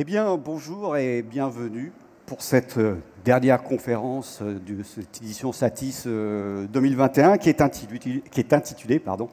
Eh 0.00 0.04
bien, 0.04 0.36
bonjour 0.36 0.96
et 0.96 1.22
bienvenue 1.22 1.90
pour 2.24 2.40
cette 2.40 2.78
euh, 2.78 2.98
dernière 3.24 3.64
conférence 3.64 4.38
euh, 4.42 4.60
de 4.60 4.84
cette 4.84 5.20
édition 5.20 5.50
Satis 5.50 6.04
2021 6.06 7.32
euh, 7.32 7.36
qui 7.36 7.48
est 7.50 8.52
intitulée, 8.52 9.00
pardon, 9.00 9.28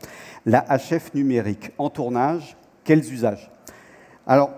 La 0.48 0.66
HF 0.68 1.14
numérique 1.14 1.70
en 1.78 1.91
tournage, 1.91 2.58
quels 2.84 3.14
usages? 3.14 3.52
Alors, 4.26 4.50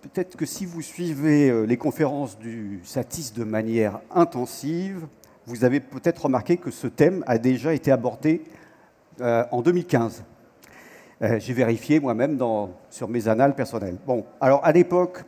peut-être 0.00 0.34
que 0.34 0.46
si 0.46 0.64
vous 0.64 0.80
suivez 0.80 1.66
les 1.66 1.76
conférences 1.76 2.38
du 2.38 2.80
Satis 2.82 3.34
de 3.34 3.44
manière 3.44 4.00
intensive, 4.14 5.06
vous 5.44 5.66
avez 5.66 5.80
peut-être 5.80 6.22
remarqué 6.22 6.56
que 6.56 6.70
ce 6.70 6.86
thème 6.86 7.22
a 7.26 7.36
déjà 7.36 7.74
été 7.74 7.92
abordé 7.92 8.44
en 9.20 9.60
2015. 9.60 10.24
J'ai 11.20 11.52
vérifié 11.52 12.00
moi-même 12.00 12.38
sur 12.88 13.08
mes 13.08 13.28
annales 13.28 13.54
personnelles. 13.54 13.96
Bon, 14.06 14.24
alors 14.40 14.64
à 14.64 14.72
l'époque, 14.72 15.24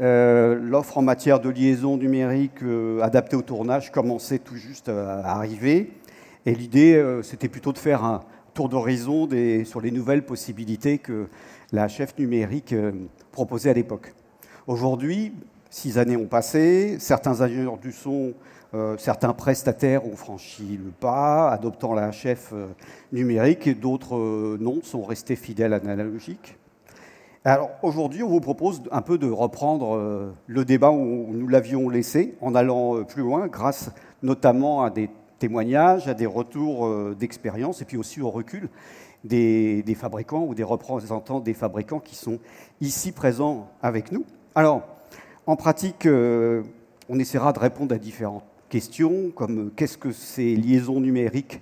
euh, 0.00 0.58
l'offre 0.58 0.98
en 0.98 1.02
matière 1.02 1.38
de 1.40 1.50
liaison 1.50 1.98
numérique 1.98 2.62
euh, 2.62 3.00
adaptée 3.02 3.36
au 3.36 3.42
tournage 3.42 3.92
commençait 3.92 4.38
tout 4.38 4.56
juste 4.56 4.88
à 4.88 5.20
arriver. 5.20 5.92
Et 6.46 6.54
l'idée, 6.54 6.94
euh, 6.94 7.22
c'était 7.22 7.48
plutôt 7.48 7.72
de 7.72 7.78
faire 7.78 8.02
un 8.02 8.22
tour 8.54 8.68
d'horizon 8.68 9.28
sur 9.64 9.80
les 9.80 9.90
nouvelles 9.90 10.24
possibilités 10.24 10.98
que 10.98 11.26
la 11.72 11.88
chef 11.88 12.18
numérique 12.18 12.74
proposait 13.30 13.70
à 13.70 13.72
l'époque. 13.72 14.12
Aujourd'hui, 14.66 15.32
six 15.70 15.96
années 15.96 16.18
ont 16.18 16.26
passé, 16.26 16.98
certains 16.98 17.40
ingénieurs 17.40 17.78
du 17.78 17.92
son, 17.92 18.34
certains 18.98 19.32
prestataires 19.32 20.06
ont 20.06 20.16
franchi 20.16 20.78
le 20.84 20.90
pas, 20.90 21.50
adoptant 21.50 21.94
la 21.94 22.12
chef 22.12 22.52
numérique, 23.10 23.66
et 23.66 23.74
d'autres 23.74 24.58
non, 24.60 24.80
sont 24.82 25.02
restés 25.02 25.36
fidèles 25.36 25.72
à 25.72 25.78
l'analogique. 25.78 26.58
Alors 27.44 27.70
aujourd'hui, 27.82 28.22
on 28.22 28.28
vous 28.28 28.40
propose 28.40 28.82
un 28.92 29.02
peu 29.02 29.18
de 29.18 29.28
reprendre 29.28 29.96
euh, 29.96 30.32
le 30.46 30.64
débat 30.64 30.92
où 30.92 31.26
nous 31.32 31.48
l'avions 31.48 31.88
laissé 31.88 32.36
en 32.40 32.54
allant 32.54 32.98
euh, 32.98 33.02
plus 33.02 33.22
loin 33.22 33.48
grâce 33.48 33.90
notamment 34.22 34.84
à 34.84 34.90
des 34.90 35.10
témoignages, 35.40 36.06
à 36.06 36.14
des 36.14 36.26
retours 36.26 36.86
euh, 36.86 37.16
d'expérience 37.18 37.82
et 37.82 37.84
puis 37.84 37.96
aussi 37.96 38.20
au 38.20 38.30
recul 38.30 38.68
des, 39.24 39.82
fabricants 39.96 40.44
ou 40.44 40.54
des 40.54 40.62
représentants 40.62 41.40
des 41.40 41.52
fabricants 41.52 41.98
qui 41.98 42.14
sont 42.14 42.38
ici 42.80 43.10
présents 43.10 43.68
avec 43.82 44.12
nous. 44.12 44.24
Alors, 44.54 44.82
en 45.46 45.56
pratique, 45.56 46.06
on 46.06 47.18
essaiera 47.18 47.52
de 47.52 47.58
répondre 47.58 47.92
à 47.92 47.98
différentes 47.98 48.44
questions 48.68 49.30
comme 49.34 49.72
qu'est-ce 49.74 49.98
que 49.98 50.12
ces 50.12 50.54
liaisons 50.54 51.00
numériques 51.00 51.60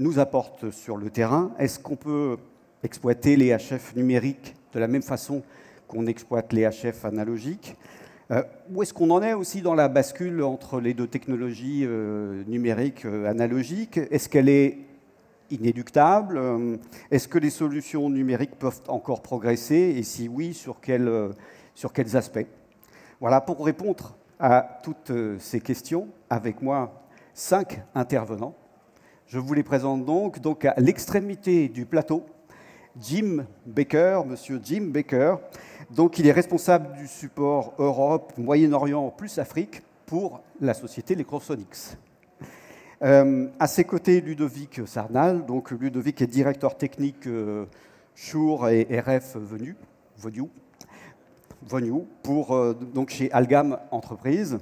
nous 0.00 0.18
apportent 0.18 0.72
sur 0.72 0.96
le 0.96 1.10
terrain? 1.10 1.52
Est-ce 1.60 1.78
qu'on 1.78 1.96
peut 1.96 2.38
exploiter 2.82 3.36
les 3.36 3.56
HF 3.56 3.94
numériques 3.94 4.54
de 4.76 4.80
la 4.80 4.88
même 4.88 5.02
façon 5.02 5.42
qu'on 5.88 6.06
exploite 6.06 6.52
les 6.52 6.68
HF 6.68 7.06
analogiques. 7.06 7.76
Euh, 8.30 8.42
où 8.70 8.82
est-ce 8.82 8.92
qu'on 8.92 9.10
en 9.10 9.22
est 9.22 9.32
aussi 9.32 9.62
dans 9.62 9.74
la 9.74 9.88
bascule 9.88 10.42
entre 10.42 10.80
les 10.80 10.92
deux 10.92 11.06
technologies 11.06 11.84
euh, 11.86 12.44
numériques 12.46 13.06
euh, 13.06 13.30
analogiques? 13.30 13.96
Est-ce 13.96 14.28
qu'elle 14.28 14.50
est 14.50 14.78
inéluctable? 15.50 16.38
Est-ce 17.10 17.26
que 17.26 17.38
les 17.38 17.48
solutions 17.50 18.10
numériques 18.10 18.58
peuvent 18.58 18.82
encore 18.88 19.22
progresser? 19.22 19.94
Et 19.96 20.02
si 20.02 20.28
oui, 20.28 20.52
sur, 20.52 20.80
quels 20.80 22.16
aspects? 22.16 22.46
Voilà, 23.20 23.40
pour 23.40 23.64
répondre 23.64 24.14
à 24.38 24.80
toutes 24.82 25.12
ces 25.38 25.60
questions, 25.60 26.08
avec 26.28 26.60
moi, 26.60 27.06
cinq 27.32 27.80
intervenants. 27.94 28.56
Je 29.28 29.38
vous 29.38 29.54
les 29.54 29.62
présente 29.62 30.04
donc 30.04 30.64
à 30.64 30.74
l'extrémité 30.78 31.68
du 31.68 31.86
plateau. 31.86 32.26
Jim 33.00 33.46
Baker, 33.66 34.22
monsieur 34.26 34.60
Jim 34.62 34.88
Baker. 34.88 35.36
Donc 35.90 36.18
il 36.18 36.26
est 36.26 36.32
responsable 36.32 36.96
du 36.96 37.06
support 37.06 37.74
Europe, 37.78 38.32
Moyen-Orient 38.38 39.10
plus 39.10 39.38
Afrique 39.38 39.82
pour 40.06 40.40
la 40.60 40.74
société 40.74 41.14
Electrosonics. 41.14 41.96
Euh, 43.02 43.48
à 43.58 43.66
ses 43.66 43.84
côtés, 43.84 44.20
Ludovic 44.20 44.80
Sarnal. 44.86 45.44
Donc 45.44 45.70
Ludovic 45.70 46.22
est 46.22 46.26
directeur 46.26 46.76
technique 46.76 47.26
euh, 47.26 47.66
et 48.70 49.00
RF 49.00 49.36
Venu, 49.36 49.76
Venu, 51.68 52.04
pour, 52.22 52.54
euh, 52.54 52.72
donc 52.72 53.10
chez 53.10 53.30
Algam 53.32 53.78
Entreprise. 53.90 54.58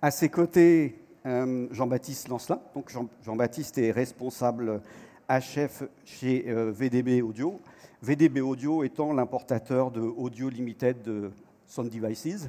À 0.00 0.10
ses 0.10 0.28
côtés, 0.28 0.98
euh, 1.26 1.66
Jean-Baptiste 1.70 2.28
Lancelin. 2.28 2.60
Donc 2.74 2.90
Jean-Baptiste 3.24 3.76
est 3.78 3.90
responsable 3.90 4.80
HF 5.28 5.82
chez 6.06 6.48
euh, 6.48 6.72
VDB 6.72 7.20
Audio. 7.20 7.60
VDB 8.00 8.40
Audio 8.40 8.82
étant 8.82 9.12
l'importateur 9.12 9.90
de 9.90 10.00
Audio 10.00 10.48
Limited 10.48 11.02
de 11.02 11.30
Sound 11.66 11.90
Devices. 11.90 12.48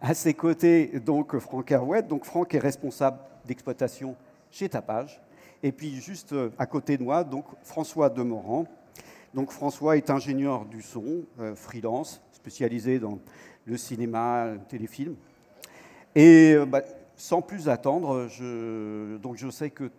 À 0.00 0.14
ses 0.14 0.32
côtés, 0.32 0.98
donc, 1.00 1.38
Franck 1.38 1.70
Herouet. 1.70 2.02
Donc, 2.02 2.24
Franck 2.24 2.54
est 2.54 2.58
responsable 2.58 3.18
d'exploitation 3.44 4.16
chez 4.50 4.70
Tapage. 4.70 5.20
Et 5.62 5.72
puis, 5.72 6.00
juste 6.00 6.32
euh, 6.32 6.48
à 6.58 6.64
côté 6.64 6.96
de 6.96 7.02
moi, 7.02 7.22
donc, 7.22 7.44
François 7.62 8.08
Demorand. 8.08 8.66
Donc, 9.34 9.50
François 9.50 9.98
est 9.98 10.08
ingénieur 10.08 10.64
du 10.64 10.80
son, 10.80 11.24
euh, 11.38 11.54
freelance, 11.54 12.22
spécialisé 12.32 12.98
dans 12.98 13.18
le 13.66 13.76
cinéma, 13.76 14.52
le 14.54 14.60
téléfilm. 14.60 15.14
Et 16.14 16.56
bah, 16.66 16.80
sans 17.14 17.42
plus 17.42 17.68
attendre, 17.68 18.28
donc 19.18 19.36
je 19.36 19.50
sais 19.50 19.68
que 19.68 19.90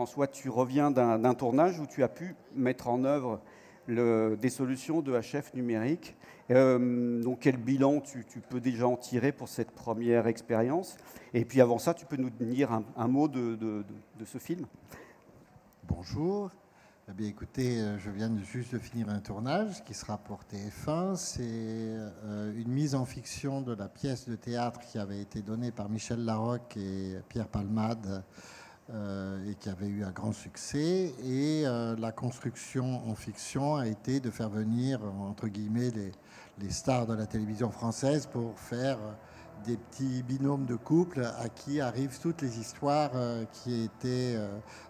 François, 0.00 0.28
tu 0.28 0.48
reviens 0.48 0.90
d'un 0.90 1.34
tournage 1.34 1.78
où 1.78 1.86
tu 1.86 2.02
as 2.02 2.08
pu 2.08 2.34
mettre 2.56 2.88
en 2.88 3.04
œuvre 3.04 3.38
des 3.86 4.48
solutions 4.48 5.02
de 5.02 5.12
HF 5.12 5.52
numérique. 5.52 6.16
Euh, 6.50 7.22
donc, 7.22 7.40
quel 7.40 7.58
bilan 7.58 8.00
tu, 8.00 8.24
peux 8.48 8.62
déjà 8.62 8.88
en 8.88 8.96
tirer 8.96 9.30
pour 9.30 9.50
cette 9.50 9.72
première 9.72 10.26
expérience? 10.26 10.96
Et 11.34 11.44
puis, 11.44 11.60
avant 11.60 11.78
ça, 11.78 11.92
tu 11.92 12.06
peux 12.06 12.16
nous 12.16 12.30
dire 12.30 12.80
un, 12.96 13.08
mot 13.08 13.28
de, 13.28 13.84
ce 14.24 14.38
film 14.38 14.64
Bonjour. 15.86 16.50
Eh 17.10 17.12
bien, 17.12 17.28
écoutez, 17.28 17.78
euh, 17.78 17.98
je 17.98 18.08
viens 18.08 18.34
juste 18.42 18.72
de 18.72 18.78
finir 18.78 19.10
un 19.10 19.18
tournage 19.18 19.84
qui 19.84 19.92
sera 19.92 20.16
pour 20.16 20.40
TF1. 20.50 21.16
C'est 21.16 21.42
euh, 21.42 22.56
une 22.56 22.72
mise 22.72 22.94
en 22.94 23.04
fiction 23.04 23.60
de 23.60 23.74
la 23.74 23.88
pièce 23.88 24.26
de 24.26 24.36
théâtre 24.36 24.80
qui 24.80 24.96
avait 24.96 25.20
été 25.20 25.42
donnée 25.42 25.72
par 25.72 25.90
Michel 25.90 26.24
Larocque 26.24 26.78
et 26.78 27.16
Pierre 27.28 27.48
Palmade 27.48 28.24
et 29.46 29.54
qui 29.54 29.68
avait 29.68 29.86
eu 29.86 30.04
un 30.04 30.10
grand 30.10 30.32
succès. 30.32 31.14
Et 31.24 31.62
euh, 31.64 31.96
la 31.96 32.12
construction 32.12 33.08
en 33.08 33.14
fiction 33.14 33.76
a 33.76 33.86
été 33.86 34.20
de 34.20 34.30
faire 34.30 34.48
venir, 34.48 35.00
entre 35.20 35.48
guillemets, 35.48 35.90
les, 35.90 36.12
les 36.58 36.70
stars 36.70 37.06
de 37.06 37.14
la 37.14 37.26
télévision 37.26 37.70
française 37.70 38.26
pour 38.26 38.58
faire 38.58 38.98
des 39.64 39.76
petits 39.76 40.22
binômes 40.22 40.66
de 40.66 40.74
couple 40.74 41.22
à 41.22 41.48
qui 41.48 41.80
arrivent 41.80 42.18
toutes 42.20 42.42
les 42.42 42.58
histoires 42.58 43.10
euh, 43.14 43.44
qui 43.52 43.82
étaient 43.84 44.36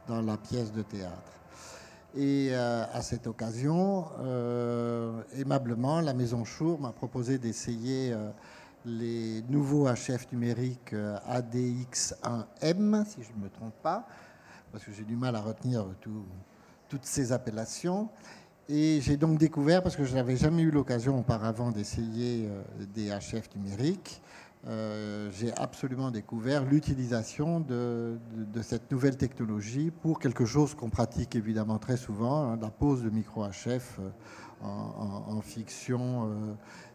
dans 0.07 0.23
la 0.23 0.37
pièce 0.37 0.73
de 0.73 0.83
théâtre. 0.83 1.33
Et 2.17 2.53
à 2.53 3.03
cette 3.03 3.29
occasion, 3.29 4.07
aimablement, 5.39 6.01
la 6.01 6.13
Maison 6.13 6.45
Chour 6.45 6.81
m'a 6.81 6.91
proposé 6.91 7.39
d'essayer 7.39 8.13
les 8.85 9.43
nouveaux 9.49 9.87
HF 9.89 10.33
numériques 10.33 10.93
euh, 10.93 11.19
ADX1M, 11.29 13.05
si 13.05 13.23
je 13.23 13.33
ne 13.37 13.45
me 13.45 13.51
trompe 13.51 13.75
pas, 13.83 14.07
parce 14.73 14.85
que 14.85 14.93
j'ai 14.93 15.05
du 15.05 15.17
mal 15.17 15.37
à 15.37 15.41
retenir 15.41 15.87
toutes 16.89 17.05
ces 17.05 17.33
appellations. 17.33 18.09
Et 18.69 19.01
j'ai 19.03 19.17
donc 19.17 19.39
découvert, 19.39 19.83
parce 19.83 19.97
que 19.97 20.05
je 20.05 20.15
n'avais 20.15 20.37
jamais 20.37 20.63
eu 20.63 20.71
l'occasion 20.71 21.19
auparavant 21.19 21.73
d'essayer 21.73 22.47
euh, 22.49 22.63
des 22.95 23.09
HF 23.09 23.55
numériques, 23.57 24.23
euh, 24.67 25.31
j'ai 25.33 25.53
absolument 25.57 26.11
découvert 26.11 26.65
l'utilisation 26.65 27.61
de, 27.61 28.19
cette 28.63 28.91
nouvelle 28.93 29.17
technologie 29.17 29.91
pour 29.91 30.19
quelque 30.19 30.45
chose 30.45 30.75
qu'on 30.75 30.91
pratique 30.91 31.35
évidemment 31.35 31.79
très 31.79 31.97
souvent, 31.97 32.53
hein, 32.53 32.59
la 32.61 32.69
pose 32.69 33.03
de 33.03 33.09
micro-HF 33.09 33.99
en, 34.63 35.41
fiction 35.41 36.29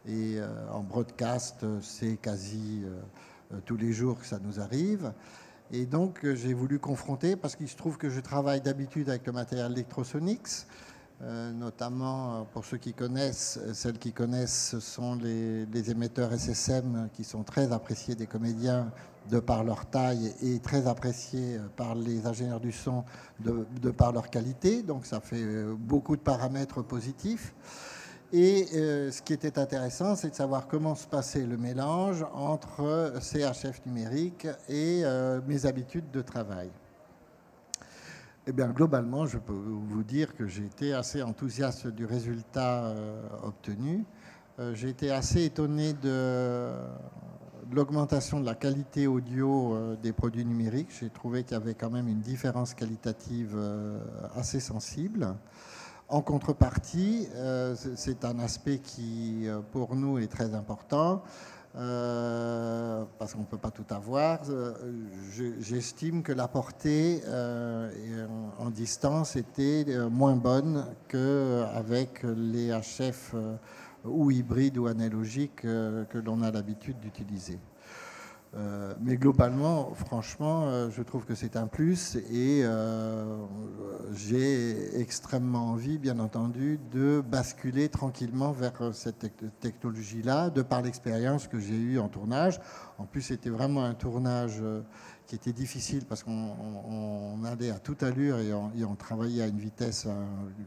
et 0.08 0.38
euh, 0.38 0.48
en 0.72 0.82
broadcast, 0.82 1.64
euh, 1.64 1.80
c'est 1.82 2.18
quasi 2.18 2.84
euh, 2.86 3.60
tous 3.66 3.78
les 3.78 3.92
jours 3.92 4.20
que 4.20 4.26
ça 4.26 4.40
nous 4.40 4.60
arrive. 4.60 5.12
Et 5.72 5.86
donc, 5.86 6.20
j'ai 6.36 6.54
voulu 6.54 6.78
confronter, 6.78 7.36
parce 7.36 7.56
qu'il 7.56 7.68
se 7.68 7.76
trouve 7.76 7.98
que 7.98 8.10
je 8.10 8.20
travaille 8.20 8.62
d'habitude 8.62 9.10
avec 9.10 9.26
le 9.26 9.34
matériel 9.34 9.72
Electrosonics, 9.72 10.68
notamment 11.56 12.46
pour 12.54 12.66
ceux 12.66 12.78
qui 12.78 12.94
connaissent, 12.94 13.60
celles 13.74 13.98
qui 13.98 14.12
connaissent, 14.12 14.70
ce 14.70 14.80
sont 14.80 15.16
les, 15.16 15.90
émetteurs 15.90 16.32
SSM 16.38 17.10
qui 17.14 17.24
sont 17.24 17.42
très 17.42 17.72
appréciés 17.72 18.14
des 18.14 18.28
comédiens 18.28 18.92
de 19.32 19.40
par 19.40 19.64
leur 19.64 19.88
taille 19.88 20.36
et 20.44 20.60
très 20.60 20.86
appréciés 20.86 21.58
par 21.76 21.96
les 21.96 22.28
ingénieurs 22.28 22.60
du 22.60 22.72
son 22.72 23.04
de 23.40 23.90
par 23.90 24.12
leur 24.12 24.30
qualité. 24.30 24.84
Donc, 24.84 25.08
ça 25.08 25.20
fait 25.20 25.64
beaucoup 25.80 26.16
de 26.16 26.22
paramètres 26.22 26.84
positifs. 26.84 27.56
Et 28.34 28.68
euh, 28.74 29.12
ce 29.12 29.22
qui 29.22 29.34
était 29.34 29.60
intéressant, 29.60 30.16
c'est 30.16 30.30
de 30.30 30.36
savoir 30.36 30.68
comment 30.68 30.96
se 30.96 31.08
passait 31.08 31.46
le 31.46 31.58
mélange 31.58 32.26
entre 32.34 33.14
CHF 33.22 33.86
numérique 33.86 34.48
et 34.68 35.02
euh, 35.04 35.42
mes 35.48 35.66
habitudes 35.66 36.10
de 36.12 36.22
travail. 36.22 36.70
Eh 38.48 38.52
bien, 38.52 38.68
globalement, 38.70 39.26
je 39.26 39.38
peux 39.38 39.54
vous 39.54 40.04
dire 40.04 40.36
que 40.36 40.48
j'ai 40.48 40.66
été 40.66 40.94
assez 40.94 41.22
enthousiaste 41.22 41.88
du 41.88 42.06
résultat 42.06 42.86
euh, 42.86 43.22
obtenu. 43.44 44.06
j'ai 44.74 44.90
été 44.90 45.12
assez 45.12 45.44
étonné 45.46 45.94
de, 45.94 46.72
l'augmentation 47.72 48.40
de 48.40 48.46
la 48.46 48.56
qualité 48.56 49.08
audio 49.08 49.96
des 50.02 50.14
produits 50.14 50.46
numériques. 50.46 50.90
J'ai 51.00 51.10
trouvé 51.10 51.44
qu'il 51.44 51.58
y 51.58 51.60
avait 51.60 51.74
quand 51.74 51.90
même 51.90 52.08
une 52.08 52.22
différence 52.22 52.74
qualitative 52.74 53.58
assez 54.36 54.60
sensible. 54.60 55.36
En 56.08 56.22
contrepartie, 56.22 57.28
c'est 57.96 58.26
un 58.26 58.38
aspect 58.40 58.78
qui, 58.78 59.48
pour 59.72 59.96
nous, 59.96 60.20
est 60.20 60.28
très 60.28 60.54
important. 60.54 61.24
Euh, 61.78 63.04
parce 63.20 63.34
qu'on 63.34 63.42
ne 63.42 63.46
peut 63.46 63.58
pas 63.58 63.72
tout 63.72 63.86
avoir. 63.90 64.40
Euh, 64.50 64.74
j'estime 65.60 66.24
que 66.24 66.32
la 66.32 66.48
portée 66.48 67.22
euh, 67.28 67.92
en 68.60 68.70
distance 68.70 69.36
était 69.36 69.86
moins 70.10 70.38
bonne 70.38 70.86
qu'avec 71.10 72.24
les 72.24 72.70
HF 72.70 73.36
ou 74.06 74.32
hybrides 74.32 74.78
ou 74.78 74.88
analogiques 74.88 75.64
que 75.64 76.18
l'on 76.24 76.42
a 76.44 76.52
l'habitude 76.52 76.98
d'utiliser. 77.00 77.60
Euh, 78.56 78.94
mais 79.02 79.18
globalement, 79.18 79.94
franchement, 79.94 80.68
euh, 80.68 80.90
je 80.90 81.02
trouve 81.02 81.26
que 81.26 81.36
c'est 81.36 81.58
un 81.58 81.68
plus 81.68 82.16
et 82.32 82.62
euh, 82.64 83.38
j'ai 84.14 84.98
extrêmement 85.00 85.72
envie, 85.72 85.98
bien 85.98 86.20
entendu, 86.20 86.80
de 86.92 87.22
basculer 87.22 87.90
tranquillement 87.90 88.54
vers 88.54 88.94
cette 88.94 89.26
technologie-là, 89.60 90.50
de 90.50 90.62
par 90.62 90.82
l'expérience 90.82 91.48
que 91.48 91.60
j'ai 91.60 91.76
eue 91.76 92.00
en 92.00 92.08
tournage. 92.08 92.62
En 92.98 93.04
plus, 93.04 93.24
c'était 93.24 93.50
vraiment 93.50 93.84
un 93.84 93.94
tournage 93.94 94.62
qui 95.28 95.36
était 95.36 95.54
difficile 95.54 96.06
parce 96.08 96.24
qu'on 96.24 97.44
allait 97.46 97.72
à 97.72 97.80
toute 97.80 98.04
allure 98.04 98.38
et 98.40 98.54
on, 98.84 98.96
travaillait 98.96 99.44
à 99.44 99.48
une 99.48 99.60
vitesse 99.60 100.08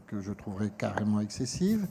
que 0.07 0.21
je 0.21 0.31
trouverais 0.31 0.71
carrément 0.77 1.19
excessive. 1.21 1.87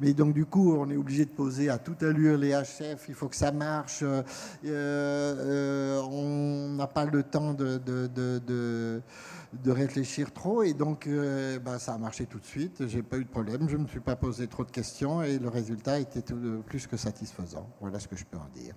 Mais 0.00 0.12
donc 0.14 0.34
du 0.34 0.44
coup, 0.44 0.74
on 0.74 0.90
est 0.90 0.96
obligé 0.96 1.24
de 1.24 1.30
poser 1.30 1.68
à 1.68 1.78
toute 1.78 2.02
allure 2.02 2.36
les 2.38 2.52
HF, 2.52 3.08
il 3.08 3.14
faut 3.14 3.28
que 3.28 3.36
ça 3.36 3.52
marche. 3.52 4.02
Euh, 4.02 4.22
euh, 4.66 6.00
on 6.02 6.74
n'a 6.74 6.86
pas 6.86 7.04
le 7.04 7.22
temps 7.22 7.54
de, 7.54 9.00
réfléchir 9.66 10.32
trop 10.32 10.62
et 10.62 10.74
donc 10.74 11.06
euh, 11.06 11.58
bah, 11.58 11.78
ça 11.78 11.94
a 11.94 11.98
marché 11.98 12.26
tout 12.26 12.38
de 12.38 12.44
suite. 12.44 12.86
J'ai 12.88 13.02
pas 13.02 13.18
eu 13.18 13.24
de 13.24 13.30
problème, 13.30 13.68
je 13.68 13.76
ne 13.76 13.82
me 13.82 13.88
suis 13.88 14.00
pas 14.00 14.16
posé 14.16 14.46
trop 14.46 14.64
de 14.64 14.70
questions 14.70 15.22
et 15.22 15.38
le 15.38 15.48
résultat 15.48 15.98
était 15.98 16.22
plus 16.66 16.86
que 16.86 16.96
satisfaisant. 16.96 17.68
Voilà 17.80 17.98
ce 17.98 18.08
que 18.08 18.16
je 18.16 18.24
peux 18.24 18.38
en 18.38 18.48
dire. 18.54 18.74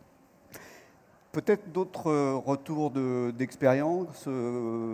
Peut-être 1.36 1.70
d'autres 1.74 2.14
retours 2.46 2.92
d'expérience. 3.34 4.26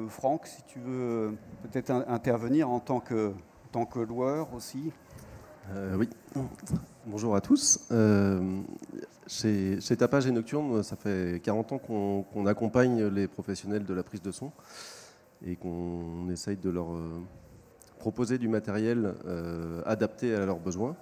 Franck, 0.09 0.47
si 0.47 0.63
tu 0.63 0.79
veux 0.79 1.38
peut-être 1.61 1.91
intervenir 2.07 2.67
en 2.67 2.79
tant 2.79 2.99
que, 2.99 3.31
tant 3.71 3.85
que 3.85 3.99
loueur 3.99 4.51
aussi. 4.55 4.91
Euh, 5.69 5.95
oui, 5.95 6.09
bonjour 7.05 7.35
à 7.35 7.41
tous. 7.41 7.88
Euh, 7.91 8.59
chez, 9.27 9.77
Tapage 9.95 10.25
et 10.25 10.31
Nocturne, 10.31 10.81
ça 10.81 10.95
fait 10.95 11.39
40 11.43 11.73
ans 11.73 11.77
qu'on 11.77 12.45
accompagne 12.47 13.05
les 13.05 13.27
professionnels 13.27 13.85
de 13.85 13.94
la 13.94 14.01
prise 14.01 14.23
de 14.23 14.31
son 14.31 14.51
et 15.45 15.55
qu'on 15.55 16.27
essaye 16.31 16.57
de 16.57 16.71
leur 16.71 16.91
euh, 16.91 17.21
proposer 17.99 18.39
du 18.39 18.47
matériel 18.47 19.13
adapté 19.85 20.33
à 20.33 20.47
leurs 20.47 20.59
besoins. 20.59 20.95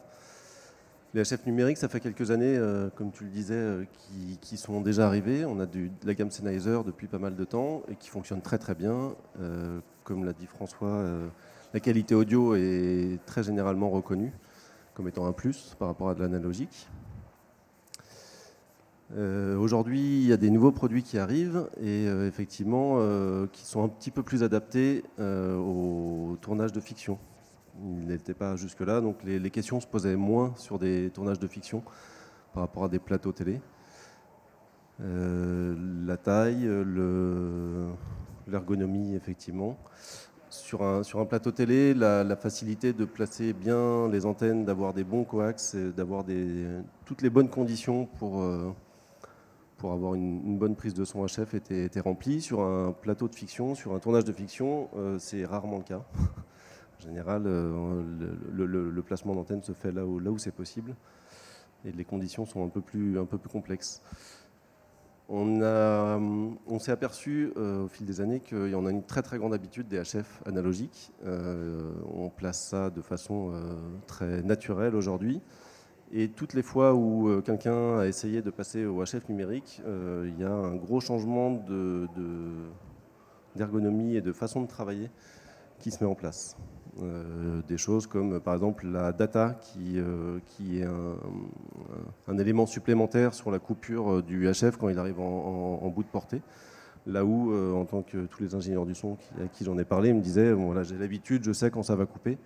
Les 1.13 1.23
HF 1.23 1.45
numériques, 1.47 1.77
ça 1.77 1.89
fait 1.89 1.99
quelques 1.99 2.29
années, 2.29 2.59
comme 2.95 3.11
tu 3.11 3.23
le 3.23 3.31
disais, 3.31 3.87
qui, 4.41 4.57
sont 4.57 4.79
déjà 4.79 5.07
arrivés. 5.07 5.43
On 5.43 5.59
a 5.59 5.65
de 5.65 5.89
la 6.03 6.13
gamme 6.13 6.29
Sennheiser 6.29 6.81
depuis 6.85 7.07
pas 7.07 7.17
mal 7.17 7.35
de 7.35 7.43
temps 7.45 7.81
et 7.89 7.95
qui 7.95 8.09
fonctionne 8.09 8.41
très 8.41 8.59
très 8.59 8.75
bien. 8.75 9.15
comme 10.03 10.23
l'a 10.23 10.33
dit 10.33 10.45
François, 10.45 11.03
la 11.73 11.79
qualité 11.79 12.13
audio 12.13 12.53
est 12.53 13.19
très 13.25 13.41
généralement 13.41 13.89
reconnue 13.89 14.31
comme 14.99 15.07
étant 15.07 15.25
un 15.27 15.31
plus 15.31 15.77
par 15.79 15.87
rapport 15.87 16.09
à 16.09 16.13
de 16.13 16.19
l'analogique. 16.19 16.89
Euh, 19.15 19.55
aujourd'hui, 19.55 20.01
il 20.01 20.27
y 20.27 20.33
a 20.33 20.37
des 20.37 20.49
nouveaux 20.49 20.73
produits 20.73 21.03
qui 21.03 21.17
arrivent 21.17 21.69
et 21.81 22.05
euh, 22.05 22.27
effectivement 22.27 22.95
euh, 22.97 23.47
qui 23.53 23.65
sont 23.65 23.81
un 23.81 23.87
petit 23.87 24.11
peu 24.11 24.23
plus 24.23 24.43
adaptés 24.43 25.05
au 25.17 26.35
tournage 26.41 26.73
de 26.73 26.81
fiction. 26.81 27.17
Ils 27.83 28.07
n'étaient 28.07 28.33
pas 28.33 28.55
jusque-là, 28.55 29.01
donc 29.01 29.23
les, 29.23 29.51
questions 29.51 29.79
se 29.79 29.87
posaient 29.87 30.15
moins 30.15 30.53
sur 30.57 30.79
des 30.79 31.09
tournages 31.11 31.39
de 31.39 31.47
fiction 31.47 31.83
par 32.53 32.63
rapport 32.63 32.85
à 32.85 32.89
des 32.89 32.99
plateaux 32.99 33.31
télé. 33.31 33.61
la 34.99 36.17
taille, 36.17 36.69
l'ergonomie, 38.47 39.15
effectivement 39.15 39.77
sur 40.49 40.83
un, 40.83 41.25
plateau 41.25 41.51
télé, 41.51 41.93
la, 41.93 42.35
facilité 42.35 42.93
de 42.93 43.05
placer 43.05 43.53
bien 43.53 44.07
les 44.09 44.25
antennes, 44.25 44.65
d'avoir 44.65 44.93
des 44.93 45.03
bons 45.03 45.23
coax, 45.23 45.75
d'avoir 45.75 46.25
toutes 47.05 47.21
les 47.21 47.29
bonnes 47.29 47.49
conditions 47.49 48.05
pour, 48.05 48.41
euh, 48.41 48.71
pour 49.77 49.93
avoir 49.93 50.15
une, 50.15 50.57
bonne 50.57 50.75
prise 50.75 50.93
de 50.93 51.05
son 51.05 51.25
HF 51.25 51.53
était, 51.53 51.85
était 51.85 51.99
remplie. 51.99 52.41
Sur 52.41 52.61
un 52.61 52.91
plateau 52.91 53.27
de 53.27 53.35
fiction, 53.35 53.75
sur 53.75 53.93
un 53.93 53.99
tournage 53.99 54.25
de 54.25 54.33
fiction, 54.33 54.89
euh, 54.95 55.17
c'est 55.19 55.45
rarement 55.45 55.77
le 55.77 55.83
cas. 55.83 56.03
en 56.99 57.01
général, 57.01 57.43
euh, 57.45 58.03
le, 58.51 59.01
placement 59.01 59.33
d'antenne 59.33 59.63
se 59.63 59.71
fait 59.71 59.91
là 59.91 60.05
où, 60.05 60.37
c'est 60.37 60.51
possible 60.51 60.95
et 61.85 61.91
les 61.91 62.03
conditions 62.03 62.45
sont 62.45 62.65
un 62.65 62.69
peu 62.69 62.81
plus, 62.81 63.17
complexes. 63.51 64.01
On, 65.31 65.61
on 66.67 66.79
s'est 66.79 66.91
aperçu 66.91 67.53
euh, 67.55 67.85
au 67.85 67.87
fil 67.87 68.07
des 68.07 68.19
années 68.19 68.41
en 68.73 68.85
a 68.87 68.91
une 68.91 69.03
très 69.03 69.21
très 69.21 69.37
grande 69.37 69.53
habitude 69.53 69.87
des 69.87 70.01
HF 70.01 70.41
analogiques. 70.47 71.11
Euh, 71.23 71.91
on 72.11 72.29
place 72.29 72.59
ça 72.69 72.89
de 72.89 73.01
façon 73.01 73.51
euh, 73.53 73.75
très 74.07 74.41
naturelle 74.41 74.95
aujourd'hui. 74.95 75.39
Et 76.11 76.29
toutes 76.29 76.55
les 76.55 76.63
fois 76.63 76.95
où 76.95 77.39
quelqu'un 77.43 77.99
a 77.99 78.07
essayé 78.07 78.41
de 78.41 78.49
passer 78.49 78.83
au 78.87 79.03
HF 79.03 79.29
numérique, 79.29 79.79
il 79.85 80.39
y 80.39 80.43
a 80.43 80.51
un 80.51 80.75
gros 80.75 80.99
changement 80.99 81.63
d'ergonomie 83.55 84.15
et 84.15 84.21
de 84.21 84.33
façon 84.33 84.63
de 84.63 84.67
travailler 84.67 85.11
qui 85.77 85.91
se 85.91 86.03
met 86.03 86.09
en 86.09 86.15
place. 86.15 86.57
Euh, 87.01 87.61
des 87.67 87.77
choses 87.77 88.07
comme 88.07 88.39
par 88.39 88.55
exemple 88.55 88.87
la 88.87 89.11
data 89.11 89.55
qui, 89.61 89.99
euh, 89.99 90.39
qui 90.47 90.79
est 90.79 90.87
un, 92.27 92.37
élément 92.37 92.65
supplémentaire 92.65 93.33
sur 93.33 93.51
la 93.51 93.59
coupure 93.59 94.15
euh, 94.15 94.21
du 94.23 94.49
HF 94.49 94.75
quand 94.77 94.89
il 94.89 94.97
arrive 94.97 95.19
en, 95.19 95.87
bout 95.89 96.03
de 96.03 96.09
portée. 96.09 96.41
Là 97.05 97.23
où, 97.23 97.55
en 97.75 97.85
tant 97.85 98.01
que 98.01 98.25
tous 98.25 98.43
les 98.43 98.55
ingénieurs 98.55 98.85
du 98.85 98.93
son 98.93 99.17
à 99.41 99.47
qui 99.47 99.63
j'en 99.63 99.77
ai 99.77 99.85
parlé, 99.85 100.13
me 100.13 100.19
disaient 100.19 100.53
bon, 100.53 100.83
j'ai 100.83 100.97
l'habitude, 100.97 101.43
je 101.43 101.53
sais 101.53 101.71
quand 101.71 101.81
ça 101.81 101.95
va 101.95 102.05
couper. 102.05 102.37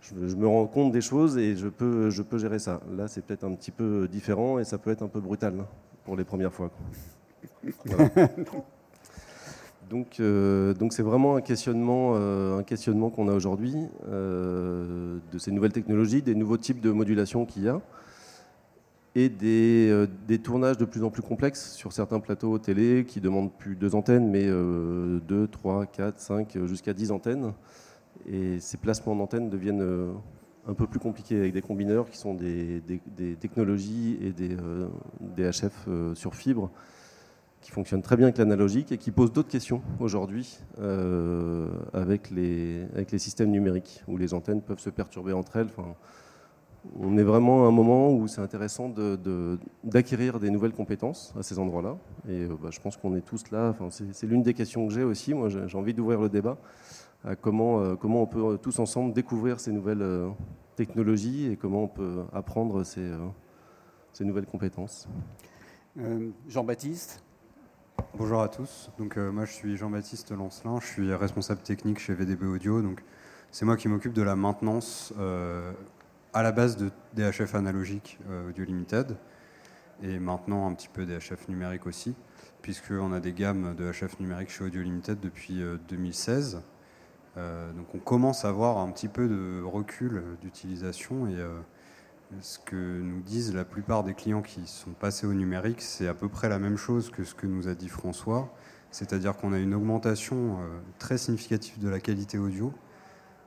Je, 0.00 0.14
me 0.14 0.46
rends 0.46 0.66
compte 0.66 0.92
des 0.92 1.00
choses 1.00 1.36
et 1.36 1.56
je 1.56 1.66
peux, 1.66 2.08
je 2.08 2.22
peux 2.22 2.38
gérer 2.38 2.60
ça. 2.60 2.80
Là, 2.96 3.08
c'est 3.08 3.22
peut-être 3.22 3.44
un 3.44 3.54
petit 3.54 3.72
peu 3.72 4.06
différent 4.06 4.60
et 4.60 4.64
ça 4.64 4.78
peut 4.78 4.92
être 4.92 5.02
un 5.02 5.08
peu 5.08 5.20
brutal 5.20 5.54
hein, 5.60 5.66
pour 6.04 6.16
les 6.16 6.24
premières 6.24 6.52
fois. 6.52 6.70
Donc, 9.88 10.20
euh, 10.20 10.74
donc 10.74 10.92
c'est 10.92 11.02
vraiment 11.02 11.36
un 11.36 11.40
questionnement, 11.40 12.12
euh, 12.14 12.62
qu'on 12.62 13.28
a 13.28 13.32
aujourd'hui 13.32 13.74
euh, 14.08 15.18
de 15.32 15.38
ces 15.38 15.50
nouvelles 15.50 15.72
technologies, 15.72 16.22
des 16.22 16.34
nouveaux 16.34 16.58
types 16.58 16.80
de 16.80 16.90
modulation 16.90 17.46
qu'il 17.46 17.64
y 17.64 17.68
a, 17.68 17.80
et 19.14 19.28
des, 19.28 20.38
tournages 20.42 20.76
de 20.76 20.84
plus 20.84 21.02
en 21.02 21.10
plus 21.10 21.22
complexes 21.22 21.72
sur 21.72 21.92
certains 21.92 22.20
plateaux 22.20 22.58
télé 22.58 23.04
qui 23.06 23.20
demandent 23.20 23.52
plus 23.52 23.74
deux 23.74 23.94
antennes, 23.94 24.28
mais 24.30 24.44
2, 24.46 25.48
3, 25.50 25.86
4, 25.86 26.20
5, 26.20 26.58
jusqu'à 26.66 26.92
10 26.92 27.10
antennes. 27.10 27.52
Et 28.30 28.60
ces 28.60 28.76
placements 28.76 29.16
d'antennes 29.16 29.48
deviennent 29.48 30.12
un 30.68 30.74
peu 30.74 30.86
plus 30.86 31.00
compliqués 31.00 31.36
avec 31.36 31.52
des 31.52 31.62
combineurs 31.62 32.10
qui 32.10 32.18
sont 32.18 32.34
des, 32.34 32.80
des, 32.80 33.34
technologies 33.34 34.18
et 34.20 34.32
des 34.32 35.50
HF 35.50 35.88
sur 36.14 36.36
fibre 36.36 36.70
qui 37.60 37.70
fonctionne 37.70 38.02
très 38.02 38.16
bien 38.16 38.26
avec 38.26 38.38
l'analogique 38.38 38.92
et 38.92 38.98
qui 38.98 39.10
pose 39.10 39.32
d'autres 39.32 39.48
questions 39.48 39.82
aujourd'hui 40.00 40.58
euh, 40.78 41.68
avec, 41.92 42.30
les, 42.30 42.84
avec 42.94 43.10
les 43.10 43.18
systèmes 43.18 43.50
numériques, 43.50 44.02
où 44.06 44.16
les 44.16 44.32
antennes 44.32 44.62
peuvent 44.62 44.78
se 44.78 44.90
perturber 44.90 45.32
entre 45.32 45.56
elles. 45.56 45.66
Enfin, 45.76 45.94
on 47.00 47.18
est 47.18 47.22
vraiment 47.24 47.64
à 47.64 47.68
un 47.68 47.72
moment 47.72 48.12
où 48.12 48.28
c'est 48.28 48.40
intéressant 48.40 48.88
d'acquérir 49.84 50.34
de, 50.34 50.46
des 50.46 50.50
nouvelles 50.50 50.72
compétences 50.72 51.34
à 51.38 51.42
ces 51.42 51.58
endroits-là. 51.58 51.96
Et 52.28 52.44
euh, 52.44 52.56
bah, 52.62 52.68
je 52.70 52.80
pense 52.80 52.96
qu'on 52.96 53.14
est 53.16 53.24
tous 53.24 53.50
là. 53.50 53.70
Enfin, 53.70 53.88
c'est 53.90 54.26
l'une 54.26 54.42
des 54.42 54.54
questions 54.54 54.86
que 54.86 54.94
j'ai 54.94 55.04
aussi. 55.04 55.34
Moi, 55.34 55.48
j'ai 55.48 55.76
envie 55.76 55.94
d'ouvrir 55.94 56.20
le 56.20 56.28
débat 56.28 56.56
à 57.24 57.34
comment, 57.34 57.80
euh, 57.80 57.96
comment 57.96 58.22
on 58.22 58.26
peut 58.26 58.58
tous 58.62 58.78
ensemble 58.78 59.12
découvrir 59.12 59.58
ces 59.58 59.72
nouvelles 59.72 60.06
technologies 60.76 61.50
et 61.50 61.56
comment 61.56 61.82
on 61.84 61.88
peut 61.88 62.22
apprendre 62.32 62.84
ces, 62.84 63.10
ces 64.12 64.24
nouvelles 64.24 64.46
compétences. 64.46 65.08
Jean-Baptiste? 66.46 67.24
Bonjour 68.18 68.42
à 68.42 68.48
tous. 68.48 68.90
Donc, 68.98 69.16
euh, 69.16 69.30
moi, 69.30 69.44
je 69.44 69.52
suis 69.52 69.76
Jean-Baptiste 69.76 70.32
Lancelin. 70.32 70.80
Je 70.80 70.86
suis 70.86 71.14
responsable 71.14 71.60
technique 71.60 72.00
chez 72.00 72.14
VDB 72.14 72.46
Audio. 72.46 72.82
Donc, 72.82 73.02
c'est 73.52 73.64
moi 73.64 73.76
qui 73.76 73.86
m'occupe 73.86 74.12
de 74.12 74.22
la 74.22 74.34
maintenance 74.34 75.12
euh, 75.18 75.72
à 76.32 76.42
la 76.42 76.50
base 76.50 76.76
de 76.76 76.90
DHF 77.14 77.54
analogique 77.54 78.18
euh, 78.28 78.48
Audio 78.48 78.64
Limited 78.64 79.16
et 80.02 80.18
maintenant 80.18 80.66
un 80.66 80.74
petit 80.74 80.88
peu 80.88 81.06
DHF 81.06 81.48
numérique 81.48 81.86
aussi, 81.86 82.16
puisqu'on 82.60 83.12
a 83.12 83.20
des 83.20 83.32
gammes 83.32 83.76
de 83.76 83.90
HF 83.90 84.18
numérique 84.18 84.50
chez 84.50 84.64
Audio 84.64 84.82
Limited 84.82 85.20
depuis 85.20 85.62
2016. 85.88 86.60
donc, 87.36 87.94
on 87.94 87.98
commence 87.98 88.44
à 88.44 88.48
avoir 88.48 88.78
un 88.78 88.90
petit 88.90 89.08
peu 89.08 89.28
de 89.28 89.62
recul 89.62 90.22
d'utilisation 90.42 91.28
et 91.28 91.36
ce 92.40 92.58
que 92.58 93.00
nous 93.00 93.20
disent 93.20 93.54
la 93.54 93.64
plupart 93.64 94.04
des 94.04 94.14
clients 94.14 94.42
qui 94.42 94.66
sont 94.66 94.90
passés 94.90 95.26
au 95.26 95.32
numérique, 95.32 95.80
c'est 95.80 96.08
à 96.08 96.14
peu 96.14 96.28
près 96.28 96.48
la 96.48 96.58
même 96.58 96.76
chose 96.76 97.10
que 97.10 97.24
ce 97.24 97.34
que 97.34 97.46
nous 97.46 97.68
a 97.68 97.74
dit 97.74 97.88
François, 97.88 98.52
c'est-à-dire 98.90 99.36
qu'on 99.36 99.52
a 99.52 99.58
une 99.58 99.74
augmentation 99.74 100.58
euh, 100.60 100.78
très 100.98 101.18
significative 101.18 101.78
de 101.78 101.88
la 101.88 102.00
qualité 102.00 102.38
audio, 102.38 102.72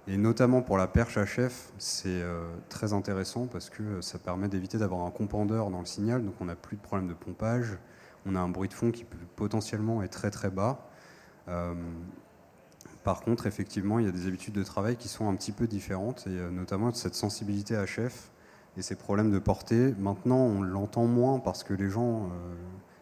et 0.08 0.18
notamment 0.18 0.62
pour 0.62 0.78
la 0.78 0.88
perche 0.88 1.18
à 1.18 1.26
chef, 1.26 1.72
c'est 1.78 2.10
euh, 2.10 2.50
très 2.70 2.94
intéressant 2.94 3.46
parce 3.46 3.70
que 3.70 4.02
ça 4.02 4.18
permet 4.18 4.48
d'éviter 4.48 4.78
d'avoir 4.78 5.06
un 5.06 5.12
compandeur 5.12 5.70
dans 5.70 5.80
le 5.80 5.86
signal, 5.86 6.26
donc 6.26 6.34
on 6.40 6.46
n'a 6.46 6.56
plus 6.56 6.78
de 6.78 6.82
problème 6.82 7.08
de 7.08 7.14
pompage, 7.14 7.78
on 8.26 8.36
a 8.36 8.40
un 8.40 8.50
bruit 8.50 8.70
de 8.70 8.74
fond 8.74 8.92
qui 8.92 9.04
peut 9.04 9.18
potentiellement 9.36 10.02
être 10.04 10.12
très 10.12 10.32
très 10.32 10.50
bas. 10.50 10.90
Euh, 11.48 11.76
par 13.04 13.22
contre, 13.22 13.48
effectivement, 13.48 14.00
il 14.00 14.06
y 14.06 14.10
a 14.10 14.12
des 14.12 14.28
habitudes 14.28 14.54
de 14.54 14.64
travail 14.64 14.96
qui 14.96 15.08
sont 15.08 15.28
un 15.28 15.36
petit 15.36 15.52
peu 15.52 15.66
différentes, 15.66 16.26
et 16.28 16.52
notamment 16.52 16.94
cette 16.94 17.16
sensibilité 17.16 17.76
à 17.76 17.88
chef 17.88 18.31
et 18.78 18.82
ces 18.82 18.96
problèmes 18.96 19.32
de 19.32 19.40
portée. 19.40 19.94
Maintenant, 20.00 20.38
on 20.38 20.62
l'entend 20.62 21.06
moins 21.06 21.40
parce 21.40 21.64
que 21.64 21.74
les 21.74 21.90
gens 21.90 22.26
euh, 22.26 22.56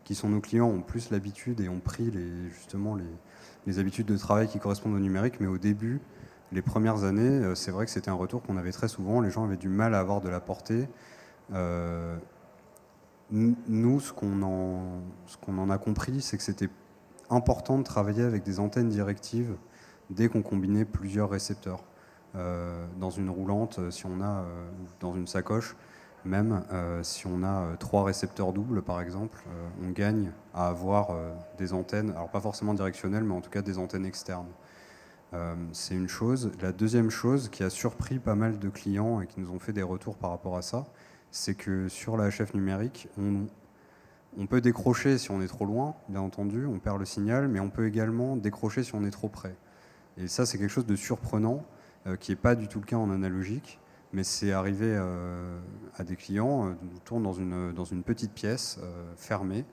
qui 0.03 0.15
sont 0.15 0.29
nos 0.29 0.41
clients 0.41 0.67
ont 0.67 0.81
plus 0.81 1.11
l'habitude 1.11 1.61
et 1.61 1.69
ont 1.69 1.79
pris 1.79 2.09
les, 2.11 2.49
justement 2.49 2.95
les, 2.95 3.79
habitudes 3.79 4.07
de 4.07 4.17
travail 4.17 4.47
qui 4.47 4.57
correspondent 4.57 4.95
au 4.95 4.99
numérique. 4.99 5.35
Mais 5.39 5.45
au 5.47 5.59
début, 5.59 6.01
les 6.51 6.63
premières 6.63 7.03
années, 7.03 7.21
euh, 7.21 7.53
c'est 7.53 7.69
vrai 7.69 7.85
que 7.85 7.91
c'était 7.91 8.09
un 8.09 8.15
retour 8.15 8.41
qu'on 8.41 8.57
avait 8.57 8.71
très 8.71 8.87
souvent. 8.87 9.21
Les 9.21 9.29
gens 9.29 9.43
avaient 9.43 9.57
du 9.57 9.69
mal 9.69 9.93
à 9.93 9.99
avoir 9.99 10.21
de 10.21 10.29
la 10.29 10.39
portée. 10.39 10.87
Euh, 11.53 12.17
nous, 13.31 13.99
ce 13.99 14.11
qu'on 14.11 14.41
en, 14.41 15.03
qu'on 15.45 15.59
en 15.59 15.69
a 15.69 15.77
compris, 15.77 16.21
c'est 16.21 16.37
que 16.37 16.41
c'était 16.41 16.69
important 17.29 17.77
de 17.77 17.83
travailler 17.83 18.23
avec 18.23 18.41
des 18.41 18.59
antennes 18.59 18.89
directives 18.89 19.55
dès 20.09 20.29
qu'on 20.29 20.41
combinait 20.41 20.85
plusieurs 20.85 21.29
récepteurs. 21.29 21.83
Euh, 22.35 22.85
dans 22.99 23.09
une 23.09 23.29
roulante, 23.29 23.79
euh, 23.79 23.89
si 23.89 24.05
on 24.05 24.21
a 24.21 24.43
euh, 24.43 24.69
dans 24.99 25.15
une 25.15 25.25
sacoche, 25.25 25.75
même 26.25 26.63
si 27.01 27.27
on 27.27 27.43
a 27.43 27.77
trois 27.79 28.03
récepteurs 28.03 28.51
doubles, 28.51 28.81
par 28.81 28.99
exemple, 28.99 29.41
on 29.81 29.89
gagne 29.91 30.31
à 30.53 30.67
avoir 30.67 31.15
des 31.57 31.71
antennes, 31.71 32.09
alors 32.09 32.27
pas 32.27 32.41
forcément 32.41 32.73
directionnelles, 32.73 33.23
mais 33.23 33.33
en 33.33 33.39
tout 33.39 33.49
cas 33.49 33.61
des 33.61 33.77
antennes 33.77 34.05
externes. 34.05 34.49
c'est 35.71 35.95
une 35.95 36.09
chose. 36.09 36.51
La 36.61 36.73
deuxième 36.73 37.09
chose 37.09 37.47
qui 37.47 37.63
a 37.63 37.69
surpris 37.69 38.19
pas 38.19 38.35
mal 38.35 38.59
de 38.59 38.67
clients 38.67 39.21
et 39.21 39.27
qui 39.27 39.39
nous 39.39 39.49
ont 39.49 39.59
fait 39.59 39.71
des 39.71 39.81
retours 39.81 40.17
par 40.17 40.31
rapport 40.31 40.57
à 40.57 40.61
ça, 40.61 40.87
c'est 41.31 41.55
que 41.55 41.87
sur 41.87 42.17
la 42.17 42.29
HF 42.29 42.53
numérique, 42.53 43.07
on, 43.17 43.47
on, 44.37 44.45
peut 44.45 44.59
décrocher 44.59 45.17
si 45.17 45.31
on 45.31 45.41
est 45.41 45.47
trop 45.47 45.65
loin, 45.65 45.95
bien 46.09 46.19
entendu, 46.19 46.65
on 46.65 46.79
perd 46.79 46.99
le 46.99 47.05
signal, 47.05 47.47
mais 47.47 47.61
on 47.61 47.69
peut 47.69 47.87
également 47.87 48.35
décrocher 48.35 48.83
si 48.83 48.93
on 48.93 49.05
est 49.05 49.11
trop 49.11 49.29
près. 49.29 49.55
Et 50.17 50.27
ça, 50.27 50.45
c'est 50.45 50.57
quelque 50.57 50.69
chose 50.69 50.85
de 50.85 50.97
surprenant. 50.97 51.63
Euh, 52.09 52.15
qui 52.15 52.31
n'est 52.31 52.37
pas 52.37 52.55
du 52.55 52.67
tout 52.67 52.79
le 52.79 52.85
cas 52.85 52.95
en 52.95 53.09
analogique, 53.11 53.79
mais 54.13 54.23
c'est 54.23 54.51
arrivé 54.51 54.85
euh, 54.87 55.59
à 55.97 56.03
des 56.03 56.15
clients, 56.15 56.67
euh, 56.67 56.73
on 56.95 56.99
tourne 56.99 57.23
dans 57.23 57.33
une, 57.85 58.03
petite 58.03 58.33
pièce 58.33 58.79
fermée, 59.17 59.65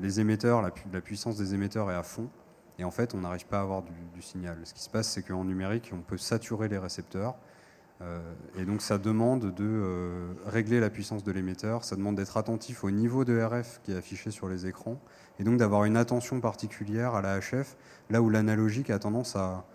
les 0.00 0.20
émetteurs, 0.20 0.62
la, 0.62 1.00
puissance 1.00 1.36
des 1.36 1.54
émetteurs 1.54 1.90
est 1.90 1.94
à 1.94 2.02
fond, 2.02 2.30
et 2.78 2.84
en 2.84 2.90
fait 2.90 3.14
on 3.14 3.20
n'arrive 3.20 3.46
pas 3.46 3.58
à 3.58 3.62
avoir 3.62 3.82
du, 3.82 4.22
signal. 4.22 4.58
Ce 4.64 4.72
qui 4.72 4.82
se 4.82 4.88
passe, 4.88 5.08
c'est 5.08 5.22
qu'en 5.22 5.44
numérique, 5.44 5.90
on 5.92 6.00
peut 6.00 6.16
saturer 6.16 6.68
les 6.68 6.78
récepteurs, 6.78 7.34
et 8.58 8.64
donc 8.64 8.80
ça 8.80 8.96
demande 8.96 9.54
de 9.54 10.34
régler 10.46 10.80
la 10.80 10.88
puissance 10.88 11.24
de 11.24 11.32
l'émetteur, 11.32 11.84
ça 11.84 11.96
demande 11.96 12.16
d'être 12.16 12.38
attentif 12.38 12.84
au 12.84 12.90
niveau 12.90 13.26
de 13.26 13.38
RF 13.38 13.80
qui 13.82 13.92
est 13.92 13.96
affiché 13.96 14.30
sur 14.30 14.48
les 14.48 14.66
écrans, 14.66 14.98
et 15.38 15.44
donc 15.44 15.58
d'avoir 15.58 15.84
une 15.84 15.98
attention 15.98 16.40
particulière 16.40 17.14
à 17.14 17.20
la 17.20 17.38
HF, 17.38 17.76
là 18.08 18.22
où 18.22 18.30
l'analogique 18.30 18.88
a 18.88 18.98
tendance 18.98 19.36
à, 19.36 19.66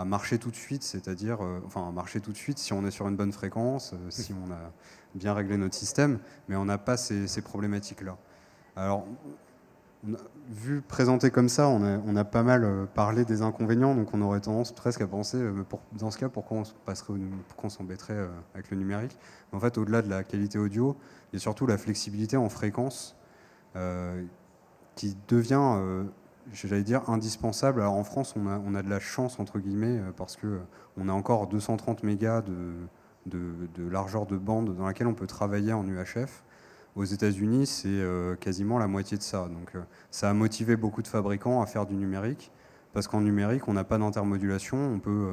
à 0.00 0.04
marcher 0.06 0.38
tout 0.38 0.50
de 0.50 0.56
suite, 0.56 0.82
c'est-à-dire, 0.82 1.44
euh, 1.44 1.60
enfin, 1.66 1.86
à 1.86 1.92
marcher 1.92 2.20
tout 2.20 2.32
de 2.32 2.36
suite 2.36 2.58
si 2.58 2.72
on 2.72 2.86
est 2.86 2.90
sur 2.90 3.06
une 3.06 3.16
bonne 3.16 3.32
fréquence, 3.32 3.92
euh, 3.92 3.96
si 4.08 4.32
on 4.32 4.50
a 4.50 4.72
bien 5.14 5.34
réglé 5.34 5.58
notre 5.58 5.74
système, 5.74 6.20
mais 6.48 6.56
on 6.56 6.64
n'a 6.64 6.78
pas 6.78 6.96
ces, 6.96 7.42
problématiques-là. 7.42 8.16
Alors, 8.76 9.06
vu 10.48 10.80
présenté 10.80 11.30
comme 11.30 11.50
ça, 11.50 11.68
on 11.68 11.82
a, 11.84 11.98
on 12.06 12.16
a, 12.16 12.24
pas 12.24 12.42
mal 12.42 12.64
euh, 12.64 12.86
parlé 12.86 13.26
des 13.26 13.42
inconvénients, 13.42 13.94
donc 13.94 14.14
on 14.14 14.22
aurait 14.22 14.40
tendance 14.40 14.72
presque 14.72 15.02
à 15.02 15.06
penser, 15.06 15.38
pour, 15.68 15.80
dans 15.92 16.10
ce 16.10 16.16
cas, 16.16 16.30
pourquoi 16.30 16.58
on 16.58 16.62
passerait, 16.86 17.12
pourquoi 17.48 17.66
on 17.66 17.70
s'embêterait 17.70 18.26
avec 18.54 18.70
le 18.70 18.78
numérique. 18.78 19.18
en 19.52 19.60
fait, 19.60 19.76
au-delà 19.76 20.00
de 20.00 20.08
la 20.08 20.24
qualité 20.24 20.58
audio, 20.58 20.96
il 21.30 21.36
y 21.36 21.38
a 21.38 21.40
surtout 21.40 21.66
la 21.66 21.76
flexibilité 21.76 22.38
en 22.38 22.48
fréquence 22.48 23.16
qui 24.94 25.16
devient 25.28 26.06
j'allais 26.52 26.82
dire, 26.82 27.08
indispensable. 27.08 27.80
Alors 27.80 27.94
en 27.94 28.04
France, 28.04 28.34
on 28.36 28.46
a, 28.46 28.58
on 28.64 28.74
a, 28.74 28.82
de 28.82 28.90
la 28.90 29.00
chance, 29.00 29.38
entre 29.38 29.58
guillemets, 29.58 29.98
euh, 29.98 30.12
parce 30.16 30.36
qu'on 30.36 30.46
euh, 30.46 31.08
a 31.08 31.12
encore 31.12 31.46
230 31.46 32.02
mégas 32.02 32.42
de, 32.42 32.72
de, 33.26 33.88
largeur 33.88 34.26
de 34.26 34.36
bande 34.36 34.76
dans 34.76 34.86
laquelle 34.86 35.06
on 35.06 35.14
peut 35.14 35.26
travailler 35.26 35.72
en 35.72 35.86
UHF. 35.86 36.44
Aux 36.96 37.04
États-Unis, 37.04 37.66
c'est 37.66 37.88
euh, 37.88 38.34
quasiment 38.34 38.78
la 38.78 38.88
moitié 38.88 39.16
de 39.16 39.22
ça. 39.22 39.48
Donc 39.48 39.72
ça 40.10 40.28
a 40.30 40.34
motivé 40.34 40.76
beaucoup 40.76 41.02
de 41.02 41.08
fabricants 41.08 41.62
à 41.62 41.66
faire 41.66 41.86
du 41.86 41.94
numérique, 41.94 42.50
parce 42.92 43.06
qu'en 43.06 43.20
numérique, 43.20 43.68
on 43.68 43.74
n'a 43.74 43.84
pas 43.84 43.98
d'intermodulation. 43.98 44.76
On 44.76 44.98
peut, 44.98 45.30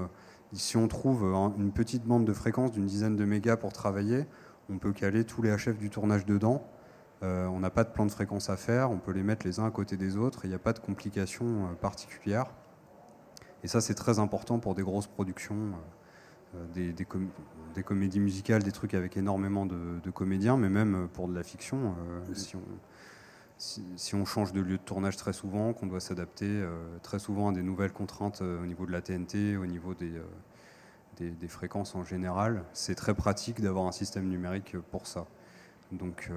si 0.54 0.78
on 0.78 0.88
trouve 0.88 1.24
une 1.58 1.72
petite 1.72 2.06
bande 2.06 2.26
de 2.26 2.34
fréquence 2.34 2.72
d'une 2.72 2.86
dizaine 2.86 3.16
de 3.16 3.26
mégas 3.26 3.58
pour 3.58 3.74
travailler, 3.74 4.26
on 4.70 4.78
peut 4.78 4.92
caler 4.92 5.24
tous 5.24 5.42
les 5.42 5.56
HF 5.56 5.78
du 5.78 5.90
tournage 5.90 6.26
dedans 6.26 6.64
euh, 7.24 7.48
on 7.48 7.60
n'a 7.60 7.72
pas 7.72 7.84
de 7.84 7.90
plan 7.90 8.06
de 8.06 8.12
fréquence 8.12 8.50
à 8.50 8.58
faire, 8.58 8.92
on 8.92 9.00
peut 9.00 9.12
les 9.12 9.24
mettre 9.24 9.46
les 9.46 9.60
uns 9.60 9.66
à 9.66 9.72
côté 9.72 9.98
des 9.98 10.18
autres, 10.18 10.42
il 10.44 10.50
n'y 10.50 10.56
a 10.56 10.60
pas 10.60 10.74
de 10.74 10.80
complications 10.80 11.66
euh, 11.66 11.74
particulières. 11.74 12.48
Et 13.64 13.68
ça, 13.68 13.82
c'est 13.82 13.96
très 13.96 14.20
important 14.20 14.60
pour 14.60 14.76
des 14.76 14.84
grosses 14.84 15.08
productions, 15.08 15.72
euh, 16.56 16.94
des, 17.74 17.84
comédies 17.84 18.20
musicales, 18.20 18.62
des 18.62 18.72
trucs 18.72 18.94
avec 18.94 19.18
énormément 19.18 19.66
de, 19.66 20.12
comédiens, 20.12 20.58
mais 20.58 20.70
même 20.70 21.08
pour 21.12 21.28
de 21.28 21.34
la 21.34 21.44
fiction. 21.44 21.96
si, 23.58 24.16
on, 24.16 24.26
change 24.26 24.54
de 24.54 24.62
lieu 24.62 24.78
de 24.78 24.84
tournage 24.84 25.18
très 25.18 25.34
souvent, 25.34 25.74
qu'on 25.74 25.88
doit 25.88 26.00
s'adapter 26.00 26.64
très 27.02 27.18
souvent 27.18 27.50
à 27.50 27.52
des 27.52 27.64
nouvelles 27.64 27.92
contraintes 27.92 28.42
au 28.42 28.66
niveau 28.66 28.86
de 28.86 28.92
la 28.92 29.02
TNT, 29.02 29.58
au 29.58 29.66
niveau 29.66 29.96
des 29.96 31.48
fréquences 31.48 31.96
en 31.96 32.04
général, 32.04 32.64
c'est 32.74 32.96
très 32.96 33.16
pratique 33.16 33.60
d'avoir 33.60 33.88
un 33.88 33.92
système 33.92 34.30
numérique 34.30 34.78
pour 34.92 35.08
ça. 35.08 35.26
Donc, 35.92 36.32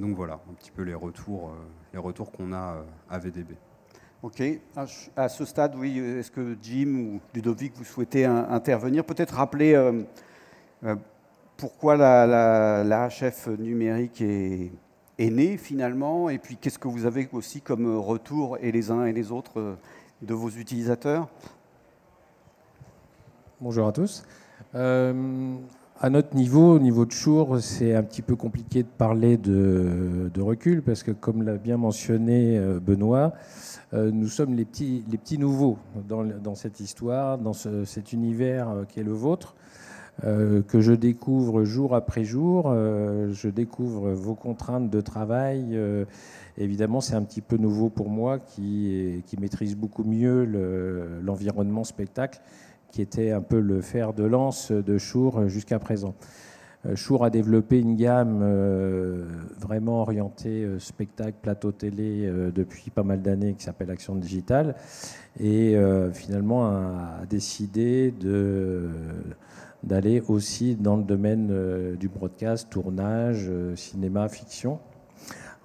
donc 0.00 0.16
voilà, 0.16 0.40
un 0.50 0.54
petit 0.54 0.70
peu 0.70 0.82
les 0.82 0.94
retours, 0.94 1.50
euh, 1.50 1.52
les 1.92 1.98
retours 1.98 2.32
qu'on 2.32 2.52
a 2.52 2.76
euh, 2.76 2.82
à 3.08 3.18
VDB. 3.18 3.54
Ok. 4.22 4.42
À 5.16 5.28
ce 5.28 5.44
stade, 5.44 5.74
oui, 5.76 5.98
est-ce 5.98 6.30
que 6.30 6.56
Jim 6.60 6.94
ou 6.94 7.20
Ludovic, 7.34 7.72
vous 7.76 7.84
souhaitez 7.84 8.24
intervenir? 8.26 9.04
Peut-être 9.04 9.34
rappeler 9.34 9.74
euh, 9.74 10.02
pourquoi 11.56 11.96
la, 11.96 13.08
HF 13.08 13.48
numérique 13.58 14.20
est, 14.20 14.72
est, 15.18 15.30
née 15.30 15.56
finalement, 15.56 16.28
et 16.28 16.38
puis 16.38 16.56
qu'est-ce 16.56 16.78
que 16.78 16.88
vous 16.88 17.06
avez 17.06 17.28
aussi 17.32 17.62
comme 17.62 17.96
retour, 17.98 18.58
et 18.60 18.72
les 18.72 18.90
uns 18.90 19.06
et 19.06 19.12
les 19.12 19.32
autres, 19.32 19.76
de 20.20 20.34
vos 20.34 20.50
utilisateurs? 20.50 21.28
Bonjour 23.58 23.88
à 23.88 23.92
tous. 23.92 24.22
À 26.02 26.08
notre 26.08 26.34
niveau, 26.34 26.76
au 26.76 26.78
niveau 26.78 27.04
de 27.04 27.12
Chour, 27.12 27.60
c'est 27.60 27.94
un 27.94 28.02
petit 28.02 28.22
peu 28.22 28.34
compliqué 28.34 28.82
de 28.82 28.88
parler 28.88 29.36
de, 29.36 30.30
recul 30.40 30.80
parce 30.80 31.02
que, 31.02 31.10
comme 31.10 31.42
l'a 31.42 31.58
bien 31.58 31.76
mentionné 31.76 32.56
euh, 32.56 32.80
Benoît, 32.80 33.34
euh, 33.92 34.10
nous 34.10 34.28
sommes 34.28 34.54
les 34.54 34.64
petits, 34.64 35.04
les 35.10 35.18
petits 35.18 35.36
nouveaux 35.36 35.76
dans, 36.08 36.54
cette 36.54 36.80
histoire, 36.80 37.36
dans 37.36 37.52
cet 37.52 38.14
univers 38.14 38.70
euh, 38.70 38.84
qui 38.84 39.00
est 39.00 39.02
le 39.02 39.12
vôtre, 39.12 39.54
que 40.22 40.80
je 40.80 40.92
découvre 40.92 41.64
jour 41.64 41.94
après 41.94 42.24
jour. 42.24 42.70
je 42.74 43.48
découvre 43.48 44.10
vos 44.10 44.34
contraintes 44.34 44.90
de 44.90 45.00
travail. 45.00 45.78
évidemment, 46.58 47.00
c'est 47.00 47.14
un 47.14 47.22
petit 47.22 47.40
peu 47.40 47.56
nouveau 47.56 47.88
pour 47.88 48.10
moi 48.10 48.38
qui, 48.38 49.22
qui 49.24 49.38
maîtrise 49.38 49.76
beaucoup 49.76 50.04
mieux 50.04 50.44
l'environnement 51.22 51.84
spectacle 51.84 52.42
qui 52.90 53.02
était 53.02 53.30
un 53.30 53.40
peu 53.40 53.60
le 53.60 53.80
fer 53.80 54.12
de 54.12 54.24
lance 54.24 54.72
de 54.72 54.98
Chour 54.98 55.48
jusqu'à 55.48 55.78
présent. 55.78 56.14
Euh, 56.86 56.96
Chour 56.96 57.24
a 57.24 57.30
développé 57.30 57.78
une 57.78 57.96
gamme 57.96 58.40
euh, 58.42 59.26
vraiment 59.58 60.00
orientée 60.00 60.64
euh, 60.64 60.78
spectacle, 60.78 61.36
plateau 61.42 61.72
télé 61.72 62.30
depuis 62.54 62.90
pas 62.90 63.02
mal 63.02 63.20
d'années 63.20 63.54
qui 63.54 63.64
s'appelle 63.64 63.90
Action 63.90 64.14
Digitale 64.14 64.74
et 65.38 65.76
finalement 66.12 66.66
a 66.66 67.24
décidé 67.28 68.12
d'aller 69.82 70.22
aussi 70.28 70.74
dans 70.74 70.96
le 70.96 71.04
domaine 71.04 71.96
du 71.96 72.08
broadcast, 72.08 72.68
tournage, 72.70 73.50
cinéma, 73.76 74.28
fiction 74.28 74.80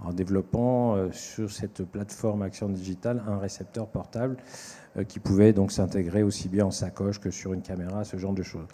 en 0.04 0.14
développant 0.14 1.12
sur 1.12 1.52
cette 1.52 1.84
plateforme 1.84 2.44
Action 2.44 2.70
Digitale 2.70 3.24
un 3.28 3.38
récepteur 3.38 3.88
portable 3.88 4.38
qui 5.04 5.20
pouvait 5.20 5.54
donc 5.54 5.72
s'intégrer 5.72 6.24
aussi 6.24 6.48
bien 6.48 6.66
en 6.66 6.72
sacoche 6.72 7.20
que 7.20 7.32
sur 7.32 7.54
une 7.54 7.62
caméra, 7.62 8.04
ce 8.04 8.18
genre 8.18 8.34
de 8.34 8.44
choses. 8.44 8.68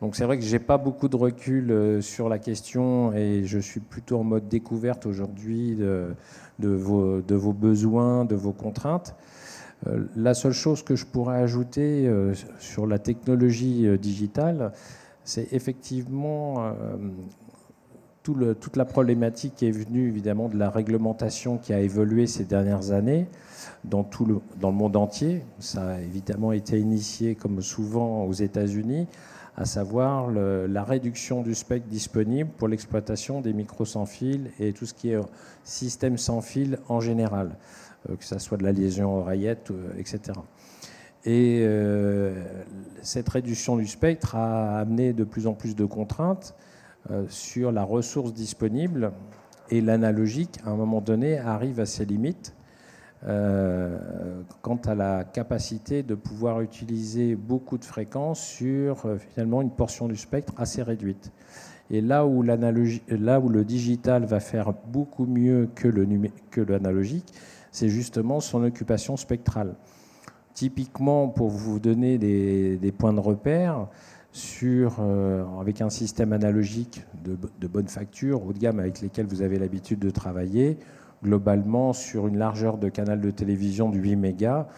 Donc 0.00 0.14
c'est 0.14 0.24
vrai 0.24 0.38
que 0.38 0.44
j'ai 0.44 0.60
pas 0.60 0.78
beaucoup 0.78 1.08
de 1.08 1.16
recul 1.16 1.70
euh, 1.70 2.00
sur 2.00 2.28
la 2.28 2.38
question 2.38 3.12
et 3.12 3.42
je 3.44 3.58
suis 3.58 3.80
plutôt 3.80 4.18
en 4.20 4.24
mode 4.24 4.48
découverte 4.48 5.06
aujourd'hui 5.06 5.74
de, 5.74 6.14
de, 6.60 6.68
vos, 6.68 7.20
de, 7.20 7.34
vos, 7.34 7.52
besoins, 7.52 8.24
de 8.24 8.36
vos 8.36 8.52
contraintes. 8.52 9.16
Euh, 9.86 10.04
la 10.14 10.34
seule 10.34 10.52
chose 10.52 10.82
que 10.82 10.94
je 10.94 11.04
pourrais 11.04 11.38
ajouter 11.38 12.10
sur 12.58 12.86
la 12.86 12.98
technologie 12.98 13.86
digitale, 13.98 14.72
c'est 15.24 15.52
effectivement 15.52 16.72
toute 18.60 18.76
la 18.76 18.84
problématique 18.84 19.62
est 19.62 19.70
venue 19.70 20.08
évidemment 20.08 20.48
de 20.48 20.56
la 20.56 20.70
réglementation 20.70 21.58
qui 21.58 21.72
a 21.72 21.80
évolué 21.80 22.26
ces 22.26 22.44
dernières 22.44 22.92
années 22.92 23.26
dans, 23.84 24.04
tout 24.04 24.24
le, 24.24 24.40
dans 24.60 24.70
le 24.70 24.76
monde 24.76 24.96
entier. 24.96 25.42
Ça 25.58 25.88
a 25.88 26.00
évidemment 26.00 26.52
été 26.52 26.78
initié, 26.78 27.34
comme 27.34 27.62
souvent 27.62 28.24
aux 28.24 28.32
États-Unis, 28.32 29.06
à 29.56 29.64
savoir 29.64 30.30
la 30.30 30.84
réduction 30.84 31.42
du 31.42 31.54
spectre 31.54 31.88
disponible 31.88 32.48
pour 32.56 32.68
l'exploitation 32.68 33.40
des 33.40 33.52
micros 33.52 33.84
sans 33.84 34.06
fil 34.06 34.52
et 34.60 34.72
tout 34.72 34.86
ce 34.86 34.94
qui 34.94 35.10
est 35.10 35.18
système 35.64 36.16
sans 36.16 36.40
fil 36.40 36.78
en 36.88 37.00
général, 37.00 37.56
euh, 38.08 38.14
que 38.14 38.24
ce 38.24 38.38
soit 38.38 38.56
de 38.56 38.62
la 38.62 38.70
liaison 38.70 39.18
oreillette, 39.18 39.72
euh, 39.72 39.98
etc. 39.98 40.20
Et 41.24 41.62
euh, 41.62 42.40
cette 43.02 43.28
réduction 43.28 43.76
du 43.76 43.86
spectre 43.86 44.36
a 44.36 44.78
amené 44.78 45.12
de 45.12 45.24
plus 45.24 45.48
en 45.48 45.54
plus 45.54 45.74
de 45.74 45.84
contraintes 45.84 46.54
sur 47.28 47.72
la 47.72 47.84
ressource 47.84 48.32
disponible 48.32 49.12
et 49.70 49.80
l'analogique, 49.80 50.58
à 50.64 50.70
un 50.70 50.76
moment 50.76 51.00
donné, 51.00 51.38
arrive 51.38 51.80
à 51.80 51.86
ses 51.86 52.04
limites 52.04 52.54
euh, 53.26 53.98
quant 54.62 54.80
à 54.86 54.94
la 54.94 55.24
capacité 55.24 56.04
de 56.04 56.14
pouvoir 56.14 56.60
utiliser 56.60 57.34
beaucoup 57.34 57.76
de 57.76 57.84
fréquences 57.84 58.40
sur 58.40 59.06
euh, 59.06 59.18
finalement 59.18 59.60
une 59.60 59.72
portion 59.72 60.06
du 60.06 60.16
spectre 60.16 60.52
assez 60.56 60.84
réduite. 60.84 61.32
Et 61.90 62.00
là 62.00 62.26
où, 62.26 62.42
là 62.42 63.40
où 63.40 63.48
le 63.48 63.64
digital 63.64 64.24
va 64.24 64.38
faire 64.38 64.72
beaucoup 64.86 65.26
mieux 65.26 65.68
que 65.74 66.60
l'analogique, 66.60 67.32
c'est 67.72 67.88
justement 67.88 68.38
son 68.40 68.62
occupation 68.62 69.16
spectrale. 69.16 69.74
Typiquement, 70.54 71.28
pour 71.28 71.48
vous 71.48 71.80
donner 71.80 72.18
des, 72.18 72.92
points 72.92 73.14
de 73.14 73.20
repère, 73.20 73.88
euh, 74.62 75.44
avec 75.60 75.80
un 75.80 75.90
système 75.90 76.32
analogique 76.32 77.04
de, 77.24 77.66
bonne 77.66 77.88
facture, 77.88 78.44
haut 78.44 78.52
de 78.52 78.58
gamme 78.58 78.80
avec 78.80 79.00
lesquels 79.00 79.26
vous 79.26 79.42
avez 79.42 79.58
l'habitude 79.58 79.98
de 79.98 80.10
travailler, 80.10 80.78
globalement, 81.22 81.92
sur 81.92 82.26
une 82.26 82.38
largeur 82.38 82.78
de 82.78 82.88
canal 82.88 83.20
de 83.20 83.30
télévision 83.30 83.90
de 83.90 83.98
8 83.98 84.16
mégas, 84.16 84.68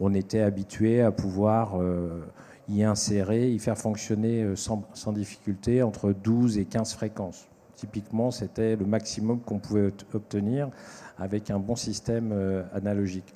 on 0.00 0.14
était 0.14 0.40
habitué 0.40 1.02
à 1.02 1.12
pouvoir 1.12 1.80
euh, 1.80 2.24
y 2.68 2.82
insérer, 2.82 3.50
y 3.50 3.58
faire 3.58 3.78
fonctionner 3.78 4.42
euh, 4.42 4.56
sans, 4.56 5.12
difficulté 5.12 5.82
entre 5.82 6.12
12 6.12 6.58
et 6.58 6.64
15 6.64 6.94
fréquences. 6.94 7.48
Typiquement, 7.76 8.30
c'était 8.30 8.76
le 8.76 8.86
maximum 8.86 9.40
qu'on 9.40 9.58
pouvait 9.58 9.92
obtenir 10.14 10.70
avec 11.18 11.50
un 11.50 11.58
bon 11.58 11.74
système 11.74 12.32
analogique. 12.72 13.32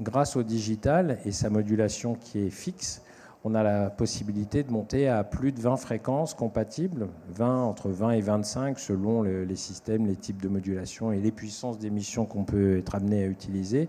Grâce 0.00 0.34
au 0.34 0.42
digital 0.42 1.18
et 1.24 1.30
sa 1.30 1.50
modulation 1.50 2.16
qui 2.16 2.40
est 2.40 2.50
fixe, 2.50 3.02
on 3.44 3.54
a 3.54 3.62
la 3.62 3.88
possibilité 3.88 4.62
de 4.62 4.70
monter 4.70 5.08
à 5.08 5.24
plus 5.24 5.52
de 5.52 5.60
20 5.60 5.76
fréquences 5.76 6.34
compatibles, 6.34 7.08
20, 7.34 7.62
entre 7.62 7.88
20 7.88 8.10
et 8.10 8.20
25 8.20 8.78
selon 8.78 9.22
les 9.22 9.56
systèmes, 9.56 10.06
les 10.06 10.16
types 10.16 10.42
de 10.42 10.48
modulation 10.48 11.10
et 11.12 11.20
les 11.20 11.32
puissances 11.32 11.78
d'émission 11.78 12.26
qu'on 12.26 12.44
peut 12.44 12.78
être 12.78 12.94
amené 12.94 13.24
à 13.24 13.26
utiliser. 13.26 13.88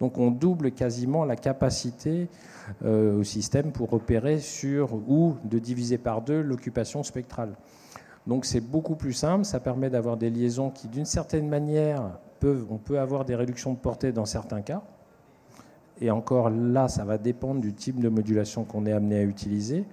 Donc 0.00 0.16
on 0.18 0.30
double 0.30 0.70
quasiment 0.70 1.24
la 1.24 1.36
capacité 1.36 2.28
euh, 2.84 3.18
au 3.18 3.24
système 3.24 3.72
pour 3.72 3.92
opérer 3.92 4.38
sur 4.38 4.94
ou 4.94 5.36
de 5.44 5.58
diviser 5.58 5.98
par 5.98 6.22
deux 6.22 6.40
l'occupation 6.40 7.02
spectrale. 7.02 7.54
Donc 8.26 8.44
c'est 8.44 8.60
beaucoup 8.60 8.94
plus 8.94 9.12
simple, 9.12 9.44
ça 9.44 9.60
permet 9.60 9.90
d'avoir 9.90 10.16
des 10.16 10.30
liaisons 10.30 10.70
qui 10.70 10.88
d'une 10.88 11.04
certaine 11.04 11.48
manière 11.48 12.18
peuvent, 12.40 12.66
on 12.70 12.78
peut 12.78 12.98
avoir 12.98 13.24
des 13.24 13.34
réductions 13.34 13.72
de 13.72 13.78
portée 13.78 14.12
dans 14.12 14.26
certains 14.26 14.62
cas, 14.62 14.82
et 16.00 16.10
encore 16.10 16.50
là, 16.50 16.88
ça 16.88 17.04
va 17.04 17.18
dépendre 17.18 17.60
du 17.60 17.74
type 17.74 18.00
de 18.00 18.08
modulation 18.08 18.64
qu'on 18.64 18.86
est 18.86 18.92
amené 18.92 19.18
à 19.18 19.22
utiliser. 19.22 19.84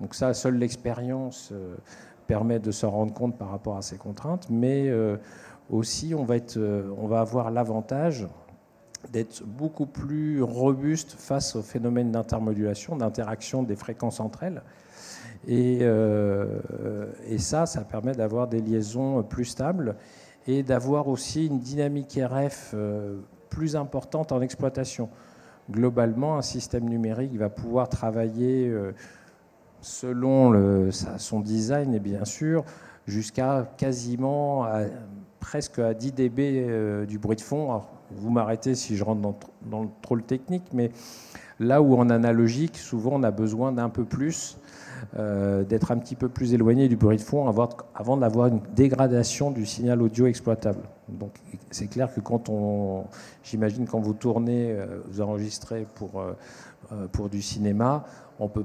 Donc 0.00 0.14
ça, 0.14 0.34
seule 0.34 0.56
l'expérience 0.56 1.50
euh, 1.52 1.74
permet 2.26 2.58
de 2.58 2.70
se 2.70 2.86
rendre 2.86 3.12
compte 3.12 3.36
par 3.36 3.50
rapport 3.50 3.76
à 3.76 3.82
ces 3.82 3.96
contraintes. 3.96 4.48
Mais 4.50 4.88
euh, 4.88 5.16
aussi, 5.70 6.14
on 6.14 6.24
va, 6.24 6.36
être, 6.36 6.56
euh, 6.56 6.90
on 6.98 7.06
va 7.06 7.20
avoir 7.20 7.50
l'avantage 7.50 8.26
d'être 9.12 9.42
beaucoup 9.44 9.86
plus 9.86 10.42
robuste 10.42 11.12
face 11.12 11.56
au 11.56 11.62
phénomène 11.62 12.10
d'intermodulation, 12.10 12.96
d'interaction 12.96 13.62
des 13.62 13.76
fréquences 13.76 14.20
entre 14.20 14.42
elles. 14.42 14.62
Et 15.46 15.78
ça, 17.38 17.64
ça 17.64 17.82
permet 17.82 18.12
d'avoir 18.12 18.48
des 18.48 18.60
liaisons 18.60 19.22
plus 19.22 19.44
stables 19.44 19.94
et 20.48 20.64
d'avoir 20.64 21.06
aussi 21.06 21.46
une 21.46 21.60
dynamique 21.60 22.18
RF 22.20 22.74
plus 23.48 23.76
importante 23.76 24.32
en 24.32 24.40
exploitation 24.40 25.08
globalement, 25.70 26.38
un 26.38 26.42
système 26.42 26.88
numérique 26.88 27.36
va 27.36 27.50
pouvoir 27.50 27.88
travailler 27.88 28.68
euh, 28.68 28.92
selon 29.80 30.90
son 30.90 31.40
design, 31.40 31.94
et 31.94 32.00
bien 32.00 32.24
sûr, 32.24 32.64
jusqu'à 33.06 33.70
quasiment 33.76 34.66
presque 35.40 35.78
à 35.78 35.94
10 35.94 36.12
dB 36.12 36.40
euh, 36.40 37.06
du 37.06 37.18
bruit 37.18 37.36
de 37.36 37.40
fond. 37.40 37.80
vous 38.10 38.30
m'arrêtez 38.30 38.74
si 38.74 38.96
je 38.96 39.04
rentre 39.04 39.20
dans, 39.62 39.82
le 39.82 39.88
troll 40.02 40.22
technique, 40.22 40.64
mais 40.72 40.90
là 41.60 41.82
où 41.82 41.96
en 41.96 42.10
analogique, 42.10 42.76
souvent 42.76 43.12
on 43.14 43.22
a 43.22 43.30
besoin 43.30 43.72
d'un 43.72 43.88
peu 43.88 44.04
plus, 44.04 44.58
euh, 45.16 45.64
d'être 45.64 45.90
un 45.90 45.98
petit 45.98 46.14
peu 46.14 46.28
plus 46.28 46.54
éloigné 46.54 46.88
du 46.88 46.96
bruit 46.96 47.16
de 47.16 47.22
fond 47.22 47.48
avant 47.48 48.16
d'avoir 48.16 48.48
une 48.48 48.60
dégradation 48.74 49.50
du 49.50 49.66
signal 49.66 50.02
audio 50.02 50.26
exploitable. 50.26 50.80
Donc 51.08 51.32
c'est 51.70 51.88
clair 51.88 52.12
que 52.12 52.20
quand 52.20 52.48
on, 52.48 53.04
j'imagine 53.42 53.86
quand 53.86 54.00
vous 54.00 54.14
tournez, 54.14 54.72
euh, 54.72 55.00
vous 55.08 55.20
enregistrez 55.20 55.86
pour, 55.94 56.20
euh, 56.20 57.06
pour 57.12 57.28
du 57.28 57.42
cinéma, 57.42 58.04
on 58.40 58.44
ne 58.44 58.48
peut 58.48 58.64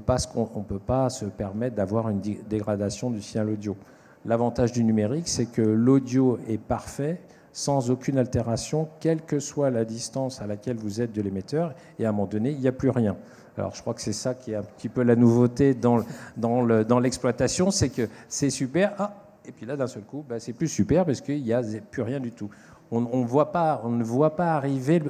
pas 0.78 1.10
se 1.10 1.24
permettre 1.24 1.76
d'avoir 1.76 2.08
une 2.08 2.20
dégradation 2.20 3.10
du 3.10 3.20
signal 3.20 3.50
audio. 3.50 3.76
L'avantage 4.24 4.72
du 4.72 4.84
numérique, 4.84 5.28
c'est 5.28 5.46
que 5.46 5.60
l'audio 5.62 6.38
est 6.48 6.58
parfait 6.58 7.20
sans 7.54 7.90
aucune 7.90 8.18
altération, 8.18 8.88
quelle 8.98 9.22
que 9.22 9.38
soit 9.38 9.70
la 9.70 9.84
distance 9.84 10.42
à 10.42 10.46
laquelle 10.46 10.76
vous 10.76 11.00
êtes 11.00 11.12
de 11.12 11.22
l'émetteur, 11.22 11.72
et 12.00 12.04
à 12.04 12.08
un 12.08 12.12
moment 12.12 12.26
donné, 12.26 12.50
il 12.50 12.58
n'y 12.58 12.66
a 12.66 12.72
plus 12.72 12.90
rien. 12.90 13.16
Alors 13.56 13.72
je 13.76 13.80
crois 13.80 13.94
que 13.94 14.02
c'est 14.02 14.12
ça 14.12 14.34
qui 14.34 14.50
est 14.50 14.56
un 14.56 14.64
petit 14.64 14.88
peu 14.88 15.04
la 15.04 15.14
nouveauté 15.14 15.72
dans, 15.72 16.98
l'exploitation, 16.98 17.70
c'est 17.70 17.90
que 17.90 18.08
c'est 18.28 18.50
super. 18.50 18.92
Ah, 18.98 19.14
et 19.46 19.52
puis 19.52 19.66
là, 19.66 19.76
d'un 19.76 19.86
seul 19.86 20.02
coup, 20.02 20.24
bah, 20.28 20.40
c'est 20.40 20.52
plus 20.52 20.66
super 20.66 21.06
parce 21.06 21.20
qu'il 21.20 21.44
n'y 21.44 21.52
a 21.52 21.62
plus 21.90 22.02
rien 22.02 22.18
du 22.18 22.32
tout. 22.32 22.50
On, 22.90 23.24
voit 23.24 23.52
pas, 23.52 23.80
on 23.84 23.90
ne 23.90 24.04
voit 24.04 24.36
pas 24.36 24.54
arriver 24.54 25.00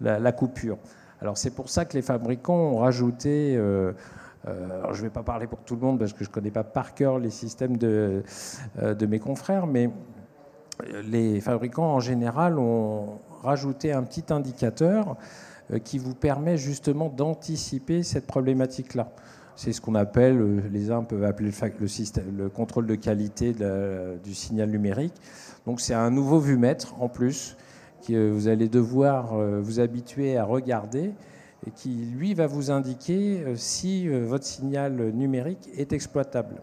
la, 0.00 0.32
coupure. 0.32 0.78
Alors 1.20 1.36
c'est 1.36 1.50
pour 1.50 1.68
ça 1.68 1.84
que 1.84 1.94
les 1.94 2.02
fabricants 2.02 2.54
ont 2.54 2.78
rajouté... 2.78 3.56
Euh, 3.56 3.92
euh, 4.46 4.82
je 4.92 4.98
ne 4.98 5.02
vais 5.08 5.10
pas 5.10 5.24
parler 5.24 5.48
pour 5.48 5.58
tout 5.58 5.74
le 5.74 5.80
monde 5.80 5.98
parce 5.98 6.12
que 6.12 6.24
je 6.24 6.30
ne 6.30 6.32
connais 6.32 6.52
pas 6.52 6.62
par 6.62 6.94
cœur 6.94 7.18
les 7.18 7.30
systèmes 7.30 7.76
de, 7.76 8.22
euh, 8.78 8.94
de 8.94 9.06
mes 9.06 9.18
confrères, 9.18 9.66
mais 9.66 9.90
les 11.04 11.40
fabricants 11.40 11.94
en 11.94 12.00
général 12.00 12.58
ont 12.58 13.18
rajouté 13.42 13.92
un 13.92 14.02
petit 14.02 14.32
indicateur 14.32 15.16
qui 15.84 15.98
vous 15.98 16.14
permet 16.14 16.56
justement 16.56 17.08
d'anticiper 17.08 18.02
cette 18.02 18.26
problématique-là. 18.26 19.12
C'est 19.58 19.72
ce 19.72 19.80
qu'on 19.80 19.96
appelle, 19.96 20.40
euh, 20.40 20.60
les 20.70 20.92
uns 20.92 21.02
peuvent 21.02 21.24
appeler 21.24 21.50
le, 21.80 21.88
système, 21.88 22.36
le 22.36 22.48
contrôle 22.48 22.86
de 22.86 22.94
qualité 22.94 23.52
du 24.22 24.32
signal 24.32 24.70
numérique. 24.70 25.14
Donc 25.66 25.80
c'est 25.80 25.94
un 25.94 26.12
nouveau 26.12 26.38
vumètre 26.38 26.94
en 27.02 27.08
plus 27.08 27.56
que 28.06 28.12
euh, 28.12 28.30
vous 28.30 28.46
allez 28.46 28.68
devoir 28.68 29.34
euh, 29.34 29.60
vous 29.60 29.80
habituer 29.80 30.36
à 30.36 30.44
regarder 30.44 31.12
et 31.66 31.72
qui, 31.72 31.88
lui, 31.88 32.34
va 32.34 32.46
vous 32.46 32.70
indiquer 32.70 33.42
si 33.56 34.06
votre 34.06 34.44
signal 34.44 35.10
numérique 35.10 35.68
est 35.76 35.92
exploitable. 35.92 36.62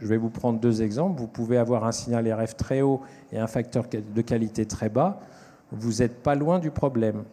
Je 0.00 0.06
vais 0.06 0.16
vous 0.16 0.30
prendre 0.30 0.60
deux 0.60 0.82
exemples. 0.82 1.18
Vous 1.18 1.28
pouvez 1.28 1.56
avoir 1.56 1.84
un 1.84 1.92
signal 1.92 2.30
RF 2.30 2.56
très 2.56 2.82
haut 2.82 3.00
et 3.32 3.38
un 3.38 3.46
facteur 3.46 3.84
de 3.88 4.20
qualité 4.22 4.66
très 4.66 4.88
bas. 4.88 5.20
Vous 5.72 5.94
n'êtes 5.94 6.22
pas 6.22 6.34
loin 6.34 6.58
du 6.58 6.70
problème. 6.70 7.24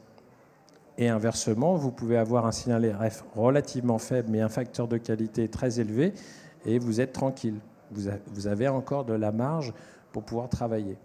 Et 0.97 1.09
inversement, 1.09 1.75
vous 1.75 1.91
pouvez 1.91 2.17
avoir 2.17 2.45
un 2.45 2.51
signal 2.51 2.85
RF 2.85 3.23
relativement 3.35 3.97
faible, 3.97 4.29
mais 4.31 4.41
un 4.41 4.49
facteur 4.49 4.87
de 4.87 4.97
qualité 4.97 5.47
très 5.47 5.79
élevé, 5.79 6.13
et 6.65 6.77
vous 6.77 7.01
êtes 7.01 7.13
tranquille. 7.13 7.59
Vous 7.91 8.47
avez 8.47 8.67
encore 8.67 9.03
de 9.03 9.13
la 9.13 9.31
marge 9.31 9.73
pour 10.11 10.23
pouvoir 10.23 10.49
travailler. 10.49 10.97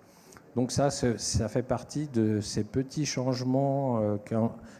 Donc 0.56 0.72
ça, 0.72 0.90
ça 0.90 1.48
fait 1.48 1.62
partie 1.62 2.08
de 2.08 2.40
ces 2.40 2.64
petits 2.64 3.06
changements 3.06 4.00
euh, 4.00 4.16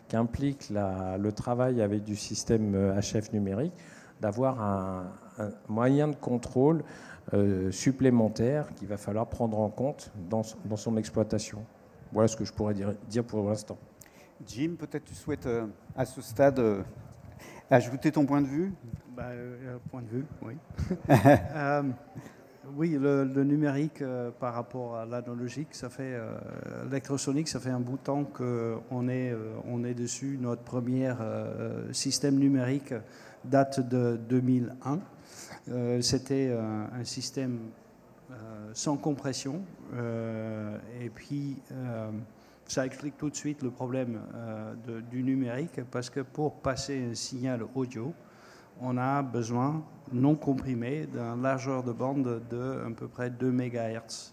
qu'implique 0.09 0.70
le 0.70 1.31
travail 1.31 1.83
avec 1.83 2.04
du 2.04 2.16
système 2.16 2.72
HF 2.98 3.14
euh, 3.14 3.33
numérique, 3.33 3.72
d'avoir 4.20 4.61
un, 4.61 5.04
moyen 5.68 6.09
de 6.09 6.16
contrôle 6.16 6.83
euh, 7.35 7.70
supplémentaire 7.70 8.72
qu'il 8.74 8.88
va 8.88 8.96
falloir 8.96 9.27
prendre 9.27 9.59
en 9.59 9.68
compte 9.68 10.11
dans, 10.31 10.42
dans 10.64 10.77
son 10.77 10.96
exploitation. 10.96 11.64
Voilà 12.12 12.29
ce 12.29 12.37
que 12.37 12.44
je 12.44 12.53
pourrais 12.53 12.74
dire, 12.74 12.94
dire 13.09 13.24
pour 13.24 13.46
l'instant. 13.48 13.77
Jim, 14.46 14.77
peut-être 14.79 15.05
tu 15.05 15.14
souhaites 15.14 15.46
euh, 15.46 15.66
à 15.96 16.05
ce 16.05 16.22
stade 16.22 16.59
euh, 16.61 16.83
ajouter 17.70 18.12
ton 18.12 18.24
point 18.24 18.40
de 18.40 18.46
vue? 18.46 18.72
Bah, 19.16 19.24
euh, 19.31 19.79
Point 19.90 20.03
de 20.03 20.09
vue, 20.09 20.24
oui. 20.42 20.55
oui, 22.77 22.96
le, 23.01 23.24
numérique 23.42 24.03
par 24.38 24.55
rapport 24.55 24.96
à 24.96 25.05
l'analogique, 25.05 25.68
ça 25.72 25.88
fait 25.88 26.16
l'électrosonique, 26.85 27.48
ça 27.48 27.59
fait 27.59 27.70
un 27.70 27.81
bout 27.81 27.96
de 27.96 28.03
temps 28.03 28.24
qu'on 28.24 29.09
est, 29.09 29.35
on 29.66 29.83
est 29.83 29.94
dessus. 29.94 30.38
Notre 30.40 30.62
premier 30.62 31.12
système 31.90 32.37
numérique 32.37 32.94
date 33.44 33.81
de 33.81 34.20
2001. 34.29 35.01
C'était 36.00 36.50
un 36.50 37.04
système 37.04 37.59
sans 38.72 38.96
compression. 38.96 39.61
et 41.00 41.11
puis, 41.11 41.57
ça 42.66 42.87
explique 42.87 43.16
tout 43.16 43.31
de 43.31 43.37
suite 43.37 43.62
le 43.62 43.70
problème 43.70 44.20
du 45.11 45.22
numérique, 45.22 45.81
parce 45.90 46.11
que 46.11 46.20
pour 46.20 46.54
passer 46.61 47.09
un 47.11 47.14
signal 47.14 47.62
audio, 47.74 48.12
on 48.81 48.96
a 48.96 49.22
besoin 49.22 49.83
non 50.12 50.37
comprimé 50.37 51.07
d'une 51.07 51.42
largeur 51.42 51.83
de 51.83 51.92
bande 51.92 52.42
de 52.48 52.92
peu 52.96 53.09
près 53.09 53.31
2 53.31 53.50
MHz. 53.50 54.33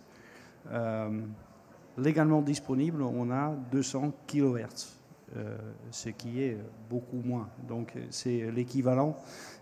légalement 1.98 2.42
disponible, 2.42 3.02
on 3.02 3.32
a 3.32 3.54
200 3.72 4.12
kHz. 4.28 4.96
Euh, 5.38 5.58
ce 5.92 6.10
qui 6.10 6.42
est 6.44 6.58
beaucoup 6.90 7.20
moins. 7.24 7.50
Donc 7.68 7.94
c'est 8.10 8.52
l'équivalent 8.52 9.18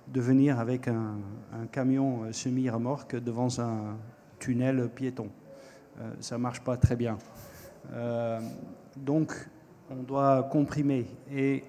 de 0.07 0.21
venir 0.21 0.59
avec 0.59 0.87
un, 0.87 1.17
camion 1.71 2.31
semi-remorque 2.31 3.15
devant 3.15 3.59
un 3.59 3.97
tunnel 4.39 4.89
piéton. 4.89 5.29
Euh, 5.99 6.11
ça 6.19 6.37
ne 6.37 6.41
marche 6.41 6.61
pas 6.61 6.77
très 6.77 6.95
bien. 6.95 7.17
Euh, 7.91 8.39
donc 8.97 9.33
on 9.89 10.03
doit 10.03 10.43
comprimer. 10.51 11.07
Et 11.31 11.63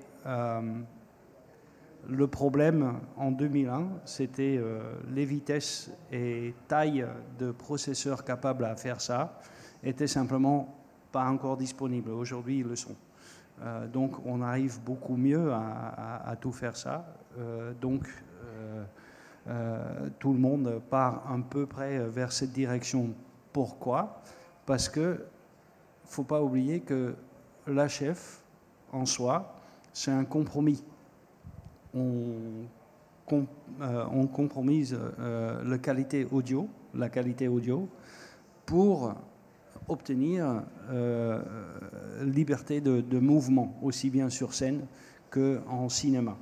le 2.08 2.26
problème 2.26 3.00
en 3.16 3.30
2001, 3.30 3.88
c'était 4.04 4.60
les 5.12 5.24
vitesses 5.24 5.90
et 6.10 6.54
tailles 6.68 7.06
de 7.38 7.50
processeurs 7.50 8.24
capables 8.24 8.64
à 8.64 8.76
faire 8.76 9.00
ça 9.00 9.38
étaient 9.82 10.06
simplement 10.06 10.74
pas 11.12 11.26
encore 11.26 11.56
disponibles. 11.56 12.10
Aujourd'hui, 12.10 12.58
ils 12.60 12.66
le 12.66 12.76
sont. 12.76 12.96
Euh, 13.62 13.86
donc 13.86 14.16
on 14.26 14.42
arrive 14.42 14.80
beaucoup 14.82 15.16
mieux 15.16 15.52
à, 15.52 16.34
tout 16.40 16.52
faire 16.52 16.76
ça. 16.76 17.06
Euh, 17.38 17.72
donc 17.80 18.06
euh, 19.48 20.08
tout 20.18 20.32
le 20.32 20.38
monde 20.38 20.80
part 20.90 21.30
un 21.30 21.40
peu 21.40 21.66
près 21.66 21.98
vers 22.08 22.32
cette 22.32 22.52
direction. 22.52 23.10
Pourquoi? 23.52 24.22
Parce 24.66 24.88
que 24.88 25.24
faut 26.04 26.24
pas 26.24 26.42
oublier 26.42 26.80
que 26.80 27.14
l'HF 27.66 28.42
en 28.92 29.06
soi, 29.06 29.54
c'est 29.92 30.10
un 30.10 30.24
compromis. 30.24 30.82
On, 31.94 32.66
compromise 34.32 34.98
la 35.18 35.78
qualité 35.78 36.26
audio, 36.30 36.68
la 36.92 37.08
pour 38.66 39.14
obtenir 39.88 40.62
euh, 40.90 41.42
liberté 42.22 42.80
de, 42.80 43.18
mouvement, 43.18 43.76
aussi 43.82 44.10
bien 44.10 44.30
sur 44.30 44.54
scène 44.54 44.86
qu'en 45.30 45.88
cinéma. 45.88 46.36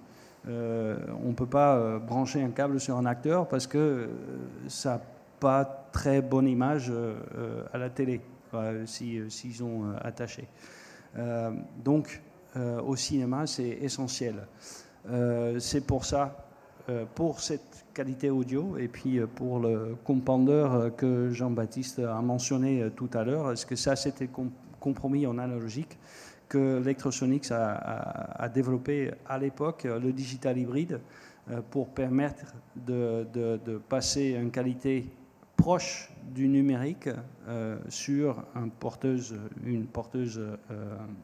Euh, 0.48 0.96
on 1.24 1.28
ne 1.28 1.34
peut 1.34 1.46
pas 1.46 1.76
euh, 1.76 1.98
brancher 1.98 2.42
un 2.42 2.50
câble 2.50 2.80
sur 2.80 2.96
un 2.96 3.06
acteur 3.06 3.48
parce 3.48 3.66
que 3.66 4.08
ça 4.66 4.94
n'a 4.94 5.00
pas 5.40 5.64
très 5.92 6.20
bonne 6.20 6.48
image 6.48 6.92
à 7.72 7.78
la 7.78 7.90
télé 7.90 8.20
s'ils 8.86 9.30
si, 9.30 9.62
ont 9.62 9.92
attaché. 10.00 10.46
donc 11.84 12.22
au 12.56 12.94
cinéma, 12.94 13.46
c'est 13.46 13.78
essentiel. 13.80 14.46
c'est 15.58 15.84
pour 15.84 16.04
ça, 16.04 16.46
pour 17.16 17.40
cette 17.40 17.82
qualité 17.92 18.30
audio 18.30 18.76
et 18.78 18.88
puis 18.88 19.18
euh, 19.18 19.26
pour 19.26 19.60
le 19.60 19.96
compondeur 20.04 20.74
euh, 20.74 20.90
que 20.90 21.30
Jean-Baptiste 21.30 22.00
a 22.00 22.20
mentionné 22.20 22.82
euh, 22.82 22.90
tout 22.90 23.10
à 23.14 23.24
l'heure, 23.24 23.52
est-ce 23.52 23.66
que 23.66 23.76
ça 23.76 23.96
c'était 23.96 24.28
compromis 24.80 25.26
en 25.26 25.38
analogique? 25.38 25.98
Que 26.52 26.82
Electrosonics 26.82 27.50
a, 27.50 28.46
développé 28.52 29.10
à 29.26 29.38
l'époque 29.38 29.84
le 29.84 30.12
digital 30.12 30.58
hybride 30.58 31.00
pour 31.70 31.88
permettre 31.88 32.44
de, 32.76 33.80
passer 33.88 34.36
une 34.38 34.50
qualité 34.50 35.10
proche 35.56 36.12
du 36.34 36.48
numérique 36.48 37.08
sur 37.88 38.44
un 38.54 38.68
porteuse, 38.68 39.34
une 39.64 39.86
porteuse 39.86 40.42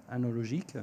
analogique 0.08 0.78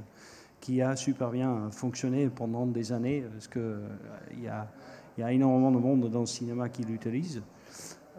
qui 0.61 0.79
a 0.79 0.95
super 0.95 1.31
bien 1.31 1.71
fonctionné 1.71 2.29
pendant 2.29 2.67
des 2.67 2.91
années 2.91 3.23
parce 3.31 3.47
qu'il 3.47 4.43
y 4.43 5.23
a 5.23 5.31
énormément 5.31 5.71
de 5.71 5.79
monde 5.79 6.11
dans 6.11 6.19
le 6.19 6.25
cinéma 6.27 6.69
qui 6.69 6.83
l'utilise. 6.83 7.41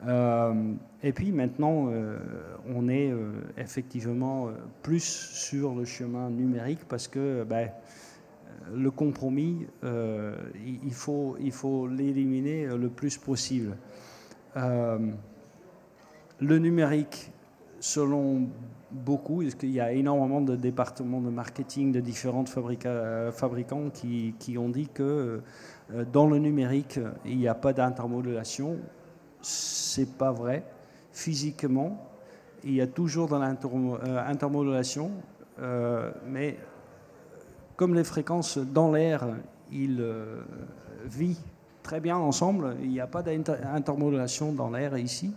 Euh, 0.05 0.75
et 1.03 1.13
puis 1.13 1.33
maintenant, 1.33 1.89
euh, 1.89 2.19
on 2.67 2.89
est 2.89 3.11
euh, 3.11 3.33
effectivement 3.57 4.51
plus 4.83 5.03
sur 5.03 5.75
le 5.75 5.85
chemin 5.85 6.31
numérique 6.31 6.81
parce 6.89 7.09
que 7.09 7.45
ben, 7.45 7.71
le 8.75 8.91
compromis, 8.91 9.67
il 9.85 10.93
faut 10.93 11.87
l'éliminer 11.87 12.67
le 12.67 12.89
plus 12.89 13.17
possible. 13.17 13.77
le 14.57 16.59
numérique, 16.59 17.31
selon 17.79 18.49
beaucoup, 18.91 19.43
parce 19.43 19.55
qu'il 19.55 19.71
y 19.71 19.81
a 19.81 19.93
énormément 19.93 20.41
de 20.41 20.57
départements 20.57 21.21
de 21.21 21.31
marketing 21.31 21.93
de 21.93 22.01
différents 22.01 22.47
fabricants 22.47 23.91
qui, 23.93 24.35
qui, 24.39 24.59
ont 24.59 24.69
dit 24.69 24.89
que 24.89 25.43
dans 26.13 26.27
le 26.27 26.39
numérique, 26.39 26.99
il 27.25 27.39
n'y 27.39 27.49
a 27.49 27.55
pas 27.55 27.73
d'intermodulation. 27.73 28.79
C'est 29.49 30.19
pas 30.19 30.33
vrai. 30.33 30.65
Physiquement, 31.13 32.05
il 32.65 32.75
y 32.75 32.81
a 32.81 32.87
toujours 32.89 33.29
de 33.29 33.37
l'intermodulation, 33.37 35.13
euh, 35.61 35.63
euh, 35.63 36.11
mais 36.27 36.59
comme 37.77 37.95
les 37.95 38.03
fréquences 38.03 38.59
dans 38.59 38.91
l'air, 38.91 39.25
ils 39.71 40.05
vivent 41.05 41.39
très 41.85 42.01
bien 42.01 42.17
ensemble, 42.17 42.77
il 42.83 42.89
n'y 42.89 42.99
a 43.01 43.07
pas 43.07 43.23
d'intermodulation 43.23 44.53
dans 44.53 44.71
l'air 44.71 44.99
ici. 44.99 45.33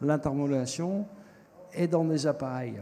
L'intermodulation 0.00 1.04
est 1.74 1.88
dans 1.88 2.04
des 2.04 2.26
appareils. 2.26 2.80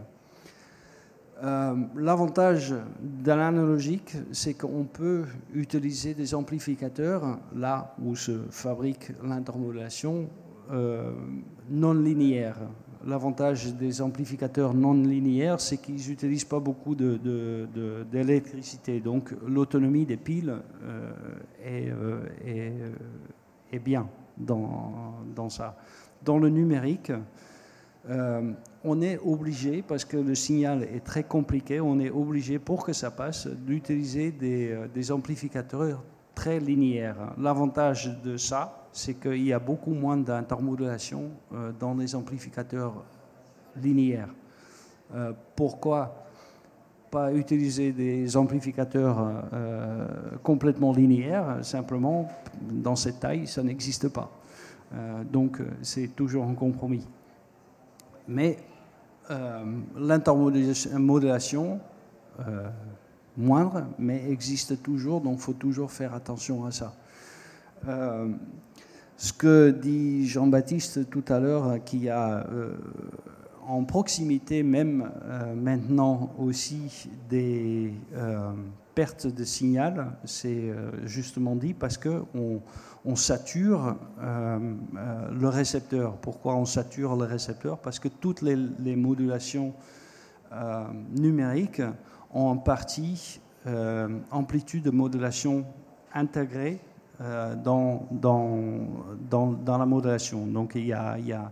Euh, 1.43 1.75
l'avantage 1.97 2.75
de 3.01 3.33
l'analogique, 3.33 4.17
c'est 4.33 4.55
qu'on 4.55 4.85
peut 4.85 5.25
utiliser 5.53 6.15
des 6.15 6.35
amplificateurs 6.35 7.39
là 7.55 7.95
où 8.01 8.15
se 8.15 8.43
fabrique 8.51 9.11
l'intermodulation 9.25 10.29
euh, 10.71 11.13
non 11.71 11.95
linéaire. 11.95 12.59
L'avantage 13.07 13.75
des 13.75 14.03
amplificateurs 14.03 14.75
non 14.75 14.95
linéaires, 14.95 15.61
c'est 15.61 15.79
qu'ils 15.79 16.09
n'utilisent 16.09 16.45
pas 16.45 16.59
beaucoup 16.59 16.95
d'électricité. 16.95 18.99
De, 18.99 19.05
Donc 19.05 19.33
l'autonomie 19.47 20.05
des 20.05 20.17
piles 20.17 20.57
euh, 20.83 21.13
est, 22.45 22.73
est, 23.73 23.79
bien 23.79 24.09
dans, 24.37 25.49
ça. 25.49 25.77
Dans 26.25 26.39
le 26.39 26.49
numérique, 26.49 27.13
euh, 28.09 28.53
on 28.85 29.03
est 29.03 29.19
obligé, 29.19 29.83
parce 29.83 30.05
que 30.05 30.17
le 30.17 30.35
signal 30.35 30.83
est 30.83 31.05
très 31.05 31.25
compliqué, 31.25 31.81
on 31.81 31.99
est 32.01 32.11
obligé 32.11 32.59
pour 32.59 32.85
que 32.85 32.93
ça 32.93 33.11
passe 33.11 33.47
d'utiliser 33.47 34.31
des, 34.31 34.71
euh, 34.71 35.13
amplificateurs 35.13 36.03
très 36.35 36.61
linéaires. 36.61 37.35
L'avantage 37.39 38.21
de 38.23 38.37
ça, 38.37 38.88
c'est 38.93 39.15
qu'il 39.15 39.45
y 39.45 39.53
a 39.53 39.59
beaucoup 39.59 39.93
moins 39.93 40.17
d'intermodulation 40.17 41.31
euh, 41.53 41.73
dans 41.79 41.95
les 41.95 42.15
amplificateurs 42.15 43.05
linéaires. 43.81 44.35
pourquoi 45.55 46.27
pas 47.11 47.33
utiliser 47.33 47.93
des 47.93 48.37
amplificateurs 48.37 49.45
complètement 50.43 50.93
linéaires? 50.93 51.59
Simplement, 51.63 52.29
dans 52.61 52.97
cette 52.97 53.21
taille, 53.21 53.47
ça 53.47 53.63
n'existe 53.63 54.09
pas. 54.09 54.31
donc, 55.33 55.63
c'est 55.81 56.09
toujours 56.09 56.45
un 56.45 56.55
compromis. 56.55 57.07
Mais 58.27 58.59
euh, 59.31 59.63
l'intermodulation, 59.97 61.81
euh, 62.41 62.69
moindre, 63.37 63.85
mais 63.99 64.31
existe 64.31 64.83
toujours, 64.83 65.21
donc 65.21 65.37
il 65.37 65.43
faut 65.43 65.53
toujours 65.53 65.91
faire 65.91 66.15
attention 66.15 66.65
à 66.65 66.71
ça. 66.71 66.95
Euh, 67.87 68.33
ce 69.19 69.33
que 69.35 69.71
dit 69.71 70.27
Jean-Baptiste 70.27 71.11
tout 71.11 71.25
à 71.29 71.39
l'heure, 71.39 71.85
qui 71.85 72.09
a 72.09 72.47
en 73.67 73.85
proximité 73.85 74.63
même 74.63 75.11
maintenant 75.55 76.33
aussi 76.39 77.11
des 77.29 77.93
pertes 78.95 79.27
de 79.27 79.45
signal, 79.45 80.13
c'est 80.25 80.73
justement 81.05 81.57
dit 81.57 81.75
parce 81.75 81.99
qu'on 81.99 82.63
on 83.05 83.17
sature 83.17 83.97
euh, 84.21 84.59
euh, 84.97 85.31
le 85.33 85.49
récepteur. 85.49 86.17
Pourquoi 86.17 86.57
on 86.57 86.65
sature 86.65 87.17
le 87.17 87.25
récepteur? 87.25 87.79
Parce 87.79 87.99
que 87.99 88.09
toutes 88.09 88.43
les, 88.43 88.97
modulations 88.97 89.73
euh, 90.53 90.85
numériques 91.17 91.83
ont 92.33 92.49
en 92.49 92.57
partie 92.57 93.41
amplitude 94.31 94.85
de 94.85 94.91
modulation 94.91 95.67
intégrée 96.15 96.81
dans, 97.21 98.07
dans, 98.13 99.53
dans, 99.53 99.79
la 99.79 99.87
modulation. 99.87 100.47
Donc 100.47 100.73
il 100.75 100.87
y 100.87 100.93
a, 100.93 101.19
il 101.19 101.27
y 101.27 101.33
a 101.33 101.51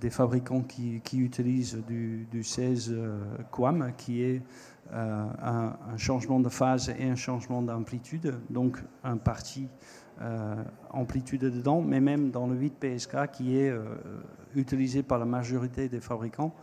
des 0.00 0.08
fabricants 0.08 0.62
qui, 0.62 1.00
qui 1.04 1.18
utilisent 1.18 1.82
du, 1.86 2.26
du 2.30 2.42
16 2.42 2.96
QAM, 3.54 3.92
qui 3.96 4.22
est 4.22 4.42
un, 4.90 5.28
un, 5.42 5.96
changement 5.98 6.40
de 6.40 6.48
phase 6.48 6.94
et 6.98 7.04
un 7.04 7.16
changement 7.16 7.60
d'amplitude, 7.60 8.34
donc 8.48 8.78
un 9.04 9.18
parti 9.18 9.68
amplitude 10.90 11.42
dedans, 11.42 11.82
mais 11.82 12.00
même 12.00 12.30
dans 12.30 12.46
le 12.46 12.56
8 12.56 12.74
PSK 12.80 13.30
qui 13.32 13.58
est 13.58 13.70
utilisé 14.54 15.02
par 15.02 15.18
la 15.18 15.26
majorité 15.26 15.90
des 15.90 16.00
fabricants, 16.00 16.54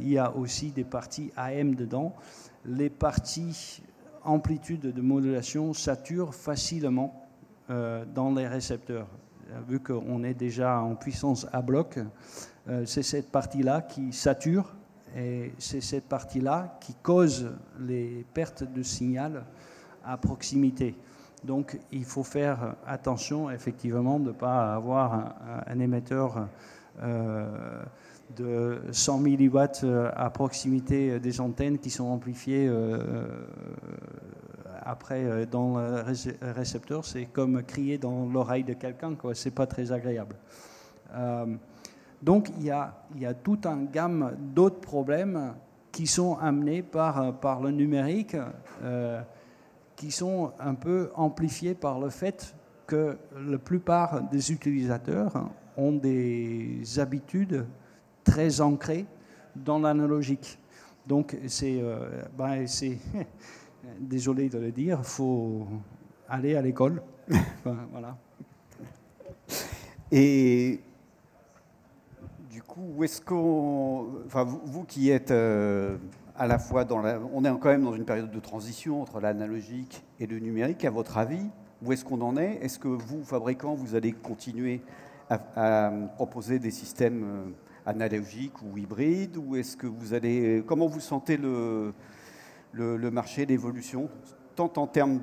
il 0.00 0.10
y 0.10 0.18
a 0.18 0.36
aussi 0.36 0.70
des 0.70 0.84
parties 0.84 1.32
AM 1.34 1.74
dedans. 1.76 2.14
Les 2.66 2.90
parties 2.90 3.82
amplitude 4.24 4.92
de 4.92 5.00
modulation 5.00 5.72
saturent 5.72 6.34
facilement 6.34 7.20
dans 7.68 8.34
les 8.34 8.46
récepteurs. 8.46 9.06
Vu 9.68 9.80
qu'on 9.80 10.22
est 10.22 10.34
déjà 10.34 10.80
en 10.80 10.94
puissance 10.94 11.46
à 11.52 11.62
bloc, 11.62 11.98
c'est 12.84 13.02
cette 13.02 13.30
partie-là 13.30 13.80
qui 13.82 14.12
sature 14.12 14.74
et 15.16 15.52
c'est 15.58 15.80
cette 15.80 16.08
partie-là 16.08 16.76
qui 16.80 16.94
cause 17.02 17.50
les 17.80 18.26
pertes 18.34 18.64
de 18.64 18.82
signal 18.82 19.44
à 20.04 20.16
proximité. 20.16 20.94
Donc 21.44 21.78
il 21.92 22.04
faut 22.04 22.22
faire 22.22 22.74
attention 22.86 23.50
effectivement 23.50 24.18
de 24.18 24.28
ne 24.28 24.32
pas 24.32 24.74
avoir 24.74 25.34
un, 25.66 25.78
émetteur 25.78 26.48
euh, 27.02 27.82
de 28.36 28.80
100 28.90 29.18
milliwatts 29.18 29.84
à 30.16 30.30
proximité 30.30 31.20
des 31.20 31.40
antennes 31.40 31.78
qui 31.78 31.90
sont 31.90 32.04
amplifiées 32.04 32.66
euh, 32.68 33.26
après 34.82 35.46
dans 35.46 35.76
le 35.78 36.52
récepteur. 36.52 37.04
C'est 37.04 37.26
comme 37.26 37.62
crier 37.62 37.98
dans 37.98 38.26
l'oreille 38.26 38.64
de 38.64 38.74
quelqu'un, 38.74 39.14
ce 39.32 39.48
n'est 39.48 39.54
pas 39.54 39.66
très 39.66 39.92
agréable. 39.92 40.36
Euh, 41.14 41.46
donc 42.22 42.50
il 42.58 42.64
y 42.64 42.70
a, 42.70 42.94
il 43.16 43.34
toute 43.42 43.66
une 43.66 43.88
gamme 43.90 44.34
d'autres 44.54 44.80
problèmes 44.80 45.54
qui 45.92 46.06
sont 46.06 46.36
amenés 46.38 46.82
par, 46.82 47.38
par 47.38 47.60
le 47.60 47.70
numérique, 47.70 48.36
euh, 48.82 49.20
qui 49.94 50.10
sont 50.10 50.52
un 50.58 50.74
peu 50.74 51.10
amplifiés 51.14 51.74
par 51.74 52.00
le 52.00 52.10
fait 52.10 52.54
que 52.86 53.16
la 53.36 53.58
plupart 53.58 54.22
des 54.22 54.52
utilisateurs 54.52 55.50
ont 55.76 55.92
des 55.92 56.82
habitudes 56.98 57.64
très 58.24 58.60
ancrées 58.60 59.06
dans 59.54 59.78
l'analogique. 59.78 60.58
Donc 61.06 61.36
c'est, 61.46 61.80
euh, 61.80 62.22
ben, 62.36 62.64
désolé 64.00 64.48
de 64.48 64.58
le 64.58 64.72
dire, 64.72 64.98
il 65.00 65.04
faut 65.04 65.66
aller 66.28 66.56
à 66.56 66.62
l'école. 66.62 67.02
voilà. 67.92 68.16
Et 70.10 70.80
du 72.50 72.62
coup, 72.62 72.92
où 72.96 73.04
est-ce 73.04 73.20
qu'on. 73.20 74.06
Enfin, 74.26 74.44
vous, 74.44 74.84
qui 74.84 75.10
êtes 75.10 75.30
euh, 75.30 75.96
à 76.36 76.46
la 76.46 76.58
fois 76.58 76.84
dans 76.84 77.00
la. 77.00 77.18
On 77.32 77.44
est 77.44 77.48
quand 77.58 77.68
même 77.68 77.84
dans 77.84 77.94
une 77.94 78.04
période 78.04 78.30
de 78.30 78.40
transition 78.40 79.02
entre 79.02 79.20
l'analogique 79.20 80.04
et 80.20 80.26
le 80.26 80.38
numérique. 80.38 80.84
À 80.84 80.90
votre 80.90 81.18
avis, 81.18 81.46
où 81.82 81.92
est-ce 81.92 82.04
qu'on 82.04 82.20
en 82.20 82.36
est? 82.36 82.58
Est-ce 82.62 82.78
que 82.78 82.88
vous, 82.88 83.24
fabricants, 83.24 83.74
vous 83.74 83.94
allez 83.94 84.12
continuer 84.12 84.80
à, 85.28 85.90
proposer 86.16 86.58
des 86.58 86.70
systèmes 86.70 87.54
euh, 87.86 87.90
analogiques 87.90 88.62
ou 88.62 88.76
hybrides 88.76 89.36
Ou 89.36 89.56
est-ce 89.56 89.76
que 89.76 89.86
vous 89.86 90.14
allez. 90.14 90.62
Comment 90.66 90.86
vous 90.86 91.00
sentez 91.00 91.36
le, 91.36 91.92
le, 92.72 93.10
marché, 93.10 93.46
l'évolution, 93.46 94.08
tant 94.56 94.72
en 94.76 94.86
termes 94.86 95.20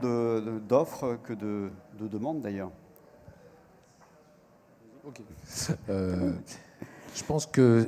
d'offres 0.67 1.17
que 1.23 1.33
de, 1.33 1.69
de 1.99 2.07
demandes 2.07 2.41
d'ailleurs? 2.41 2.71
Euh, 5.89 6.33
je 7.15 7.23
pense 7.23 7.45
que 7.45 7.87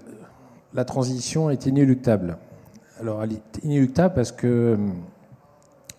la 0.74 0.86
transition 0.86 1.50
est 1.50 1.66
inéluctable. 1.66 2.38
Alors, 3.00 3.24
elle 3.24 3.34
est 3.34 3.64
inéluctable 3.64 4.16
parce 4.16 4.32
que 4.32 4.74
hum, 4.74 4.96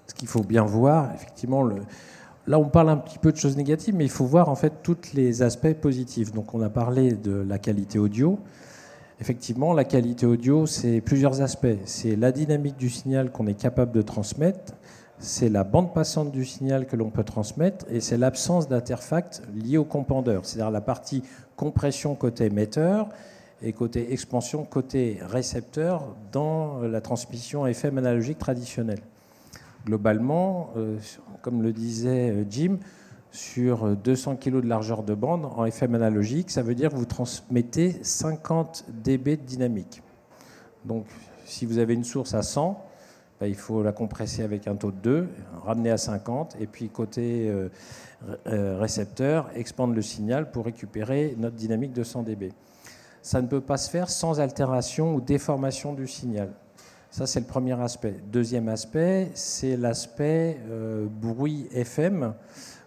ce 0.06 0.14
qu'il 0.14 0.28
faut 0.28 0.42
bien 0.42 0.64
voir, 0.64 1.12
effectivement, 1.14 1.62
le, 1.62 1.76
là, 2.46 2.58
on 2.58 2.68
parle 2.68 2.90
un 2.90 2.96
petit 2.96 3.18
peu 3.18 3.32
de 3.32 3.36
choses 3.36 3.56
négatives, 3.56 3.94
mais 3.94 4.04
il 4.04 4.10
faut 4.10 4.26
voir 4.26 4.48
en 4.48 4.54
fait 4.54 4.72
tous 4.82 5.12
les 5.14 5.42
aspects 5.42 5.74
positifs. 5.74 6.32
Donc, 6.32 6.54
on 6.54 6.62
a 6.62 6.68
parlé 6.68 7.12
de 7.12 7.32
la 7.32 7.58
qualité 7.58 7.98
audio. 7.98 8.38
Effectivement, 9.20 9.72
la 9.72 9.84
qualité 9.84 10.26
audio, 10.26 10.66
c'est 10.66 11.00
plusieurs 11.00 11.40
aspects. 11.40 11.78
C'est 11.84 12.16
la 12.16 12.32
dynamique 12.32 12.76
du 12.76 12.90
signal 12.90 13.30
qu'on 13.30 13.46
est 13.46 13.58
capable 13.58 13.92
de 13.92 14.02
transmettre, 14.02 14.74
c'est 15.18 15.48
la 15.48 15.64
bande 15.64 15.94
passante 15.94 16.32
du 16.32 16.44
signal 16.44 16.86
que 16.86 16.96
l'on 16.96 17.10
peut 17.10 17.24
transmettre, 17.24 17.86
et 17.88 18.00
c'est 18.00 18.18
l'absence 18.18 18.68
d'interface 18.68 19.42
liée 19.54 19.78
au 19.78 19.84
compandeur, 19.84 20.44
c'est-à-dire 20.44 20.70
la 20.70 20.80
partie 20.80 21.22
compression 21.56 22.14
côté 22.16 22.46
émetteur 22.46 23.08
et 23.62 23.72
côté 23.72 24.12
expansion 24.12 24.64
côté 24.64 25.18
récepteur 25.22 26.14
dans 26.32 26.80
la 26.80 27.00
transmission 27.00 27.66
FM 27.66 27.98
analogique 27.98 28.38
traditionnelle. 28.38 29.00
Globalement, 29.84 30.70
euh, 30.76 30.98
comme 31.42 31.62
le 31.62 31.72
disait 31.72 32.30
euh, 32.30 32.44
Jim, 32.48 32.78
sur 33.30 33.96
200 33.96 34.36
kg 34.36 34.60
de 34.60 34.68
largeur 34.68 35.02
de 35.02 35.14
bande 35.14 35.44
en 35.44 35.64
FM 35.64 35.94
analogique, 35.94 36.50
ça 36.50 36.62
veut 36.62 36.74
dire 36.74 36.90
que 36.90 36.96
vous 36.96 37.04
transmettez 37.04 37.96
50 38.02 38.86
dB 39.02 39.36
de 39.36 39.42
dynamique. 39.42 40.02
Donc, 40.84 41.06
si 41.44 41.66
vous 41.66 41.78
avez 41.78 41.94
une 41.94 42.04
source 42.04 42.34
à 42.34 42.42
100, 42.42 42.80
ben, 43.40 43.46
il 43.48 43.56
faut 43.56 43.82
la 43.82 43.92
compresser 43.92 44.42
avec 44.42 44.68
un 44.68 44.76
taux 44.76 44.92
de 44.92 44.98
2, 44.98 45.28
ramener 45.64 45.90
à 45.90 45.98
50, 45.98 46.56
et 46.60 46.66
puis 46.66 46.88
côté 46.88 47.48
euh, 47.48 47.68
euh, 48.46 48.78
récepteur, 48.78 49.50
expandre 49.54 49.94
le 49.94 50.02
signal 50.02 50.50
pour 50.50 50.64
récupérer 50.64 51.34
notre 51.36 51.56
dynamique 51.56 51.92
de 51.92 52.04
100 52.04 52.22
dB. 52.22 52.52
Ça 53.22 53.42
ne 53.42 53.48
peut 53.48 53.60
pas 53.60 53.76
se 53.76 53.90
faire 53.90 54.08
sans 54.08 54.40
altération 54.40 55.14
ou 55.14 55.20
déformation 55.20 55.94
du 55.94 56.06
signal. 56.06 56.50
Ça, 57.14 57.28
c'est 57.28 57.38
le 57.38 57.46
premier 57.46 57.80
aspect. 57.80 58.16
Deuxième 58.32 58.68
aspect, 58.68 59.30
c'est 59.34 59.76
l'aspect 59.76 60.58
euh, 60.68 61.06
bruit 61.08 61.68
FM 61.72 62.34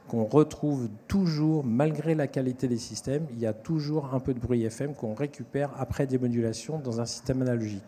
qu'on 0.10 0.26
retrouve 0.26 0.90
toujours, 1.08 1.64
malgré 1.64 2.14
la 2.14 2.28
qualité 2.28 2.68
des 2.68 2.78
systèmes, 2.78 3.26
il 3.32 3.40
y 3.40 3.46
a 3.46 3.54
toujours 3.54 4.14
un 4.14 4.20
peu 4.20 4.34
de 4.34 4.40
bruit 4.42 4.66
FM 4.66 4.96
qu'on 4.96 5.14
récupère 5.14 5.72
après 5.80 6.08
démodulation 6.08 6.78
dans 6.78 7.00
un 7.00 7.06
système 7.06 7.42
analogique. 7.42 7.86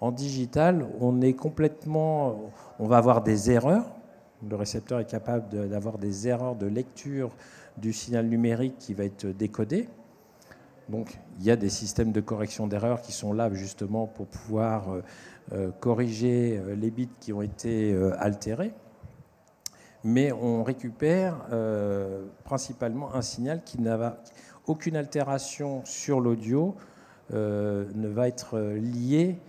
En 0.00 0.10
digital, 0.10 0.84
on 1.00 1.20
est 1.20 1.34
complètement, 1.34 2.50
on 2.80 2.88
va 2.88 2.96
avoir 2.96 3.22
des 3.22 3.52
erreurs. 3.52 3.86
Le 4.50 4.56
récepteur 4.56 4.98
est 4.98 5.08
capable 5.08 5.68
d'avoir 5.68 5.98
des 5.98 6.26
erreurs 6.26 6.56
de 6.56 6.66
lecture 6.66 7.30
du 7.76 7.92
signal 7.92 8.26
numérique 8.26 8.78
qui 8.80 8.94
va 8.94 9.04
être 9.04 9.26
décodé. 9.26 9.88
Donc, 10.88 11.18
il 11.38 11.44
y 11.44 11.50
a 11.50 11.56
des 11.56 11.68
systèmes 11.68 12.12
de 12.12 12.20
correction 12.20 12.66
d'erreurs 12.66 13.02
qui 13.02 13.12
sont 13.12 13.32
là 13.32 13.52
justement 13.52 14.06
pour 14.06 14.26
pouvoir 14.26 14.90
euh, 14.90 15.02
corriger 15.80 16.58
euh, 16.58 16.74
les 16.74 16.90
bits 16.90 17.08
qui 17.20 17.32
ont 17.32 17.42
été 17.42 17.96
altérés. 18.18 18.72
Mais 20.04 20.30
on 20.30 20.62
récupère 20.62 21.34
principalement 22.44 23.14
un 23.14 23.20
signal 23.22 23.62
qui 23.64 23.80
n'a 23.80 24.16
aucune 24.66 24.96
altération 24.96 25.84
sur 25.84 26.20
l'audio, 26.20 26.76
ne 27.32 28.06
va 28.06 28.28
être 28.28 28.60
lié 28.60 29.40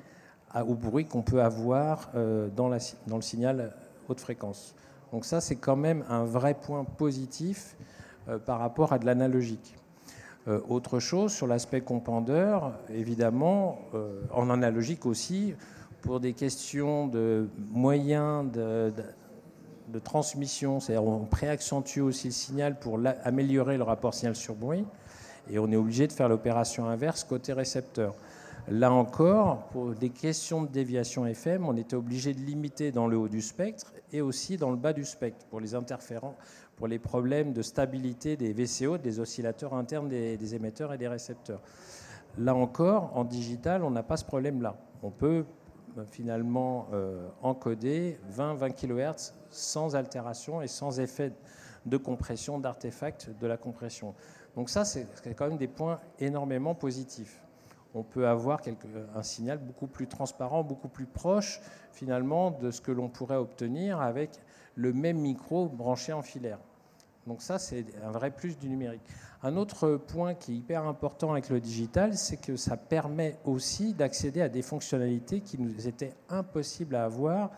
au 0.56 0.76
bruit 0.76 1.06
qu'on 1.06 1.22
peut 1.22 1.42
avoir 1.42 2.10
euh, 2.16 2.50
dans, 2.56 2.70
le 2.70 3.22
signal 3.22 3.74
haute 4.08 4.20
fréquence. 4.20 4.76
Donc 5.12 5.26
ça, 5.26 5.42
c'est 5.42 5.56
quand 5.56 5.76
même 5.76 6.04
un 6.10 6.24
vrai 6.24 6.54
point 6.54 6.84
positif 6.84 7.76
euh, 8.28 8.38
par 8.40 8.60
rapport 8.60 8.94
à 8.94 9.00
de 9.00 9.06
l'analogique. 9.06 9.76
Euh, 10.48 10.60
autre 10.68 11.00
chose, 11.00 11.32
sur 11.32 11.48
l'aspect 11.48 11.82
compandeur, 11.82 12.74
évidemment, 12.90 13.80
en 14.34 14.50
analogique 14.50 15.06
aussi, 15.06 15.56
pour 16.02 16.20
des 16.20 16.34
questions 16.34 17.08
de 17.08 17.48
moyens 17.72 18.52
de, 18.52 18.92
transmission, 20.04 20.80
c'est-à-dire 20.80 21.04
on 21.04 21.26
préaccentue 21.26 22.00
aussi 22.00 22.28
le 22.28 22.34
signal 22.34 22.80
pour 22.80 23.00
améliorer 23.24 23.78
le 23.78 23.84
rapport 23.84 24.14
signal 24.14 24.36
sur 24.36 24.56
bruit, 24.56 24.86
et 25.50 25.60
on 25.60 25.72
est 25.72 25.76
obligé 25.76 26.08
de 26.08 26.14
faire 26.14 26.30
l'opération 26.30 26.88
inverse 26.88 27.24
côté 27.24 27.54
récepteur. 27.54 28.16
Là 28.68 28.92
encore, 28.92 29.64
pour 29.72 29.96
des 29.96 30.10
questions 30.10 30.62
de 30.62 30.68
déviation 30.68 31.26
FM, 31.26 31.66
on 31.66 31.76
était 31.76 31.96
obligé 31.96 32.36
de 32.36 32.40
limiter 32.40 32.92
dans 32.92 33.08
le 33.08 33.18
haut 33.18 33.28
du 33.28 33.42
spectre 33.42 33.92
et 34.14 34.22
aussi 34.22 34.58
dans 34.58 34.70
le 34.70 34.78
bas 34.78 34.94
du 34.94 35.06
spectre 35.06 35.46
pour 35.48 35.60
les 35.60 35.74
interférents, 35.74 36.36
pour 36.76 36.88
les 36.88 37.00
problèmes 37.00 37.52
de 37.52 37.64
stabilité 37.64 38.38
des 38.38 38.54
VCO, 38.54 39.00
des 39.00 39.20
oscillateurs 39.20 39.74
internes 39.74 40.08
des, 40.08 40.56
émetteurs 40.56 40.94
et 40.94 41.00
des 41.00 41.08
récepteurs. 41.08 41.62
Là 42.38 42.54
encore, 42.54 43.12
en 43.16 43.24
digital, 43.24 43.84
on 43.84 43.90
n'a 43.90 44.04
pas 44.04 44.18
ce 44.18 44.26
problème-là. 44.26 44.76
On 45.02 45.10
peut 45.10 45.46
finalement 46.12 46.88
euh, 46.94 47.28
encoder 47.42 48.20
20-20 48.36 48.74
kHz 48.74 49.34
sans 49.50 49.96
altération 49.96 50.62
et 50.62 50.68
sans 50.68 51.00
effet 51.00 51.34
de 51.86 51.98
compression, 51.98 52.60
d'artefact 52.60 53.32
de 53.40 53.48
la 53.48 53.58
compression. 53.58 54.14
Donc 54.56 54.70
ça, 54.70 54.86
c'est 54.86 55.08
quand 55.36 55.48
même 55.48 55.58
des 55.58 55.68
points 55.68 56.00
énormément 56.20 56.76
positifs 56.76 57.42
on 57.94 58.04
peut 58.04 58.28
avoir 58.28 58.62
un 59.16 59.24
signal 59.24 59.58
beaucoup 59.58 59.88
plus 59.88 60.08
transparent, 60.08 60.64
beaucoup 60.64 60.90
plus 60.90 61.06
proche 61.06 61.60
finalement 61.92 62.52
de 62.52 62.72
ce 62.72 62.82
que 62.82 62.92
l'on 62.92 63.10
pourrait 63.10 63.38
obtenir 63.38 64.00
avec 64.00 64.32
le 64.76 64.94
même 64.94 65.18
micro 65.18 65.68
branché 65.68 66.14
en 66.14 66.22
filaire. 66.22 66.60
Donc 67.28 67.42
ça, 67.42 67.60
c'est 67.60 67.86
un 68.04 68.12
vrai 68.12 68.32
plus 68.32 68.58
du 68.58 68.70
numérique. 68.70 69.02
Un 69.44 69.56
autre 69.56 69.96
point 69.96 70.34
qui 70.34 70.54
est 70.54 70.56
hyper 70.56 70.86
important 70.86 71.32
avec 71.32 71.50
le 71.50 71.60
digital, 71.60 72.18
c'est 72.18 72.38
que 72.38 72.56
ça 72.56 72.76
permet 72.76 73.38
aussi 73.46 73.94
d'accéder 73.94 74.42
à 74.42 74.50
des 74.50 74.62
fonctionnalités 74.62 75.42
qui 75.42 75.60
nous 75.60 75.88
étaient 75.88 76.14
impossibles 76.30 76.96
à 76.96 77.06
avoir 77.06 77.52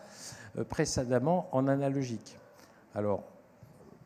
euh, 0.58 0.64
précédemment 0.64 1.48
en 1.52 1.66
analogique. 1.68 2.36
Alors, 2.94 3.24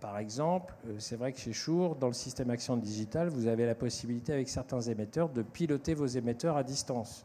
par 0.01 0.19
exemple, 0.19 0.75
c'est 0.99 1.17
vrai 1.17 1.33
que 1.33 1.39
chez 1.39 1.53
Shure, 1.53 1.97
dans 1.97 2.07
le 2.07 2.13
système 2.13 2.51
Action 2.51 2.77
Digital, 2.77 3.29
vous 3.29 3.47
avez 3.47 3.67
la 3.67 3.75
possibilité 3.75 4.33
avec 4.33 4.49
certains 4.49 4.81
émetteurs 4.81 5.31
de 5.31 5.43
piloter 5.43 5.95
vos 5.95 6.07
émetteurs 6.07 6.57
à 6.57 6.63
distance. 6.63 7.25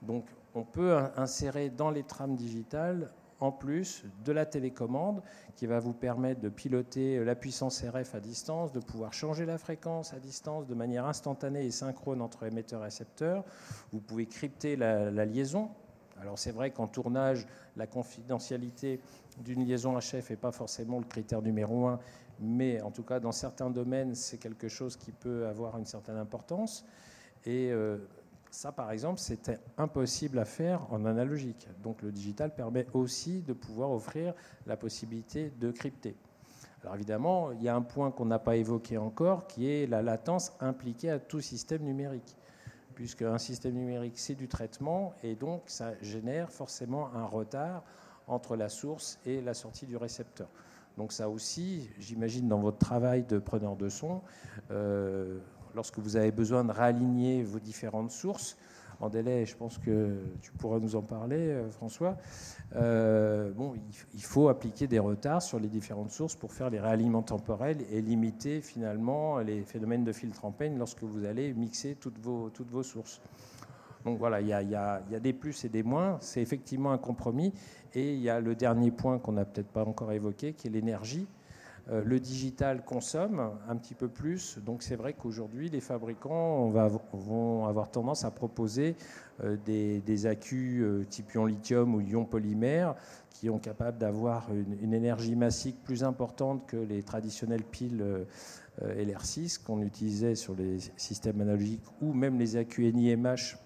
Donc 0.00 0.24
on 0.54 0.64
peut 0.64 0.96
insérer 1.16 1.70
dans 1.70 1.90
les 1.90 2.02
trames 2.02 2.36
digitales 2.36 3.10
en 3.42 3.50
plus 3.50 4.04
de 4.24 4.30
la 4.30 4.46
télécommande 4.46 5.20
qui 5.56 5.66
va 5.66 5.80
vous 5.80 5.92
permettre 5.92 6.40
de 6.40 6.48
piloter 6.48 7.22
la 7.24 7.34
puissance 7.34 7.82
RF 7.82 8.14
à 8.14 8.20
distance, 8.20 8.70
de 8.70 8.78
pouvoir 8.78 9.12
changer 9.12 9.44
la 9.44 9.58
fréquence 9.58 10.14
à 10.14 10.20
distance 10.20 10.68
de 10.68 10.74
manière 10.74 11.06
instantanée 11.06 11.66
et 11.66 11.72
synchrone 11.72 12.22
entre 12.22 12.44
émetteur 12.44 12.82
et 12.82 12.84
récepteur. 12.84 13.44
Vous 13.90 14.00
pouvez 14.00 14.26
crypter 14.26 14.76
la, 14.76 15.10
liaison. 15.24 15.70
Alors 16.20 16.38
c'est 16.38 16.52
vrai 16.52 16.70
qu'en 16.70 16.86
tournage, 16.86 17.48
la 17.76 17.88
confidentialité 17.88 19.00
d'une 19.38 19.66
liaison 19.66 19.98
HF 19.98 20.30
n'est 20.30 20.36
pas 20.36 20.52
forcément 20.52 21.00
le 21.00 21.04
critère 21.04 21.42
numéro 21.42 21.88
un, 21.88 21.98
mais 22.38 22.80
en 22.80 22.92
tout 22.92 23.02
cas 23.02 23.18
dans 23.18 23.32
certains 23.32 23.70
domaines, 23.70 24.14
c'est 24.14 24.38
quelque 24.38 24.68
chose 24.68 24.96
qui 24.96 25.10
peut 25.10 25.48
avoir 25.48 25.76
une 25.78 25.86
certaine 25.86 26.16
importance. 26.16 26.86
Euh, 27.48 27.98
ça, 28.52 28.70
par 28.70 28.90
exemple, 28.90 29.18
c'était 29.18 29.58
impossible 29.78 30.38
à 30.38 30.44
faire 30.44 30.82
en 30.92 31.06
analogique. 31.06 31.66
Donc 31.82 32.02
le 32.02 32.12
digital 32.12 32.54
permet 32.54 32.86
aussi 32.92 33.40
de 33.40 33.54
pouvoir 33.54 33.90
offrir 33.90 34.34
la 34.66 34.76
possibilité 34.76 35.50
de 35.58 35.70
crypter. 35.70 36.14
Alors 36.82 36.94
évidemment, 36.96 37.52
il 37.52 37.62
y 37.62 37.68
a 37.68 37.74
un 37.74 37.80
point 37.80 38.10
qu'on 38.10 38.26
n'a 38.26 38.38
pas 38.38 38.56
évoqué 38.56 38.98
encore, 38.98 39.46
qui 39.46 39.70
est 39.70 39.86
la 39.86 40.02
latence 40.02 40.52
impliquée 40.60 41.08
à 41.08 41.18
tout 41.18 41.40
système 41.40 41.82
numérique. 41.82 42.36
Puisque 42.94 43.22
un 43.22 43.38
système 43.38 43.72
numérique, 43.72 44.18
c'est 44.18 44.34
du 44.34 44.48
traitement, 44.48 45.14
et 45.22 45.34
donc 45.34 45.62
ça 45.66 45.94
génère 46.02 46.52
forcément 46.52 47.08
un 47.14 47.24
retard 47.24 47.82
entre 48.26 48.54
la 48.56 48.68
source 48.68 49.18
et 49.24 49.40
la 49.40 49.54
sortie 49.54 49.86
du 49.86 49.96
récepteur. 49.96 50.48
Donc 50.98 51.12
ça 51.12 51.30
aussi, 51.30 51.88
j'imagine 51.98 52.48
dans 52.48 52.60
votre 52.60 52.78
travail 52.78 53.22
de 53.22 53.38
preneur 53.38 53.76
de 53.76 53.88
son, 53.88 54.20
euh, 54.70 55.38
lorsque 55.74 55.98
vous 55.98 56.16
avez 56.16 56.30
besoin 56.30 56.64
de 56.64 56.72
réaligner 56.72 57.42
vos 57.42 57.58
différentes 57.58 58.10
sources, 58.10 58.56
en 59.02 59.08
délai, 59.08 59.46
je 59.46 59.56
pense 59.56 59.78
que 59.78 60.20
tu 60.42 60.52
pourras 60.52 60.78
nous 60.78 60.94
en 60.94 61.02
parler, 61.02 61.36
euh, 61.36 61.70
François. 61.70 62.16
Euh, 62.76 63.50
bon, 63.50 63.74
il 64.14 64.22
faut 64.22 64.48
appliquer 64.48 64.86
des 64.86 65.00
retards 65.00 65.42
sur 65.42 65.58
les 65.58 65.66
différentes 65.66 66.12
sources 66.12 66.36
pour 66.36 66.52
faire 66.52 66.70
les 66.70 66.78
réalignements 66.78 67.22
temporels 67.22 67.78
et 67.90 68.00
limiter 68.00 68.60
finalement 68.60 69.38
les 69.38 69.62
phénomènes 69.62 70.04
de 70.04 70.12
filtre 70.12 70.44
en 70.44 70.52
peigne 70.52 70.78
lorsque 70.78 71.02
vous 71.02 71.24
allez 71.24 71.52
mixer 71.52 71.96
toutes 71.96 72.18
vos, 72.20 72.50
toutes 72.50 72.70
vos 72.70 72.84
sources. 72.84 73.20
Donc 74.04 74.18
voilà, 74.18 74.40
il 74.40 74.46
y, 74.46 74.52
a, 74.52 74.62
il 74.62 74.70
y 74.70 74.76
a 75.16 75.20
des 75.20 75.32
plus 75.32 75.64
et 75.64 75.68
des 75.68 75.82
moins. 75.82 76.18
C'est 76.20 76.40
effectivement 76.40 76.92
un 76.92 76.98
compromis. 76.98 77.52
Et 77.94 78.14
il 78.14 78.20
y 78.20 78.30
a 78.30 78.40
le 78.40 78.54
dernier 78.54 78.90
point 78.90 79.18
qu'on 79.18 79.32
n'a 79.32 79.44
peut-être 79.44 79.68
pas 79.68 79.84
encore 79.84 80.12
évoqué, 80.12 80.52
qui 80.52 80.68
est 80.68 80.70
l'énergie. 80.70 81.26
Euh, 81.90 82.02
le 82.04 82.20
digital 82.20 82.84
consomme 82.84 83.50
un 83.68 83.76
petit 83.76 83.94
peu 83.94 84.06
plus, 84.06 84.58
donc 84.58 84.84
c'est 84.84 84.94
vrai 84.94 85.14
qu'aujourd'hui, 85.14 85.68
les 85.68 85.80
fabricants 85.80 86.70
vont 87.12 87.66
avoir 87.66 87.90
tendance 87.90 88.24
à 88.24 88.30
proposer 88.30 88.94
euh, 89.42 89.56
des, 89.64 90.26
accus 90.26 90.82
euh, 90.82 91.04
type 91.04 91.32
ion 91.34 91.44
lithium 91.44 91.94
ou 91.96 92.00
ion 92.00 92.24
polymère 92.24 92.94
qui 93.30 93.48
sont 93.48 93.58
capables 93.58 93.98
d'avoir 93.98 94.46
une, 94.52 94.94
énergie 94.94 95.34
massique 95.34 95.82
plus 95.82 96.04
importante 96.04 96.66
que 96.68 96.76
les 96.76 97.02
traditionnelles 97.02 97.64
piles 97.64 98.04
LR6 98.80 99.60
qu'on 99.62 99.82
utilisait 99.82 100.36
sur 100.36 100.54
les 100.54 100.78
systèmes 100.96 101.40
analogiques 101.40 101.82
ou 102.00 102.12
même 102.12 102.38
les 102.38 102.56
accus 102.56 102.92
NIMH 102.94 103.56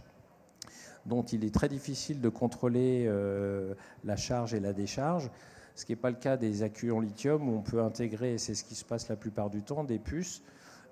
dont 1.05 1.23
il 1.23 1.45
est 1.45 1.55
très 1.55 1.69
difficile 1.69 2.21
de 2.21 2.29
contrôler 2.29 3.11
la 4.05 4.17
charge 4.17 4.55
et 4.55 4.61
la 4.61 4.73
décharge 4.73 5.31
ce 5.77 5.85
qui 5.85 5.93
n'est 5.93 5.97
pas 5.97 6.11
le 6.11 6.17
cas 6.17 6.37
des 6.37 6.63
accus 6.63 6.91
en 6.91 7.01
lithium 7.01 7.49
où 7.49 7.59
on 7.59 7.63
peut 7.63 7.83
intégrer, 7.83 8.35
et 8.35 8.39
c'est 8.39 8.55
ce 8.55 8.65
qui 8.65 8.75
se 8.75 8.85
passe 8.85 9.09
la 9.09 9.17
plupart 9.17 9.51
du 9.51 9.63
temps, 9.63 9.85
des 9.85 9.99
puces 9.99 10.43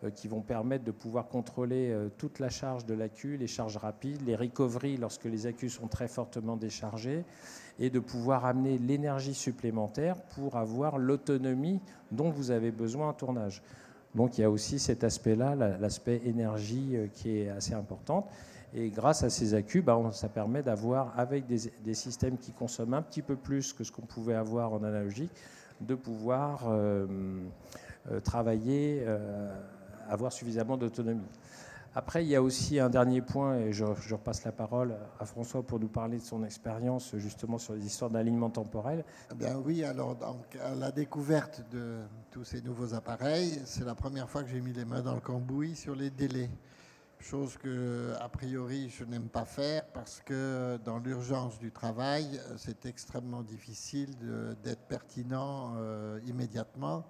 euh, 0.04 0.10
qui 0.10 0.28
vont 0.28 0.42
permettre 0.42 0.84
de 0.84 0.90
pouvoir 0.90 1.28
contrôler 1.28 1.90
euh, 1.90 2.10
toute 2.18 2.38
la 2.38 2.50
charge 2.50 2.84
de 2.84 2.92
l'accu, 2.92 3.38
les 3.38 3.46
charges 3.46 3.78
rapides, 3.78 4.20
les 4.26 4.36
recoveries 4.36 4.98
lorsque 4.98 5.24
les 5.24 5.46
accus 5.46 5.70
sont 5.70 5.88
très 5.88 6.06
fortement 6.06 6.56
déchargés, 6.56 7.24
et 7.78 7.88
de 7.88 7.98
pouvoir 7.98 8.44
amener 8.44 8.78
l'énergie 8.78 9.34
supplémentaire 9.34 10.20
pour 10.34 10.56
avoir 10.56 10.98
l'autonomie 10.98 11.80
dont 12.12 12.30
vous 12.30 12.50
avez 12.50 12.70
besoin 12.70 13.08
en 13.08 13.14
tournage. 13.14 13.62
Donc 14.14 14.38
il 14.38 14.42
y 14.42 14.44
a 14.44 14.50
aussi 14.50 14.78
cet 14.78 15.02
aspect-là, 15.02 15.56
l'aspect 15.56 16.20
énergie 16.26 16.90
euh, 16.94 17.06
qui 17.12 17.38
est 17.38 17.48
assez 17.48 17.72
important. 17.72 18.28
Et 18.76 18.90
grâce 18.90 19.22
à 19.22 19.30
ces 19.30 19.54
accus, 19.54 19.82
bah, 19.82 20.00
ça 20.12 20.28
permet 20.28 20.62
d'avoir, 20.62 21.16
avec 21.16 21.46
des, 21.46 21.94
systèmes 21.94 22.36
qui 22.36 22.50
consomment 22.50 22.94
un 22.94 23.02
petit 23.02 23.22
peu 23.22 23.36
plus 23.36 23.72
que 23.72 23.84
ce 23.84 23.92
qu'on 23.92 24.02
pouvait 24.02 24.34
avoir 24.34 24.72
en 24.72 24.82
analogique, 24.82 25.30
de 25.80 25.94
pouvoir 25.94 26.64
euh, 26.66 27.06
euh, 28.10 28.20
travailler, 28.20 29.04
euh, 29.06 29.54
avoir 30.08 30.32
suffisamment 30.32 30.76
d'autonomie. 30.76 31.28
Après, 31.96 32.24
il 32.24 32.28
y 32.28 32.34
a 32.34 32.42
aussi 32.42 32.80
un 32.80 32.90
dernier 32.90 33.22
point, 33.22 33.56
et 33.58 33.72
je, 33.72 33.84
repasse 33.84 34.42
la 34.42 34.50
parole 34.50 34.96
à 35.20 35.24
François 35.24 35.62
pour 35.62 35.78
nous 35.78 35.86
parler 35.86 36.18
de 36.18 36.24
son 36.24 36.42
expérience 36.42 37.14
justement 37.18 37.58
sur 37.58 37.74
les 37.74 37.86
histoires 37.86 38.10
d'alignement 38.10 38.50
temporel. 38.50 39.04
Eh 39.30 39.34
bien 39.36 39.56
oui, 39.64 39.84
alors 39.84 40.16
la 40.76 40.90
découverte 40.90 41.62
de 41.70 41.98
tous 42.32 42.42
ces 42.42 42.60
nouveaux 42.62 42.94
appareils, 42.94 43.60
c'est 43.64 43.84
la 43.84 43.94
première 43.94 44.28
fois 44.28 44.42
que 44.42 44.48
j'ai 44.48 44.60
mis 44.60 44.72
les 44.72 44.84
mains 44.84 45.02
dans 45.02 45.14
le 45.14 45.20
cambouis 45.20 45.76
sur 45.76 45.94
les 45.94 46.10
délais 46.10 46.50
chose 47.24 47.56
que, 47.56 48.12
a 48.20 48.28
priori, 48.28 48.90
je 48.90 49.04
n'aime 49.04 49.28
pas 49.28 49.44
faire 49.44 49.86
parce 49.88 50.20
que 50.24 50.78
dans 50.84 50.98
l'urgence 50.98 51.58
du 51.58 51.72
travail, 51.72 52.40
c'est 52.56 52.84
extrêmement 52.86 53.42
difficile 53.42 54.10
d'être 54.62 54.82
pertinent 54.82 55.74
euh, 55.76 56.20
immédiatement. 56.26 57.04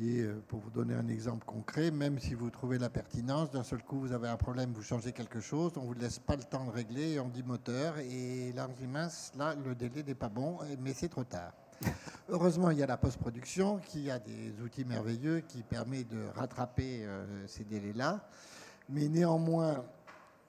Et 0.00 0.20
euh, 0.20 0.40
pour 0.48 0.60
vous 0.60 0.70
donner 0.70 0.94
un 0.94 1.08
exemple 1.08 1.44
concret, 1.44 1.90
même 1.90 2.18
si 2.18 2.34
vous 2.34 2.48
trouvez 2.50 2.78
la 2.78 2.88
pertinence, 2.88 3.50
d'un 3.50 3.64
seul 3.64 3.82
coup, 3.82 3.98
vous 3.98 4.12
avez 4.12 4.28
un 4.28 4.36
problème, 4.36 4.72
vous 4.72 4.82
changez 4.82 5.12
quelque 5.12 5.40
chose, 5.40 5.72
on 5.76 5.82
ne 5.82 5.86
vous 5.86 5.94
laisse 5.94 6.18
pas 6.18 6.36
le 6.36 6.44
temps 6.44 6.64
de 6.64 6.70
régler 6.70 7.12
et 7.12 7.20
on 7.20 7.28
dit 7.28 7.42
moteur. 7.42 7.98
Et 7.98 8.52
là, 8.52 8.68
on 8.70 8.72
dit 8.72 8.86
mince, 8.86 9.32
là, 9.36 9.54
le 9.54 9.74
délai 9.74 10.02
n'est 10.02 10.14
pas 10.14 10.30
bon, 10.30 10.60
mais 10.80 10.94
c'est 10.94 11.08
trop 11.08 11.24
tard. 11.24 11.52
Heureusement, 12.28 12.70
il 12.70 12.78
y 12.78 12.82
a 12.82 12.86
la 12.86 12.96
post-production 12.96 13.78
qui 13.78 14.10
a 14.10 14.18
des 14.18 14.54
outils 14.62 14.84
merveilleux 14.84 15.40
qui 15.40 15.62
permettent 15.62 16.08
de 16.08 16.24
rattraper 16.36 17.04
euh, 17.04 17.46
ces 17.46 17.64
délais-là. 17.64 18.26
Mais 18.92 19.08
néanmoins, 19.08 19.82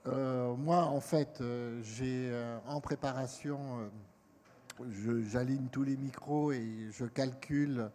euh, 0.05 0.53
moi, 0.55 0.83
en 0.83 0.99
fait, 0.99 1.39
euh, 1.39 1.81
j'ai 1.81 2.29
euh, 2.29 2.57
en 2.67 2.81
préparation, 2.81 3.89
j'aligne 5.31 5.67
tous 5.71 5.83
les 5.83 5.95
micros 5.95 6.51
et 6.51 6.89
je 6.91 7.05
calcule 7.05 7.89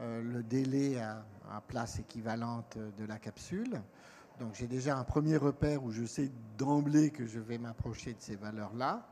le 0.00 0.42
délai 0.42 1.00
à, 1.00 1.24
à, 1.50 1.60
place 1.60 2.00
équivalente 2.00 2.76
de 2.98 3.04
la 3.06 3.18
capsule. 3.18 3.80
Donc 4.40 4.54
j'ai 4.54 4.66
déjà 4.66 4.98
un 4.98 5.04
premier 5.04 5.36
repère 5.36 5.84
où 5.84 5.92
je 5.92 6.04
sais 6.04 6.30
d'emblée 6.58 7.10
que 7.10 7.24
je 7.24 7.38
vais 7.38 7.58
m'approcher 7.58 8.12
de 8.12 8.20
ces 8.20 8.34
valeurs-là. 8.34 9.06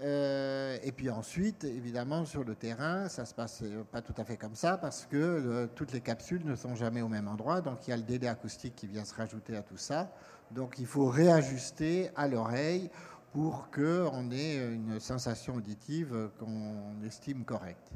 Euh, 0.00 0.78
et 0.82 0.92
puis 0.92 1.08
ensuite, 1.08 1.64
évidemment, 1.64 2.26
sur 2.26 2.44
le 2.44 2.54
terrain, 2.54 3.08
ça 3.08 3.24
se 3.24 3.34
passe 3.34 3.62
pas 3.90 4.02
tout 4.02 4.14
à 4.18 4.24
fait 4.24 4.36
comme 4.36 4.54
ça 4.54 4.76
parce 4.76 5.06
que 5.06 5.16
euh, 5.16 5.66
toutes 5.74 5.92
les 5.92 6.02
capsules 6.02 6.44
ne 6.44 6.54
sont 6.54 6.74
jamais 6.74 7.00
au 7.02 7.08
même 7.08 7.28
endroit. 7.28 7.60
Donc 7.60 7.86
il 7.86 7.90
y 7.90 7.92
a 7.92 7.96
le 7.96 8.02
délai 8.02 8.28
acoustique 8.28 8.76
qui 8.76 8.86
vient 8.86 9.04
se 9.04 9.14
rajouter 9.14 9.56
à 9.56 9.62
tout 9.62 9.78
ça. 9.78 10.12
Donc 10.50 10.78
il 10.78 10.86
faut 10.86 11.06
réajuster 11.06 12.10
à 12.14 12.28
l'oreille 12.28 12.90
pour 13.32 13.70
qu'on 13.70 14.30
ait 14.30 14.56
une 14.56 15.00
sensation 15.00 15.54
auditive 15.56 16.30
qu'on 16.38 17.02
estime 17.04 17.44
correcte 17.44 17.92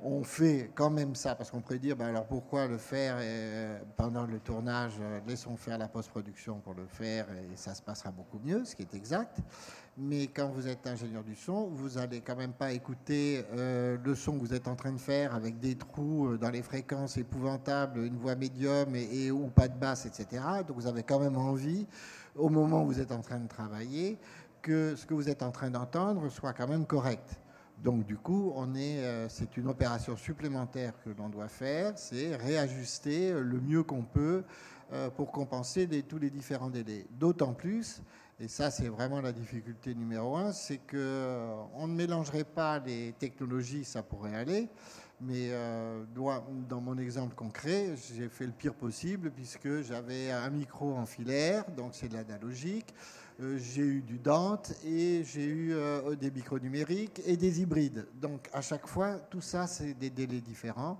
on 0.00 0.22
fait 0.24 0.70
quand 0.74 0.90
même 0.90 1.14
ça, 1.14 1.34
parce 1.34 1.50
qu'on 1.50 1.60
pourrait 1.60 1.78
dire, 1.78 1.96
ben 1.96 2.08
alors 2.08 2.26
pourquoi 2.26 2.66
le 2.66 2.78
faire 2.78 3.16
euh, 3.18 3.78
pendant 3.96 4.26
le 4.26 4.38
tournage 4.40 4.92
Laissons 5.26 5.56
faire 5.56 5.78
la 5.78 5.88
post-production 5.88 6.60
pour 6.60 6.74
le 6.74 6.86
faire 6.86 7.26
et 7.30 7.56
ça 7.56 7.74
se 7.74 7.82
passera 7.82 8.10
beaucoup 8.10 8.38
mieux, 8.44 8.64
ce 8.64 8.76
qui 8.76 8.82
est 8.82 8.94
exact. 8.94 9.38
Mais 9.98 10.26
quand 10.26 10.48
vous 10.48 10.68
êtes 10.68 10.86
ingénieur 10.86 11.24
du 11.24 11.34
son, 11.34 11.68
vous 11.68 11.98
n'allez 11.98 12.20
quand 12.20 12.36
même 12.36 12.52
pas 12.52 12.72
écouter 12.72 13.42
euh, 13.52 13.96
le 14.04 14.14
son 14.14 14.34
que 14.34 14.40
vous 14.40 14.52
êtes 14.52 14.68
en 14.68 14.76
train 14.76 14.92
de 14.92 14.98
faire 14.98 15.34
avec 15.34 15.58
des 15.58 15.74
trous 15.74 16.26
euh, 16.26 16.36
dans 16.36 16.50
les 16.50 16.60
fréquences 16.60 17.16
épouvantables, 17.16 18.00
une 18.04 18.18
voix 18.18 18.34
médium 18.34 18.94
et, 18.94 19.30
ou 19.30 19.46
pas 19.46 19.68
de 19.68 19.78
basse, 19.78 20.04
etc. 20.04 20.42
Donc 20.68 20.76
vous 20.76 20.86
avez 20.86 21.02
quand 21.02 21.18
même 21.18 21.38
envie, 21.38 21.86
au 22.34 22.50
moment 22.50 22.82
où 22.82 22.88
vous 22.88 23.00
êtes 23.00 23.10
en 23.10 23.22
train 23.22 23.38
de 23.38 23.48
travailler, 23.48 24.18
que 24.60 24.94
ce 24.96 25.06
que 25.06 25.14
vous 25.14 25.30
êtes 25.30 25.42
en 25.42 25.50
train 25.50 25.70
d'entendre 25.70 26.28
soit 26.28 26.52
quand 26.52 26.68
même 26.68 26.84
correct. 26.84 27.40
Donc 27.82 28.04
du 28.04 28.18
coup, 28.18 28.52
on 28.54 28.74
est, 28.74 29.02
euh, 29.02 29.30
c'est 29.30 29.56
une 29.56 29.68
opération 29.68 30.14
supplémentaire 30.14 30.92
que 31.06 31.10
l'on 31.16 31.30
doit 31.30 31.48
faire, 31.48 31.94
c'est 31.96 32.36
réajuster 32.36 33.32
le 33.32 33.60
mieux 33.62 33.82
qu'on 33.82 34.02
peut 34.02 34.44
pour 35.16 35.32
compenser 35.32 35.88
tous 36.08 36.18
les 36.18 36.30
différents 36.30 36.70
délais. 36.70 37.06
D'autant 37.18 37.54
plus, 37.54 38.02
et 38.38 38.48
ça 38.48 38.70
c'est 38.70 38.88
vraiment 38.88 39.20
la 39.20 39.32
difficulté 39.32 39.94
numéro 39.94 40.36
un, 40.36 40.52
c'est 40.52 40.78
que 40.78 40.96
euh, 40.96 41.54
on 41.74 41.86
ne 41.86 41.94
mélangerait 41.94 42.44
pas 42.44 42.78
les 42.78 43.14
technologies, 43.18 43.84
ça 43.84 44.02
pourrait 44.02 44.34
aller, 44.34 44.68
mais 45.20 45.50
dans 46.68 46.80
mon 46.80 46.98
exemple 46.98 47.34
concret, 47.34 47.94
j'ai 48.14 48.28
fait 48.28 48.44
le 48.44 48.52
pire 48.52 48.74
possible 48.74 49.30
puisque 49.30 49.80
j'avais 49.80 50.30
un 50.30 50.50
micro 50.50 50.94
en 50.94 51.06
filaire, 51.06 51.64
donc 51.74 51.94
c'est 51.94 52.08
de 52.08 52.14
l'analogique. 52.14 52.92
Euh, 53.38 53.58
j'ai 53.58 53.82
eu 53.82 54.00
du 54.00 54.18
Dante 54.18 54.72
et 54.82 55.22
j'ai 55.24 55.44
eu 55.44 55.74
euh, 55.74 56.16
des 56.16 56.30
micros 56.30 56.58
numériques 56.58 57.20
et 57.26 57.36
des 57.36 57.60
hybrides. 57.60 58.06
Donc 58.14 58.48
à 58.52 58.62
chaque 58.62 58.86
fois, 58.86 59.18
tout 59.18 59.42
ça, 59.42 59.66
c'est 59.66 59.92
des 59.92 60.08
délais 60.08 60.40
différents. 60.40 60.98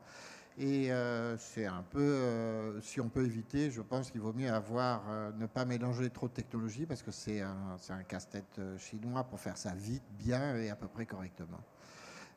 Et 0.59 0.91
c'est 1.39 1.67
un 1.67 1.83
peu, 1.83 2.81
si 2.81 2.99
on 2.99 3.11
peut 3.11 3.27
éviter, 3.27 3.71
je 3.71 3.83
pense 3.83 4.11
qu'il 4.11 4.23
vaut 4.23 4.33
mieux 4.33 4.51
avoir, 4.51 5.03
ne 5.39 5.45
pas 5.45 5.67
mélanger 5.67 6.09
trop 6.09 6.29
de 6.29 6.33
technologies 6.33 6.87
parce 6.87 7.03
que 7.03 7.11
c'est 7.11 7.43
un, 7.43 8.03
casse-tête 8.09 8.61
chinois 8.79 9.25
pour 9.25 9.39
faire 9.39 9.59
ça 9.59 9.75
vite, 9.75 10.03
bien 10.19 10.57
et 10.57 10.71
à 10.71 10.77
peu 10.77 10.89
près 10.89 11.05
correctement. 11.05 11.61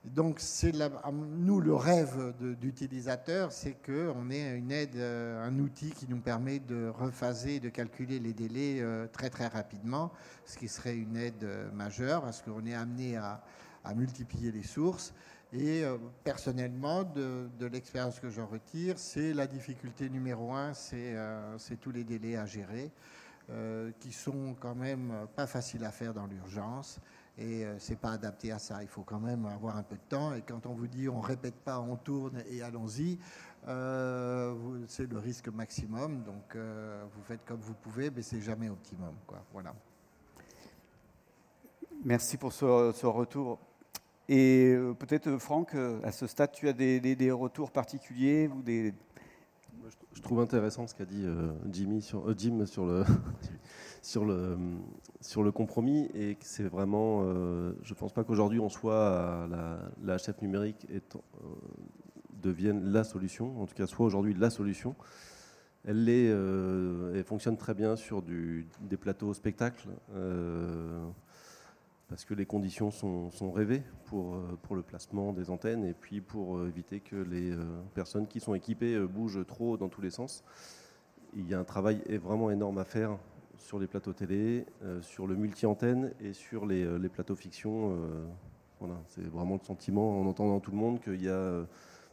Donc, 0.06 0.40
c'est 0.40 0.72
nous, 1.12 1.60
le 1.60 1.76
rêve 1.76 2.34
d'utilisateur, 2.62 3.52
c'est 3.52 3.76
qu'on 3.86 4.30
ait 4.32 4.58
une 4.58 4.72
aide, 4.72 4.96
euh, 4.96 5.46
un 5.46 5.60
outil 5.60 5.92
qui 5.92 6.08
nous 6.08 6.20
permet 6.20 6.60
de 6.60 6.88
rephaser, 6.88 7.60
de 7.60 7.68
calculer 7.68 8.18
les 8.20 8.32
délais 8.32 8.80
euh, 8.80 9.08
très 9.08 9.30
très 9.30 9.48
rapidement, 9.48 10.14
ce 10.46 10.58
qui 10.58 10.70
serait 10.70 10.96
une 10.96 11.18
aide 11.18 11.44
euh, 11.44 11.70
majeure 11.74 12.22
parce 12.22 12.42
qu'on 12.42 12.66
est 12.66 12.74
amené 12.74 13.18
à, 13.18 13.42
multiplier 13.96 14.52
les 14.52 14.64
sources. 14.64 15.14
Et 15.52 15.84
personnellement, 16.24 17.04
de, 17.04 17.66
l'expérience 17.66 18.20
que 18.20 18.30
j'en 18.30 18.46
retire, 18.46 19.00
c'est 19.00 19.34
la 19.34 19.48
difficulté 19.48 20.08
numéro 20.10 20.54
un, 20.54 20.74
c'est 20.74 21.16
tous 21.82 21.92
les 21.92 22.04
délais 22.04 22.36
à 22.36 22.46
gérer, 22.46 22.92
qui 24.00 24.12
sont 24.12 24.56
quand 24.60 24.76
même 24.76 25.28
pas 25.36 25.48
faciles 25.48 25.84
à 25.86 25.92
faire 25.92 26.14
dans 26.14 26.28
l'urgence 26.28 27.00
et 27.40 27.66
euh, 27.66 27.80
c'est 27.80 27.96
pas 27.96 28.12
adapté 28.12 28.52
à 28.52 28.60
ça. 28.60 28.84
Il 28.84 28.90
faut 28.90 29.04
quand 29.04 29.20
même 29.20 29.46
avoir 29.46 29.78
un 29.78 29.84
peu 29.84 29.96
de 29.96 30.02
temps. 30.10 30.34
Et 30.34 30.42
quand 30.42 30.66
on 30.66 30.74
vous 30.74 30.88
dit 30.88 31.08
on 31.08 31.22
répète 31.22 31.56
pas, 31.56 31.80
on 31.80 31.96
tourne 31.96 32.44
et 32.50 32.62
allons-y, 32.62 33.18
euh, 33.68 34.54
c'est 34.88 35.10
le 35.10 35.18
risque 35.18 35.48
maximum. 35.48 36.24
Donc 36.24 36.56
euh, 36.56 37.04
vous 37.16 37.24
faites 37.24 37.46
comme 37.46 37.62
vous 37.62 37.74
pouvez, 37.74 38.12
mais 38.12 38.22
c'est 38.22 38.42
jamais 38.42 38.70
optimum. 38.70 39.16
Voilà. 39.54 39.74
Merci 42.04 42.38
pour 42.38 42.52
ce, 42.54 43.06
retour. 43.06 43.60
Et 44.30 44.76
peut-être, 45.00 45.38
Franck, 45.38 45.76
à 46.04 46.12
ce 46.12 46.28
stade, 46.28 46.52
tu 46.52 46.70
as 46.70 46.74
des, 46.74 47.32
retours 47.32 47.72
particuliers 47.72 48.48
ou 48.48 48.62
des... 48.62 48.94
Je 50.14 50.22
trouve 50.22 50.40
intéressant 50.40 50.86
ce 50.86 50.94
qu'a 50.94 51.06
dit 51.06 51.26
Jimmy 51.72 52.02
sur, 52.02 52.38
Jim 52.38 52.66
sur 52.66 52.86
le, 52.86 53.04
sur 54.02 54.26
le, 54.26 54.58
sur 55.22 55.44
le 55.44 55.52
compromis 55.52 56.10
et 56.14 56.38
c'est 56.42 56.64
vraiment, 56.64 57.22
euh, 57.24 57.74
je 57.84 57.94
ne 57.94 57.98
pense 57.98 58.14
pas 58.14 58.24
qu'aujourd'hui 58.24 58.60
on 58.60 58.70
soit 58.70 59.48
la, 59.50 59.80
la 60.04 60.18
HF 60.18 60.42
numérique 60.42 60.88
euh, 60.92 61.00
devienne 62.42 62.92
la 62.92 63.04
solution, 63.04 63.62
en 63.62 63.66
tout 63.66 63.76
cas 63.76 63.88
soit 63.88 64.06
aujourd'hui 64.06 64.34
la 64.34 64.50
solution. 64.50 64.96
Elle, 65.86 66.10
est, 66.10 66.30
euh, 66.30 67.14
elle 67.16 67.24
fonctionne 67.24 67.58
très 67.58 67.74
bien 67.74 67.96
sur 67.96 68.22
du, 68.22 68.68
des 68.82 68.98
plateaux 68.98 69.34
spectacles 69.34 69.88
parce 72.10 72.26
que 72.26 72.34
les 72.34 72.46
conditions 72.46 72.92
sont, 72.92 73.52
rêvées 73.52 73.84
pour, 74.06 74.36
pour 74.64 74.76
le 74.76 74.82
placement 74.82 75.32
des 75.32 75.50
antennes 75.50 75.86
et 75.86 75.94
puis 75.94 76.22
pour 76.22 76.66
éviter 76.66 77.00
que 77.00 77.16
les 77.16 77.54
personnes 77.94 78.28
qui 78.28 78.40
sont 78.40 78.56
équipées 78.56 79.00
bougent 79.00 79.46
trop 79.46 79.78
dans 79.78 79.90
tous 79.90 80.02
les 80.02 80.10
sens. 80.10 80.44
Il 81.36 81.48
y 81.48 81.54
a 81.54 81.60
un 81.60 81.64
travail 81.64 82.02
vraiment 82.18 82.50
énorme 82.50 82.80
à 82.80 82.84
faire 82.84 83.20
sur 83.60 83.80
les 83.80 83.88
plateaux 83.88 84.14
télé, 84.14 84.66
euh, 84.84 85.02
sur 85.02 85.28
le 85.28 85.36
multi-antenne 85.36 86.14
et 86.22 86.34
sur 86.34 86.66
les, 86.66 86.84
euh, 86.84 87.10
plateaux 87.10 87.36
fiction. 87.36 87.92
Euh, 87.92 88.26
voilà, 88.80 88.96
c'est 89.08 89.28
vraiment 89.28 89.56
le 89.56 89.66
sentiment 89.66 90.20
en 90.20 90.26
entendant 90.26 90.60
tout 90.60 90.72
le 90.72 90.78
monde 90.78 91.02
qu'il 91.02 91.22
y 91.22 91.30
a, 91.30 91.66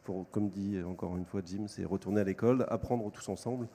pour, 0.02 0.28
comme 0.30 0.48
dit 0.48 0.78
encore 0.82 1.16
une 1.16 1.24
fois 1.24 1.40
Jim, 1.44 1.66
c'est 1.68 1.84
retourner 1.84 2.20
à 2.20 2.24
l'école, 2.24 2.66
apprendre 2.68 3.10
tous 3.12 3.28
ensemble, 3.28 3.68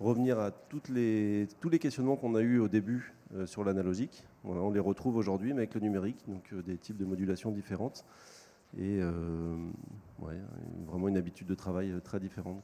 revenir 0.00 0.38
à 0.38 0.50
toutes 0.50 0.88
les, 0.88 1.46
tous 1.60 1.68
les 1.68 1.78
questionnements 1.78 2.16
qu'on 2.16 2.34
a 2.34 2.40
eus 2.40 2.58
au 2.58 2.68
début 2.68 3.14
sur 3.46 3.64
l'analogique. 3.64 4.24
On 4.44 4.70
les 4.70 4.80
retrouve 4.80 5.16
aujourd'hui, 5.16 5.52
mais 5.52 5.60
avec 5.60 5.74
le 5.74 5.80
numérique, 5.80 6.18
donc 6.26 6.54
des 6.64 6.76
types 6.76 6.96
de 6.96 7.04
modulation 7.04 7.50
différentes. 7.50 8.04
Et 8.78 9.00
vraiment 10.86 11.08
une 11.08 11.16
habitude 11.16 11.46
de 11.46 11.54
travail 11.54 11.94
très 12.02 12.20
différente. 12.20 12.62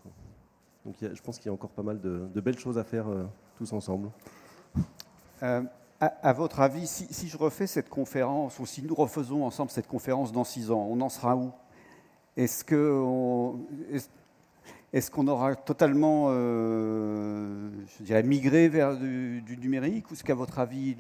Donc 0.85 0.97
je 1.01 1.23
pense 1.23 1.39
qu'il 1.39 1.47
y 1.47 1.51
a 1.51 1.53
encore 1.53 1.71
pas 1.71 1.83
mal 1.83 2.01
de, 2.01 2.41
belles 2.41 2.59
choses 2.59 2.79
à 2.79 2.85
faire 2.85 3.07
tous 3.57 3.73
ensemble. 3.73 4.11
Euh, 5.43 5.63
à, 6.01 6.33
votre 6.33 6.61
avis, 6.61 6.87
si, 6.87 7.29
je 7.29 7.37
refais 7.37 7.67
cette 7.67 7.89
conférence, 7.89 8.59
ou 8.59 8.67
si 8.67 8.83
nous 8.83 8.95
refaisons 8.95 9.45
ensemble 9.45 9.71
cette 9.71 9.87
conférence 9.87 10.33
dans 10.33 10.45
six 10.45 10.71
ans, 10.71 10.87
on 10.91 11.01
en 11.01 11.09
sera 11.09 11.37
où? 11.37 11.51
Est-ce 12.37 12.65
est, 13.93 14.11
qu'on 15.11 15.27
aura 15.27 15.57
totalement, 15.57 16.27
euh, 16.29 17.69
je 17.99 18.05
dirais, 18.05 18.23
migré 18.23 18.69
vers 18.69 18.97
du, 18.97 19.43
numérique 19.61 20.11
Ou 20.11 20.15
est-ce 20.15 20.23
qu'à 20.23 20.35
votre 20.35 20.59
avis, 20.59 20.97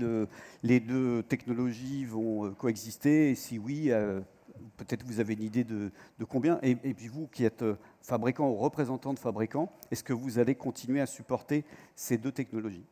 les 0.62 0.80
deux 0.80 1.22
technologies 1.22 2.04
vont 2.04 2.46
euh, 2.46 2.50
coexister? 2.50 3.30
Et 3.30 3.34
si 3.34 3.58
oui, 3.58 3.92
peut-être 4.76 5.04
vous 5.04 5.20
avez 5.20 5.34
une 5.34 5.42
idée 5.42 5.64
de, 5.64 5.90
combien. 6.28 6.58
Et, 6.62 6.74
puis 6.74 7.08
vous, 7.08 7.28
qui 7.28 7.44
êtes 7.44 7.64
fabricant 8.02 8.48
ou 8.48 8.56
représentant 8.56 9.14
de 9.14 9.18
fabricant, 9.18 9.70
est-ce 9.90 10.02
que 10.02 10.12
vous 10.12 10.38
allez 10.38 10.54
continuer 10.54 11.00
à 11.00 11.06
supporter 11.06 11.64
ces 11.94 12.18
deux 12.18 12.32
technologies? 12.32 12.86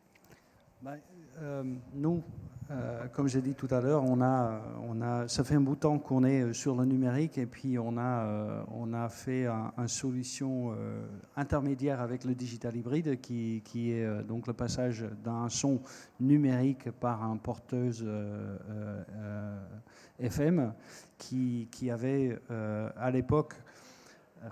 Bah, 0.82 0.96
euh, 1.40 1.62
nous, 1.94 2.22
euh, 2.70 3.06
comme 3.12 3.28
j'ai 3.28 3.42
dit 3.42 3.54
tout 3.54 3.68
à 3.70 3.80
l'heure, 3.80 4.04
on 4.04 4.20
a, 4.20 4.60
on 4.88 5.00
a, 5.02 5.28
ça 5.28 5.44
fait 5.44 5.56
un 5.56 5.60
bout 5.60 5.74
de 5.74 5.80
temps 5.80 5.98
qu'on 5.98 6.24
est 6.24 6.52
sur 6.52 6.74
le 6.76 6.84
numérique 6.84 7.36
et 7.38 7.46
puis 7.46 7.78
on 7.78 7.96
a, 7.96 8.24
euh, 8.24 8.62
on 8.70 8.92
a 8.94 9.08
fait 9.08 9.46
une 9.46 9.88
solution 9.88 10.74
intermédiaire 11.36 12.00
avec 12.00 12.24
le 12.24 12.34
digital 12.34 12.76
hybride 12.76 13.20
qui, 13.20 13.62
qui 13.64 13.92
est 13.92 14.22
donc 14.24 14.46
le 14.46 14.52
passage 14.52 15.04
d'un 15.24 15.48
son 15.48 15.80
numérique 16.20 16.90
par 16.92 17.24
un 17.24 17.36
porteuse 17.36 18.06
FM 20.18 20.72
qui, 21.18 21.68
qui 21.70 21.90
avait 21.90 22.38
à 22.96 23.10
l'époque 23.10 23.54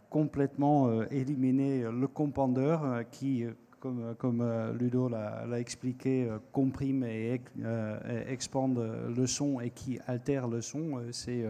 complètement 0.08 1.02
éliminé 1.10 1.84
le 1.90 2.06
compandeur 2.06 3.04
qui 3.10 3.44
comme, 3.80 4.14
comme 4.16 4.42
euh, 4.42 4.72
Ludo 4.74 5.08
l'a 5.08 5.58
expliqué, 5.58 6.28
euh, 6.28 6.38
comprime 6.52 7.02
et, 7.04 7.40
euh, 7.62 8.24
expande 8.28 8.78
le 8.78 9.26
son 9.26 9.60
et 9.60 9.70
qui 9.70 9.98
altère 10.06 10.46
le 10.46 10.60
son. 10.60 11.00
C'est 11.10 11.44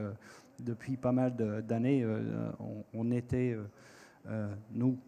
depuis 0.61 0.97
pas 0.97 1.13
mal 1.13 1.35
d'années, 1.67 2.07
on, 2.95 3.11
était, 3.11 3.57
nous, 4.73 4.99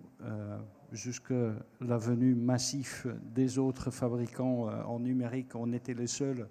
jusque 0.93 1.35
la 1.81 1.99
venue 1.99 2.35
massive 2.35 3.15
des 3.35 3.59
autres 3.59 3.91
fabricants 3.91 4.69
en 4.87 4.99
numérique, 4.99 5.55
on 5.55 5.73
était 5.73 5.95
les 5.95 6.07
seuls 6.07 6.49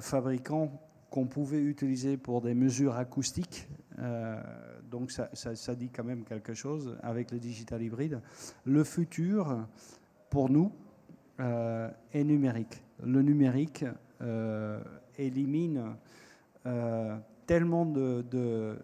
fabricants 0.00 0.80
qu'on 1.14 1.26
pouvait 1.26 1.60
utiliser 1.60 2.16
pour 2.16 2.40
des 2.40 2.54
mesures 2.54 2.96
acoustiques. 2.96 3.68
Euh, 4.00 4.42
donc 4.90 5.12
ça, 5.12 5.74
dit 5.76 5.88
quand 5.88 6.02
même 6.02 6.24
quelque 6.24 6.54
chose 6.54 6.98
avec 7.04 7.30
le 7.30 7.38
digital 7.38 7.80
hybride. 7.82 8.20
Le 8.64 8.82
futur, 8.82 9.64
pour 10.28 10.50
nous, 10.50 10.72
euh, 11.38 11.88
est 12.12 12.24
numérique. 12.24 12.82
Le 13.04 13.22
numérique 13.22 13.84
euh, 14.22 14.80
élimine 15.16 15.94
tellement 17.46 17.86
de, 17.86 18.74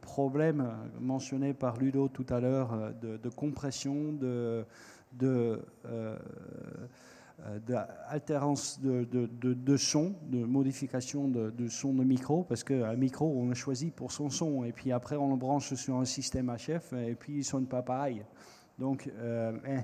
problèmes 0.00 0.68
mentionnés 0.98 1.54
par 1.54 1.76
Ludo 1.76 2.08
tout 2.08 2.26
à 2.28 2.40
l'heure, 2.40 2.92
de, 3.00 3.28
compression, 3.28 4.12
de, 4.12 4.64
euh, 7.42 7.58
d'altérance 7.58 8.80
de, 8.80 9.04
de, 9.04 9.76
son, 9.76 10.14
de 10.28 10.44
modification 10.44 11.26
de, 11.26 11.68
son 11.68 11.92
de 11.92 12.04
micro, 12.04 12.44
parce 12.44 12.62
qu'un 12.62 12.94
micro, 12.94 13.26
on 13.26 13.48
le 13.48 13.54
choisit 13.54 13.92
pour 13.92 14.12
son 14.12 14.30
son, 14.30 14.64
et 14.64 14.70
puis 14.70 14.92
après, 14.92 15.16
on 15.16 15.30
le 15.30 15.36
branche 15.36 15.74
sur 15.74 15.96
un 15.96 16.04
système 16.04 16.54
HF, 16.56 16.92
et 16.92 17.16
puis 17.16 17.32
il 17.32 17.38
ne 17.38 17.42
sonne 17.42 17.66
pas 17.66 17.82
pareil. 17.82 18.24
Donc, 18.78 19.10
euh, 19.18 19.52
eh, 19.66 19.78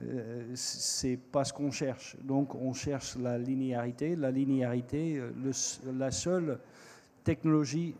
euh, 0.00 0.52
c'est 0.54 1.16
pas 1.16 1.42
ce 1.42 1.52
qu'on 1.52 1.72
cherche. 1.72 2.16
Donc, 2.22 2.54
on 2.54 2.72
cherche 2.72 3.16
la 3.16 3.36
linéarité. 3.36 4.14
La 4.14 4.30
linéarité, 4.30 5.20
la 5.92 6.12
seule 6.12 6.60
technologie 7.24 7.96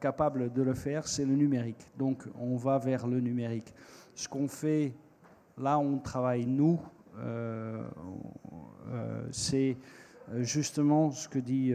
capable 0.00 0.52
de 0.52 0.62
le 0.62 0.74
faire, 0.74 1.06
c'est 1.06 1.24
le 1.24 1.36
numérique. 1.36 1.88
Donc, 1.96 2.24
on 2.40 2.56
va 2.56 2.78
vers 2.78 3.06
le 3.06 3.20
numérique. 3.20 3.72
Ce 4.16 4.28
qu'on 4.28 4.48
fait, 4.48 4.92
là, 5.56 5.78
on 5.78 5.98
travaille, 5.98 6.46
nous, 6.46 6.80
euh, 6.80 6.80
euh, 6.80 6.95
c'est 9.30 9.76
euh, 10.32 10.42
justement 10.42 11.10
ce 11.12 11.28
que 11.28 11.38
dit 11.38 11.72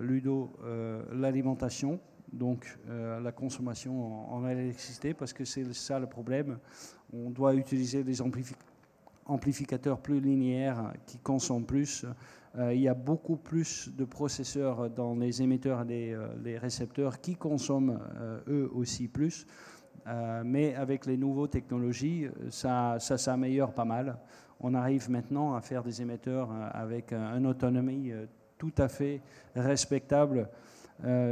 Ludo, 0.00 0.52
l'alimentation, 1.12 2.00
donc 2.32 2.78
la 2.88 3.32
consommation 3.32 4.32
en, 4.32 4.46
électricité, 4.48 5.14
parce 5.14 5.32
que 5.32 5.44
c'est 5.44 5.72
ça 5.72 5.98
le 5.98 6.06
problème. 6.06 6.58
On 7.12 7.30
doit 7.30 7.54
utiliser 7.54 8.02
des 8.04 8.20
amplificateurs 9.26 10.00
plus 10.00 10.20
linéaires 10.20 10.92
qui 11.06 11.18
consomment 11.18 11.66
plus. 11.66 12.04
il 12.58 12.80
y 12.80 12.88
a 12.88 12.94
beaucoup 12.94 13.36
plus 13.36 13.90
de 13.96 14.04
processeurs 14.04 14.90
dans 14.90 15.14
les 15.14 15.42
émetteurs 15.42 15.88
et 15.88 16.16
les, 16.42 16.58
récepteurs 16.58 17.20
qui 17.20 17.36
consomment 17.36 18.00
eux 18.48 18.70
aussi 18.74 19.06
plus. 19.06 19.46
mais 20.44 20.74
avec 20.74 21.06
les 21.06 21.16
nouvelles 21.16 21.50
technologies, 21.50 22.26
ça 22.50 22.98
s'améliore 22.98 23.72
pas 23.72 23.84
mal 23.84 24.18
on 24.60 24.74
arrive 24.74 25.10
maintenant 25.10 25.54
à 25.54 25.60
faire 25.60 25.82
des 25.82 26.02
émetteurs 26.02 26.50
euh, 26.50 26.68
avec 26.72 27.12
une 27.12 27.46
autonomie 27.46 28.12
euh, 28.12 28.26
tout 28.58 28.72
à 28.78 28.88
fait 28.88 29.20
respectable 29.54 30.48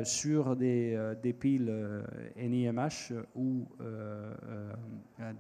sur 0.02 0.56
des, 0.56 1.36
piles 1.38 1.72
NIMH 2.36 3.12
ou 3.36 3.64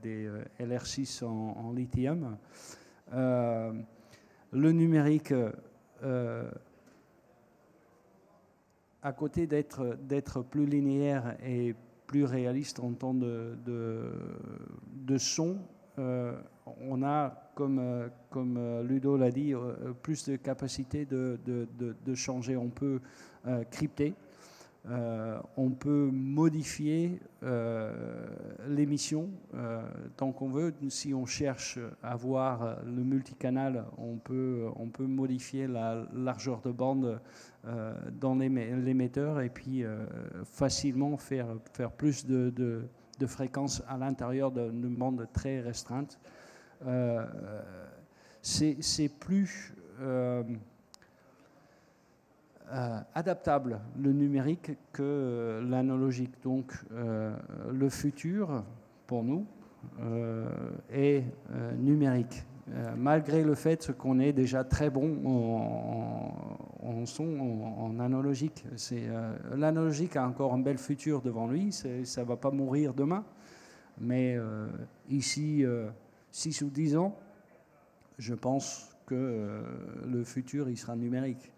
des 0.00 0.30
LR6 0.60 1.24
en, 1.24 1.72
lithium. 1.72 2.36
le 3.10 3.82
numérique 4.52 5.34
à 9.02 9.12
côté 9.12 9.46
d'être 9.46 10.42
plus 10.42 10.66
linéaire 10.66 11.36
et 11.44 11.74
plus 12.12 12.24
réaliste 12.24 12.78
en 12.78 12.92
temps 12.92 13.14
de, 13.14 13.56
de, 13.64 15.18
son, 15.18 15.56
euh, 15.98 16.38
on 16.80 17.02
a, 17.02 17.41
comme, 17.54 17.78
euh, 17.78 18.08
euh, 18.36 18.82
Ludo 18.82 19.16
l'a 19.16 19.30
dit, 19.30 19.54
plus 20.02 20.28
de 20.28 20.36
capacité 20.36 21.04
de, 21.04 21.38
de, 21.44 22.14
changer. 22.14 22.56
On 22.56 22.68
peut 22.68 23.00
crypter. 23.70 24.14
Euh, 24.90 25.38
on 25.56 25.70
peut 25.70 26.10
modifier 26.12 27.20
euh, 27.44 28.26
l'émission 28.66 29.30
euh, 29.54 29.80
tant 30.16 30.32
qu'on 30.32 30.48
veut. 30.48 30.74
Si 30.88 31.14
on 31.14 31.24
cherche 31.24 31.78
à 32.02 32.16
voir 32.16 32.78
le 32.84 33.04
multicanal, 33.04 33.84
on 33.96 34.16
peut, 34.16 34.66
on 34.76 34.88
peut 34.88 35.06
modifier 35.06 35.68
la 35.68 36.04
largeur 36.14 36.60
de 36.62 36.70
bande 36.70 37.20
dans 38.20 38.34
l'émetteur 38.34 39.40
et 39.40 39.48
puis 39.48 39.84
facilement 40.44 41.16
faire, 41.16 41.46
faire 41.74 41.92
plus 41.92 42.26
de, 42.26 42.50
de, 42.50 43.26
fréquences 43.26 43.84
à 43.86 43.96
l'intérieur 43.96 44.50
d'une 44.50 44.96
bande 44.96 45.28
très 45.32 45.60
restreinte. 45.60 46.18
C'est 48.42 49.08
plus 49.08 49.74
euh, 52.72 53.00
adaptable, 53.14 53.80
le 53.98 54.14
numérique, 54.14 54.70
que 54.94 55.02
euh, 55.02 55.68
l'analogique. 55.68 56.32
Donc 56.42 56.72
euh, 56.94 57.36
le 57.70 57.90
futur, 57.90 58.64
pour 59.06 59.22
nous, 59.24 59.44
est 60.90 61.24
numérique. 61.76 62.44
malgré 62.96 63.42
le 63.42 63.54
fait 63.54 63.92
qu'on 63.98 64.20
est 64.20 64.32
déjà 64.32 64.64
très 64.64 64.88
bon 64.88 65.18
en, 66.82 67.04
son, 67.04 67.40
en, 67.78 67.98
analogique. 67.98 68.64
L'analogique 69.54 70.16
a 70.16 70.26
encore 70.26 70.54
un 70.54 70.60
bel 70.60 70.78
futur 70.78 71.20
devant 71.20 71.48
lui, 71.48 71.72
ça 71.72 72.22
ne 72.22 72.26
va 72.26 72.36
pas 72.36 72.52
mourir 72.52 72.94
demain. 72.94 73.24
Mais 74.00 74.38
ici, 75.10 75.64
6 76.32 76.62
ou 76.62 76.70
10 76.70 76.96
ans, 76.96 77.16
je 78.18 78.34
pense 78.34 78.96
que 79.06 79.62
le 80.06 80.24
futur, 80.24 80.68
il 80.68 80.76
sera 80.76 80.96
numérique. 80.96 81.52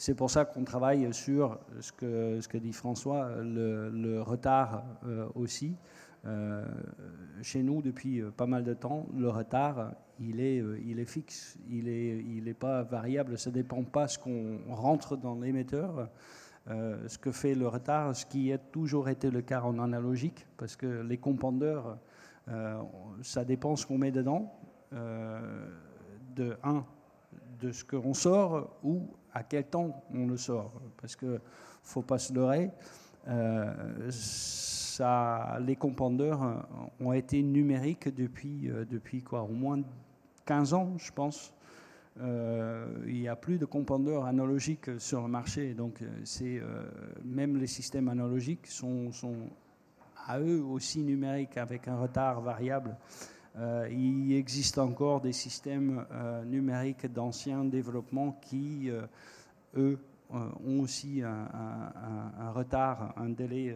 C'est 0.00 0.14
pour 0.14 0.30
ça 0.30 0.46
qu'on 0.46 0.64
travaille 0.64 1.12
sur 1.12 1.58
ce 1.78 1.92
que, 1.92 2.56
dit 2.56 2.72
François, 2.72 3.32
le, 3.42 4.22
retard 4.22 4.82
euh, 5.04 5.28
aussi. 5.34 5.76
Euh, 6.24 6.64
chez 7.42 7.62
nous, 7.62 7.82
depuis 7.82 8.22
pas 8.34 8.46
mal 8.46 8.64
de 8.64 8.72
temps, 8.72 9.06
le 9.14 9.28
retard, 9.28 9.92
il 10.18 10.40
est, 10.40 10.58
euh, 10.58 11.04
fixe, 11.04 11.58
il 11.68 11.84
n'est 11.84 12.50
est 12.50 12.54
pas 12.54 12.82
variable, 12.82 13.36
ça 13.36 13.50
ne 13.50 13.56
dépend 13.56 13.82
pas 13.82 14.08
ce 14.08 14.18
qu'on 14.18 14.60
rentre 14.70 15.18
dans 15.18 15.38
l'émetteur. 15.38 16.08
ce 16.66 17.18
que 17.18 17.30
fait 17.30 17.54
le 17.54 17.68
retard, 17.68 18.16
ce 18.16 18.24
qui 18.24 18.54
a 18.54 18.58
toujours 18.58 19.10
été 19.10 19.30
le 19.30 19.42
cas 19.42 19.60
en 19.60 19.78
analogique, 19.78 20.46
parce 20.56 20.76
que 20.76 21.02
les 21.02 21.18
compondeurs, 21.18 21.98
ça 23.22 23.44
dépend 23.44 23.76
ce 23.76 23.86
qu'on 23.86 23.98
met 23.98 24.10
dedans. 24.10 24.52
de 24.92 26.56
un, 26.62 26.84
de 27.60 27.72
ce 27.72 27.84
qu'on 27.84 28.14
sort 28.14 28.76
ou 28.82 29.08
à 29.32 29.42
quel 29.42 29.64
temps 29.64 30.02
on 30.12 30.26
le 30.26 30.36
sort. 30.36 30.72
Parce 31.00 31.16
qu'il 31.16 31.28
ne 31.28 31.38
faut 31.82 32.02
pas 32.02 32.18
se 32.18 32.32
leurrer, 32.32 32.70
euh, 33.28 34.10
ça, 34.10 35.58
les 35.60 35.76
compondeurs 35.76 36.66
ont 37.00 37.12
été 37.12 37.42
numériques 37.42 38.14
depuis, 38.14 38.70
euh, 38.70 38.84
depuis 38.84 39.22
quoi, 39.22 39.42
au 39.42 39.52
moins 39.52 39.80
15 40.46 40.74
ans, 40.74 40.94
je 40.98 41.12
pense. 41.12 41.52
Euh, 42.20 42.86
il 43.06 43.20
n'y 43.20 43.28
a 43.28 43.36
plus 43.36 43.58
de 43.58 43.64
compondeurs 43.64 44.24
analogiques 44.24 44.90
sur 44.98 45.22
le 45.22 45.28
marché. 45.28 45.74
Donc, 45.74 46.02
c'est, 46.24 46.60
même 47.24 47.56
les 47.56 47.66
systèmes 47.66 48.08
analogiques 48.08 48.66
sont 48.66 49.10
à 50.30 50.38
eux 50.38 50.62
aussi 50.62 51.00
numériques 51.00 51.56
avec 51.56 51.88
un 51.88 51.98
retard 51.98 52.40
variable. 52.40 52.96
Euh, 53.58 53.88
il 53.90 54.32
existe 54.32 54.78
encore 54.78 55.20
des 55.20 55.32
systèmes 55.32 56.06
euh, 56.12 56.44
numériques 56.44 57.12
d'anciens 57.12 57.64
développements 57.64 58.38
qui, 58.40 58.88
euh, 58.90 59.02
eux, 59.76 59.98
ont 60.32 60.78
aussi 60.78 61.22
un, 61.24 62.52
retard, 62.52 63.12
un 63.16 63.30
délai 63.30 63.74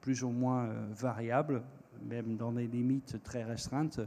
plus 0.00 0.24
ou 0.24 0.30
moins 0.30 0.66
variable, 0.90 1.62
même 2.04 2.36
dans 2.36 2.50
des 2.50 2.66
limites 2.66 3.22
très 3.22 3.44
restreintes. 3.44 4.00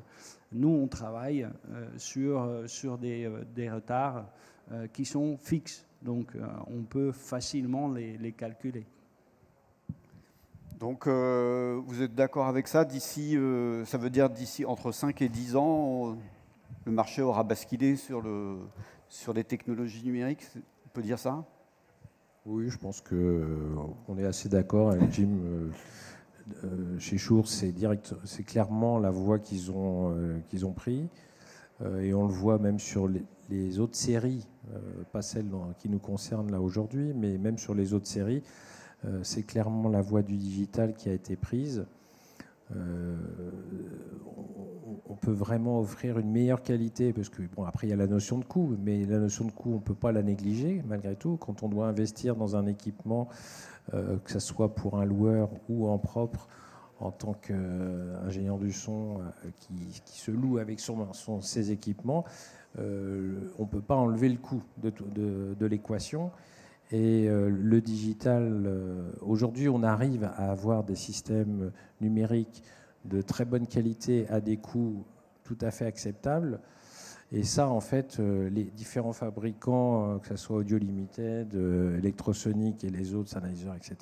Nous, 0.51 0.67
on 0.67 0.87
travaille 0.87 1.47
sur, 1.95 2.97
des, 2.97 3.69
retards 3.71 4.25
qui 4.91 5.05
sont 5.05 5.37
fixes, 5.37 5.85
donc 6.01 6.33
on 6.67 6.83
peut 6.83 7.13
facilement 7.13 7.87
les 7.87 8.33
calculer. 8.33 8.85
Donc 10.79 11.07
euh, 11.07 11.81
vous 11.87 12.03
êtes 12.03 12.13
d'accord 12.13 12.45
avec 12.45 12.67
ça? 12.67 12.85
D'ici, 12.85 13.35
euh, 13.35 13.83
ça 13.85 13.97
veut 13.97 14.11
dire 14.11 14.29
d'ici 14.29 14.63
entre 14.63 14.91
5 14.91 15.21
et 15.23 15.29
10 15.29 15.55
ans, 15.55 16.15
le 16.85 16.91
marché 16.91 17.23
aura 17.23 17.43
basculé 17.43 17.95
sur, 17.95 18.21
le, 18.21 18.57
sur 19.09 19.33
les 19.33 19.43
technologies 19.43 20.03
numériques 20.03 20.45
On 20.85 20.89
peut 20.93 21.01
dire 21.01 21.17
ça? 21.17 21.43
Oui, 22.45 22.69
je 22.69 22.77
pense 22.77 23.01
qu'on 23.01 23.15
euh, 23.15 24.17
est 24.19 24.25
assez 24.25 24.49
d'accord 24.49 24.91
avec 24.91 25.11
Jim. 25.11 25.29
chez 26.99 27.17
Shure, 27.17 27.47
c'est 27.47 28.43
clairement 28.45 28.99
la 28.99 29.09
voie 29.09 29.39
qu'ils 29.39 29.71
ont, 29.71 30.15
qu'ils 30.47 30.65
ont 30.65 30.73
pris. 30.73 31.09
et 32.01 32.13
on 32.13 32.27
le 32.27 32.33
voit 32.33 32.59
même 32.59 32.79
sur 32.79 33.09
les 33.49 33.79
autres 33.79 33.97
séries, 33.97 34.47
pas 35.11 35.21
celles 35.21 35.49
qui 35.79 35.89
nous 35.89 35.99
concernent 35.99 36.51
là 36.51 36.61
aujourd'hui, 36.61 37.13
mais 37.15 37.37
même 37.37 37.57
sur 37.57 37.73
les 37.73 37.93
autres 37.93 38.07
séries. 38.07 38.43
Euh, 39.05 39.19
c'est 39.23 39.43
clairement 39.43 39.89
la 39.89 40.01
voie 40.01 40.21
du 40.21 40.35
digital 40.35 40.93
qui 40.93 41.09
a 41.09 41.13
été 41.13 41.35
prise. 41.35 41.85
Euh, 42.75 43.15
on 45.09 45.15
peut 45.15 45.31
vraiment 45.31 45.79
offrir 45.79 46.19
une 46.19 46.29
meilleure 46.29 46.61
qualité 46.61 47.13
parce 47.13 47.29
que 47.29 47.41
bon 47.55 47.63
après 47.63 47.87
il 47.87 47.91
y 47.91 47.93
a 47.93 47.95
la 47.95 48.07
notion 48.07 48.37
de 48.39 48.43
coût 48.43 48.75
mais 48.83 49.05
la 49.05 49.19
notion 49.19 49.45
de 49.45 49.51
coût 49.51 49.73
on 49.73 49.79
peut 49.79 49.95
pas 49.95 50.11
la 50.11 50.21
négliger 50.21 50.83
malgré 50.85 51.15
tout 51.15 51.37
quand 51.37 51.63
on 51.63 51.69
doit 51.69 51.87
investir 51.87 52.35
dans 52.35 52.57
un 52.57 52.65
équipement 52.65 53.29
euh, 53.93 54.17
que 54.17 54.31
ce 54.31 54.39
soit 54.39 54.75
pour 54.75 54.99
un 54.99 55.05
loueur 55.05 55.49
ou 55.69 55.87
en 55.87 55.97
propre 55.97 56.49
en 56.99 57.11
tant 57.11 57.35
qu'ingénieur 57.35 58.57
du 58.57 58.73
son 58.73 59.21
qui, 59.61 60.01
se 60.03 60.31
loue 60.31 60.57
avec 60.57 60.81
ses 61.41 61.71
équipements 61.71 62.25
on 62.77 62.81
ne 62.81 63.67
peut 63.69 63.81
pas 63.81 63.95
enlever 63.95 64.27
le 64.27 64.37
coût 64.37 64.63
de 64.83 65.65
l'équation 65.65 66.31
et 66.91 67.27
euh, 67.27 67.49
le 67.49 67.81
digital, 67.81 68.63
euh, 68.65 69.11
aujourd'hui, 69.21 69.67
on 69.67 69.83
arrive 69.83 70.23
à 70.23 70.51
avoir 70.51 70.83
des 70.83 70.95
systèmes 70.95 71.71
numériques 71.99 72.63
de 73.03 73.21
très 73.21 73.43
bonne 73.43 73.67
qualité 73.67 74.27
à 74.29 74.39
des 74.39 74.57
coûts 74.57 75.05
tout 75.43 75.57
à 75.61 75.71
fait 75.71 75.85
acceptables. 75.85 76.61
Et 77.33 77.43
ça, 77.43 77.67
en 77.67 77.81
fait, 77.81 78.19
euh, 78.19 78.49
les 78.49 78.63
différents 78.63 79.11
fabricants, 79.11 80.17
que 80.19 80.29
ce 80.29 80.37
soit 80.37 80.57
Audio 80.57 80.77
Limited, 80.77 81.53
Electrosonic 81.55 82.85
et 82.85 82.89
les 82.89 83.13
autres 83.15 83.35
analyseurs, 83.35 83.75
etc., 83.75 83.97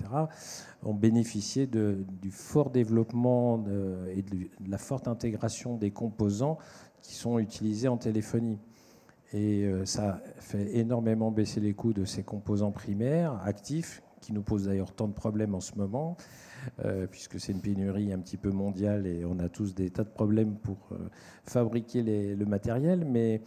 ont 0.83 0.93
bénéficié 0.93 1.65
du 1.65 2.29
fort 2.29 2.69
développement 2.69 3.63
et 4.15 4.21
de 4.21 4.47
la 4.67 4.77
forte 4.77 5.07
intégration 5.07 5.75
des 5.75 5.89
composants 5.89 6.59
qui 7.01 7.15
sont 7.15 7.39
utilisés 7.39 7.87
en 7.87 7.97
téléphonie. 7.97 8.59
Et 9.33 9.63
euh, 9.63 9.85
ça 9.85 10.21
fait 10.37 10.77
énormément 10.77 11.31
baisser 11.31 11.59
les 11.59 11.73
coûts 11.73 11.93
de 11.93 12.05
ces 12.05 12.23
composants 12.23 12.71
primaires 12.71 13.39
actifs, 13.43 14.01
qui 14.21 14.33
nous 14.33 14.41
posent 14.41 14.65
d'ailleurs 14.65 14.91
tant 14.91 15.07
de 15.07 15.13
problèmes 15.13 15.55
en 15.55 15.59
ce 15.59 15.75
moment, 15.75 16.17
euh, 16.83 17.07
puisque 17.07 17.39
c'est 17.39 17.51
une 17.51 17.61
pénurie 17.61 18.11
un 18.13 18.19
petit 18.19 18.37
peu 18.37 18.51
mondiale 18.51 19.05
et 19.05 19.23
on 19.25 19.39
a 19.39 19.49
tous 19.49 19.75
des 19.75 19.89
tas 19.89 20.03
de 20.03 20.09
problèmes 20.09 20.55
pour 20.55 20.77
euh, 20.91 20.97
fabriquer 21.43 22.01
le 22.35 22.45
matériel. 22.45 23.05
Mais 23.05 23.41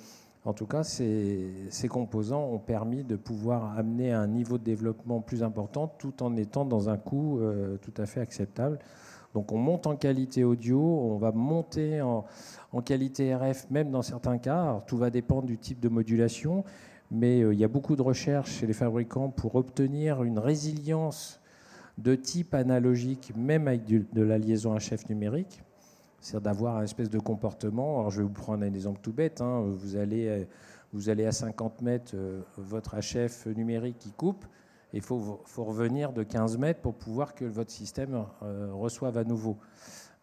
en 0.44 0.52
tout 0.52 0.66
cas, 0.66 0.84
ces, 0.84 1.70
composants 1.88 2.44
ont 2.44 2.58
permis 2.58 3.02
de 3.04 3.16
pouvoir 3.16 3.76
amener 3.76 4.12
à 4.12 4.20
un 4.20 4.28
niveau 4.28 4.58
de 4.58 4.64
développement 4.64 5.20
plus 5.20 5.42
important 5.42 5.88
tout 5.98 6.22
en 6.22 6.36
étant 6.36 6.64
dans 6.64 6.88
un 6.88 6.96
coût 6.96 7.40
tout 7.82 7.94
à 7.96 8.06
fait 8.06 8.20
acceptable. 8.20 8.78
Donc 9.38 9.52
on 9.52 9.58
monte 9.58 9.86
en 9.86 9.94
qualité 9.94 10.42
audio, 10.42 10.80
on 10.80 11.16
va 11.16 11.30
monter 11.30 12.02
en, 12.02 12.24
qualité 12.84 13.32
RF, 13.32 13.70
même 13.70 13.92
dans 13.92 14.02
certains 14.02 14.36
cas. 14.36 14.82
tout 14.88 14.96
va 14.96 15.10
dépendre 15.10 15.46
du 15.46 15.56
type 15.56 15.78
de 15.78 15.88
modulation, 15.88 16.64
mais 17.12 17.42
euh, 17.42 17.54
il 17.54 17.60
y 17.60 17.62
a 17.62 17.68
beaucoup 17.68 17.94
de 17.94 18.02
recherches 18.02 18.50
chez 18.50 18.66
les 18.66 18.72
fabricants 18.72 19.28
pour 19.30 19.54
obtenir 19.54 20.24
une 20.24 20.40
résilience 20.40 21.38
de 21.98 22.16
type 22.16 22.52
analogique, 22.52 23.32
même 23.36 23.68
avec 23.68 23.84
de 23.86 24.22
la 24.22 24.38
liaison 24.38 24.76
HF 24.76 25.08
numérique. 25.08 25.62
C'est-à-dire 26.20 26.50
d'avoir 26.50 26.78
un 26.78 26.82
espèce 26.82 27.08
de 27.08 27.20
comportement. 27.20 28.00
Alors 28.00 28.10
je 28.10 28.22
vais 28.22 28.26
vous 28.26 28.32
prendre 28.32 28.64
un 28.64 28.74
exemple 28.74 28.98
tout 29.00 29.12
bête. 29.12 29.40
Hein. 29.40 29.60
Vous, 29.60 29.94
allez, 29.94 30.48
vous 30.92 31.10
allez 31.10 31.26
à 31.26 31.32
50 31.32 31.80
mètres, 31.82 32.10
euh, 32.16 32.40
votre 32.56 32.96
HF 32.96 33.46
numérique 33.54 34.00
qui 34.00 34.10
coupe 34.10 34.44
il 34.92 35.02
faut, 35.02 35.42
revenir 35.56 36.12
de 36.12 36.22
15 36.22 36.58
mètres 36.58 36.80
pour 36.80 36.94
pouvoir 36.94 37.34
que 37.34 37.44
votre 37.44 37.70
système 37.70 38.24
reçoive 38.72 39.18
à 39.18 39.24
nouveau. 39.24 39.58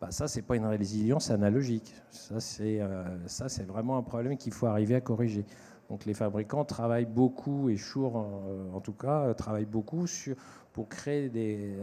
Bah, 0.01 0.07
ça, 0.11 0.27
ce 0.27 0.37
n'est 0.37 0.41
pas 0.41 0.55
une 0.55 0.65
résilience 0.65 1.29
analogique. 1.29 1.93
Ça, 2.09 2.39
c'est 2.39 3.67
vraiment 3.67 3.97
un 3.97 4.03
problème 4.03 4.37
qu'il 4.37 4.53
faut 4.53 4.65
arriver 4.65 4.95
à 4.95 5.01
corriger. 5.01 5.45
Donc 5.89 6.05
les 6.05 6.15
fabricants 6.15 6.65
travaillent 6.65 7.05
beaucoup, 7.05 7.69
et 7.69 7.77
Shure 7.77 8.15
en, 8.15 8.81
tout 8.81 8.93
cas, 8.93 9.33
travaillent 9.35 9.65
beaucoup 9.65 10.07
sur, 10.07 10.35
pour 10.73 10.89
créer 10.89 11.31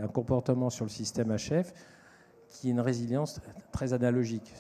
un 0.03 0.09
comportement 0.09 0.71
sur 0.71 0.85
le 0.85 0.91
système 0.91 1.35
HF 1.37 1.73
qui 2.53 2.69
est 2.69 2.71
une 2.71 2.81
résilience 2.81 3.41
très 3.73 3.93
analogique. 3.93 4.53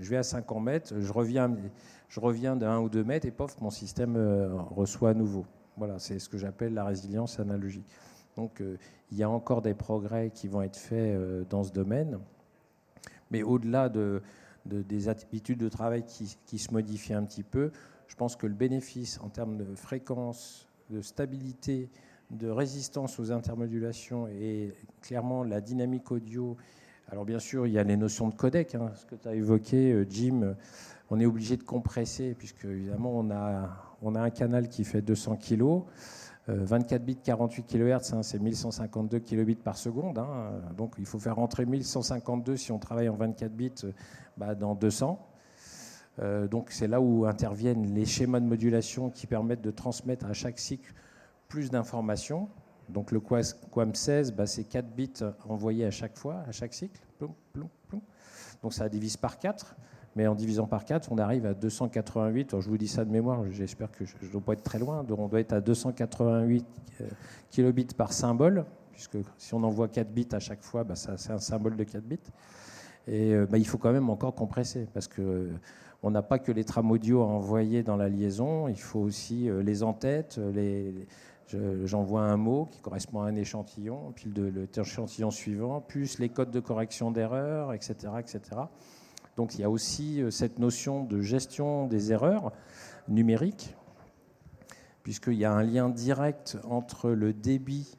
Je 0.00 0.10
vais 0.10 0.18
à 0.18 0.22
50 0.22 0.62
mètres, 0.62 0.94
je 0.98 1.12
reviens, 1.12 1.56
je 2.08 2.20
reviens 2.20 2.60
1 2.60 2.78
ou 2.80 2.88
2 2.88 3.02
mètres 3.02 3.26
et 3.26 3.30
pof, 3.30 3.58
mon 3.60 3.70
système 3.70 4.16
euh, 4.16 4.52
reçoit 4.70 5.10
à 5.10 5.14
nouveau. 5.14 5.46
Voilà, 5.80 5.98
c'est 5.98 6.18
ce 6.18 6.28
que 6.28 6.36
j'appelle 6.36 6.74
la 6.74 6.84
résilience 6.84 7.40
analogique. 7.40 7.86
Donc 8.36 8.60
euh, 8.60 8.76
il 9.10 9.16
y 9.16 9.22
a 9.22 9.30
encore 9.30 9.62
des 9.62 9.72
progrès 9.72 10.28
qui 10.28 10.46
vont 10.46 10.60
être 10.60 10.76
faits 10.76 11.16
euh, 11.16 11.42
dans 11.48 11.64
ce 11.64 11.72
domaine. 11.72 12.18
Mais 13.30 13.42
au-delà 13.42 13.88
de, 13.88 14.20
des 14.66 15.08
habitudes 15.08 15.58
de 15.58 15.70
travail 15.70 16.04
qui, 16.04 16.36
qui, 16.44 16.58
se 16.58 16.70
modifient 16.74 17.14
un 17.14 17.24
petit 17.24 17.42
peu, 17.42 17.70
je 18.08 18.14
pense 18.14 18.36
que 18.36 18.46
le 18.46 18.52
bénéfice 18.52 19.18
en 19.22 19.30
termes 19.30 19.56
de 19.56 19.74
fréquence, 19.74 20.68
de 20.90 21.00
stabilité, 21.00 21.88
de 22.30 22.50
résistance 22.50 23.18
aux 23.18 23.32
intermodulations 23.32 24.28
et 24.28 24.74
clairement 25.00 25.44
la 25.44 25.62
dynamique 25.62 26.10
audio. 26.10 26.58
Alors 27.08 27.24
bien 27.24 27.38
sûr, 27.38 27.66
il 27.66 27.72
y 27.72 27.78
a 27.78 27.84
les 27.84 27.96
notions 27.96 28.28
de 28.28 28.34
codec, 28.34 28.74
hein, 28.74 28.92
ce 28.96 29.06
que 29.06 29.14
tu 29.14 29.28
as 29.28 29.34
évoqué, 29.34 29.92
euh, 29.92 30.06
Jim. 30.10 30.56
On 31.08 31.18
est 31.18 31.26
obligé 31.26 31.56
de 31.56 31.62
compresser, 31.62 32.34
puisque 32.34 32.66
évidemment, 32.66 33.18
on 33.18 33.30
a, 33.30 33.89
on 34.02 34.14
a 34.14 34.20
un 34.20 34.30
canal 34.30 34.68
qui 34.68 34.84
fait 34.84 35.02
200 35.02 35.36
kg. 35.36 35.82
24 36.48 37.04
bits, 37.04 37.16
48 37.16 37.62
kHz, 37.64 38.14
hein, 38.14 38.22
c'est 38.22 38.40
1152 38.40 39.20
kilobits 39.20 39.54
par 39.54 39.76
seconde. 39.76 40.18
Hein. 40.18 40.60
donc 40.76 40.94
il 40.98 41.06
faut 41.06 41.20
faire 41.20 41.36
rentrer 41.36 41.64
1152 41.64 42.56
si 42.56 42.72
on 42.72 42.78
travaille 42.80 43.08
en 43.08 43.14
24 43.14 43.52
bits 43.52 43.72
bah, 44.36 44.56
dans 44.56 44.74
200. 44.74 45.20
Euh, 46.18 46.48
donc 46.48 46.70
c'est 46.70 46.88
là 46.88 47.00
où 47.00 47.26
interviennent 47.26 47.94
les 47.94 48.04
schémas 48.04 48.40
de 48.40 48.46
modulation 48.46 49.10
qui 49.10 49.26
permettent 49.26 49.62
de 49.62 49.70
transmettre 49.70 50.26
à 50.26 50.32
chaque 50.32 50.58
cycle 50.58 50.92
plus 51.48 51.70
d'informations. 51.70 52.48
Donc 52.88 53.12
le 53.12 53.20
QAM 53.20 53.94
16, 53.94 54.32
bah, 54.32 54.46
c'est 54.46 54.64
4 54.64 54.86
bits 54.88 55.12
envoyés 55.48 55.84
à 55.84 55.90
chaque 55.90 56.16
fois, 56.16 56.42
à 56.48 56.52
chaque 56.52 56.74
cycle. 56.74 57.00
Donc 58.62 58.72
ça 58.72 58.88
divise 58.88 59.16
par 59.16 59.38
4. 59.38 59.76
Mais 60.16 60.26
en 60.26 60.34
divisant 60.34 60.66
par 60.66 60.84
4, 60.84 61.12
on 61.12 61.18
arrive 61.18 61.46
à 61.46 61.54
288. 61.54 62.60
je 62.60 62.68
vous 62.68 62.78
dis 62.78 62.88
ça 62.88 63.04
de 63.04 63.10
mémoire, 63.10 63.44
j'espère 63.50 63.92
que 63.92 64.04
je 64.04 64.14
ne 64.22 64.32
dois 64.32 64.40
pas 64.40 64.52
être 64.54 64.64
très 64.64 64.78
loin. 64.78 65.06
On 65.16 65.28
doit 65.28 65.40
être 65.40 65.52
à 65.52 65.60
288 65.60 66.66
euh, 67.00 67.04
kilobits 67.50 67.86
par 67.96 68.12
symbole, 68.12 68.64
puisque 68.92 69.18
si 69.38 69.54
on 69.54 69.62
envoie 69.62 69.88
4 69.88 70.10
bits 70.10 70.28
à 70.32 70.40
chaque 70.40 70.62
fois, 70.62 70.82
bah, 70.82 70.96
c'est 70.96 71.30
un 71.30 71.38
symbole 71.38 71.76
de 71.76 71.84
4 71.84 72.02
bits. 72.02 72.18
Et 73.06 73.34
euh, 73.34 73.46
bah, 73.46 73.58
il 73.58 73.66
faut 73.66 73.78
quand 73.78 73.92
même 73.92 74.10
encore 74.10 74.34
compresser, 74.34 74.88
parce 74.92 75.06
que 75.06 75.22
euh, 75.22 75.52
on 76.02 76.10
n'a 76.10 76.22
pas 76.22 76.40
que 76.40 76.50
les 76.50 76.64
trames 76.64 76.90
audio 76.90 77.22
à 77.22 77.26
envoyer 77.26 77.84
dans 77.84 77.96
la 77.96 78.08
liaison, 78.08 78.66
il 78.66 78.80
faut 78.80 79.00
aussi 79.00 79.50
les 79.62 79.82
en-têtes, 79.82 80.40
les, 80.54 81.06
j'envoie 81.84 82.22
un 82.22 82.36
mot 82.36 82.66
qui 82.70 82.80
correspond 82.80 83.20
à 83.20 83.26
un 83.26 83.36
échantillon, 83.36 84.12
puis 84.14 84.32
l'échantillon 84.74 85.30
suivant, 85.30 85.80
plus 85.80 86.18
les 86.18 86.30
codes 86.30 86.50
de 86.50 86.60
correction 86.60 87.10
d'erreurs, 87.10 87.72
etc., 87.74 87.94
etc. 88.18 88.40
Donc 89.36 89.54
il 89.54 89.60
y 89.60 89.64
a 89.64 89.70
aussi 89.70 90.22
euh, 90.22 90.30
cette 90.30 90.58
notion 90.58 91.04
de 91.04 91.20
gestion 91.20 91.86
des 91.86 92.12
erreurs 92.12 92.52
numériques, 93.08 93.74
puisqu'il 95.02 95.34
y 95.34 95.44
a 95.44 95.52
un 95.52 95.62
lien 95.62 95.88
direct 95.88 96.58
entre 96.68 97.10
le 97.10 97.32
débit 97.32 97.96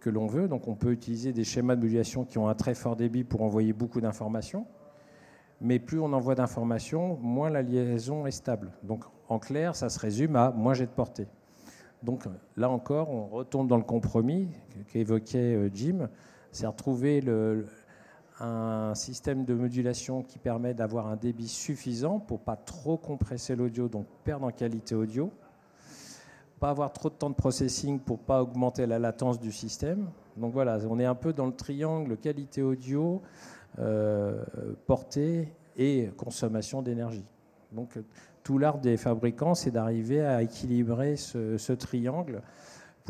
que 0.00 0.10
l'on 0.10 0.26
veut. 0.26 0.48
Donc 0.48 0.68
on 0.68 0.74
peut 0.74 0.92
utiliser 0.92 1.32
des 1.32 1.44
schémas 1.44 1.76
de 1.76 1.82
modulation 1.82 2.24
qui 2.24 2.38
ont 2.38 2.48
un 2.48 2.54
très 2.54 2.74
fort 2.74 2.96
débit 2.96 3.24
pour 3.24 3.42
envoyer 3.42 3.72
beaucoup 3.72 4.00
d'informations. 4.00 4.66
Mais 5.60 5.78
plus 5.78 6.00
on 6.00 6.12
envoie 6.12 6.34
d'informations, 6.34 7.18
moins 7.20 7.50
la 7.50 7.62
liaison 7.62 8.26
est 8.26 8.30
stable. 8.30 8.72
Donc 8.82 9.04
en 9.28 9.38
clair, 9.38 9.76
ça 9.76 9.90
se 9.90 9.98
résume 9.98 10.36
à 10.36 10.50
moins 10.50 10.74
j'ai 10.74 10.86
de 10.86 10.90
portée. 10.90 11.28
Donc 12.02 12.24
là 12.56 12.70
encore, 12.70 13.10
on 13.10 13.26
retombe 13.26 13.68
dans 13.68 13.76
le 13.76 13.82
compromis 13.82 14.48
qu'évoquait 14.88 15.54
euh, 15.54 15.70
Jim, 15.72 16.08
c'est 16.50 16.66
retrouver 16.66 17.20
un 18.40 18.94
système 18.94 19.44
de 19.44 19.54
modulation 19.54 20.22
qui 20.22 20.38
permet 20.38 20.74
d'avoir 20.74 21.06
un 21.06 21.16
débit 21.16 21.48
suffisant 21.48 22.18
pour 22.18 22.40
pas 22.40 22.56
trop 22.56 22.96
compresser 22.96 23.54
l'audio, 23.54 23.88
donc 23.88 24.06
perdre 24.24 24.46
en 24.46 24.50
qualité 24.50 24.94
audio, 24.94 25.30
pas 26.58 26.70
avoir 26.70 26.92
trop 26.92 27.10
de 27.10 27.14
temps 27.14 27.30
de 27.30 27.34
processing 27.34 28.00
pour 28.00 28.18
pas 28.18 28.42
augmenter 28.42 28.86
la 28.86 28.98
latence 28.98 29.38
du 29.38 29.52
système. 29.52 30.10
Donc 30.36 30.52
voilà, 30.52 30.78
on 30.88 30.98
est 30.98 31.04
un 31.04 31.14
peu 31.14 31.32
dans 31.32 31.46
le 31.46 31.52
triangle 31.52 32.16
qualité 32.16 32.62
audio, 32.62 33.22
euh, 33.78 34.42
portée 34.86 35.52
et 35.76 36.10
consommation 36.16 36.82
d'énergie. 36.82 37.24
Donc 37.72 37.98
tout 38.42 38.58
l'art 38.58 38.78
des 38.78 38.96
fabricants, 38.96 39.54
c'est 39.54 39.70
d'arriver 39.70 40.20
à 40.24 40.42
équilibrer 40.42 41.16
ce, 41.16 41.72
triangle 41.72 42.42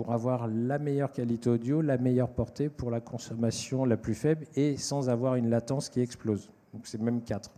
pour 0.00 0.14
avoir 0.14 0.48
la 0.48 0.78
meilleure 0.78 1.12
qualité 1.12 1.50
audio, 1.50 1.82
la 1.82 1.98
meilleure 1.98 2.30
portée 2.30 2.70
pour 2.70 2.90
la 2.90 3.02
consommation 3.02 3.84
la 3.84 3.98
plus 3.98 4.14
faible 4.14 4.46
et 4.56 4.78
sans 4.78 5.10
avoir 5.10 5.34
une 5.34 5.50
latence 5.50 5.90
qui 5.90 6.00
explose. 6.00 6.50
Donc 6.72 6.86
c'est 6.86 6.96
même 6.96 7.20
quatre. 7.20 7.50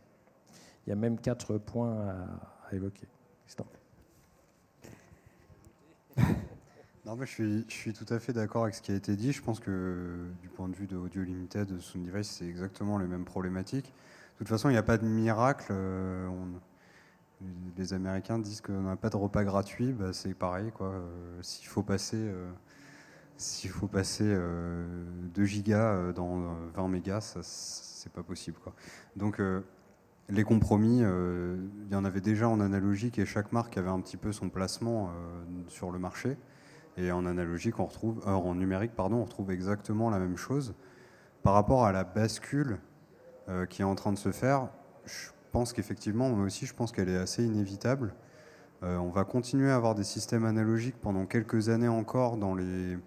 Il 0.84 0.90
y 0.90 0.92
a 0.92 0.96
même 0.96 1.20
quatre 1.20 1.56
points 1.58 1.96
à, 2.08 2.74
évoquer. 2.74 3.06
Non, 7.06 7.14
mais 7.16 7.26
je, 7.26 7.62
suis, 7.68 7.92
tout 7.92 8.12
à 8.12 8.18
fait 8.18 8.32
d'accord 8.32 8.64
avec 8.64 8.74
ce 8.74 8.82
qui 8.82 8.90
a 8.90 8.96
été 8.96 9.14
dit. 9.14 9.30
Je 9.30 9.42
pense 9.42 9.60
que 9.60 10.26
du 10.40 10.48
point 10.48 10.68
de 10.68 10.74
vue 10.74 10.86
de 10.86 10.96
Audio 10.96 11.22
Limited, 11.22 11.80
Sound 11.80 12.06
Device, 12.06 12.28
c'est 12.28 12.46
exactement 12.46 12.98
les 12.98 13.06
mêmes 13.06 13.24
problématiques. 13.24 13.86
De 13.86 14.38
toute 14.38 14.48
façon, 14.48 14.68
il 14.68 14.72
n'y 14.72 14.78
a 14.78 14.84
pas 14.84 14.98
de 14.98 15.04
miracle. 15.04 15.66
Euh, 15.70 16.28
les 17.76 17.94
Américains 17.94 18.38
disent 18.38 18.60
qu'on 18.60 18.82
n'a 18.82 18.96
pas 18.96 19.10
de 19.10 19.16
repas 19.16 19.44
gratuit, 19.44 19.92
bah, 19.92 20.12
c'est 20.12 20.34
pareil. 20.34 20.70
Quoi. 20.72 20.88
Euh, 20.88 21.42
s'il 21.42 21.66
faut 21.66 21.82
passer, 21.82 22.16
euh, 22.16 22.50
faut 23.70 23.88
passer 23.88 24.24
2 24.24 24.30
euh, 24.30 25.44
gigas 25.44 26.12
dans 26.12 26.54
20 26.74 26.88
mégas, 26.88 27.38
c'est 27.42 28.12
pas 28.12 28.22
possible. 28.22 28.58
Quoi. 28.62 28.74
Donc 29.16 29.40
les 30.28 30.44
compromis, 30.44 31.00
il 31.00 31.92
y 31.92 31.94
en 31.94 32.04
avait 32.04 32.20
déjà 32.20 32.48
en 32.48 32.60
analogique 32.60 33.18
et 33.18 33.26
chaque 33.26 33.52
marque 33.52 33.76
avait 33.76 33.90
un 33.90 34.00
petit 34.00 34.16
peu 34.16 34.32
son 34.32 34.48
placement 34.48 35.10
sur 35.68 35.90
le 35.90 35.98
marché. 35.98 36.36
Et 36.98 37.10
en 37.10 37.24
analogique, 37.24 37.78
on 37.78 37.86
retrouve, 37.86 38.26
en 38.26 38.54
numérique, 38.54 38.92
pardon, 38.94 39.16
on 39.16 39.24
retrouve 39.24 39.50
exactement 39.50 40.10
la 40.10 40.18
même 40.18 40.36
chose. 40.36 40.74
Par 41.42 41.54
rapport 41.54 41.84
à 41.84 41.92
la 41.92 42.04
bascule 42.04 42.78
qui 43.70 43.82
est 43.82 43.84
en 43.84 43.94
train 43.94 44.12
de 44.12 44.18
se 44.18 44.30
faire, 44.30 44.68
je 45.04 45.30
pense 45.52 45.72
qu'effectivement, 45.72 46.28
moi 46.30 46.46
aussi, 46.46 46.66
je 46.66 46.74
pense 46.74 46.90
qu'elle 46.90 47.08
est 47.08 47.16
assez 47.16 47.44
inévitable. 47.44 48.14
Euh, 48.82 48.96
on 48.96 49.10
va 49.10 49.24
continuer 49.24 49.70
à 49.70 49.76
avoir 49.76 49.94
des 49.94 50.04
systèmes 50.04 50.44
analogiques 50.44 50.96
pendant 51.00 51.26
quelques 51.26 51.68
années 51.68 51.88
encore 51.88 52.36
dans 52.36 52.54
les, 52.54 52.98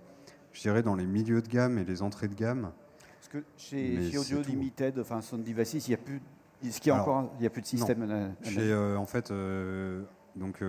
je 0.54 0.62
dirais, 0.62 0.84
dans 0.84 0.96
les 0.96 1.06
milieux 1.06 1.42
de 1.42 1.50
gamme 1.50 1.78
et 1.78 1.84
les 1.84 2.02
entrées 2.02 2.30
de 2.30 2.36
gamme. 2.36 2.72
Parce 3.20 3.28
que 3.28 3.44
chez, 3.58 4.18
Audio 4.18 4.42
Limited, 4.42 4.98
enfin 5.00 5.20
Sound 5.22 5.44
Devices, 5.44 5.88
il 5.88 5.92
n'y 5.92 5.96
a 5.96 5.98
plus, 5.98 6.22
ce 6.70 6.80
qui 6.80 6.92
encore, 6.92 7.34
il 7.40 7.44
y 7.44 7.48
a 7.48 7.50
plus 7.50 7.62
de 7.62 7.68
système. 7.68 8.04
analogique. 8.04 8.38
Chez, 8.44 8.72
euh, 8.72 8.98
en 8.98 9.06
fait, 9.06 9.32
euh, 9.32 10.04
donc 10.36 10.64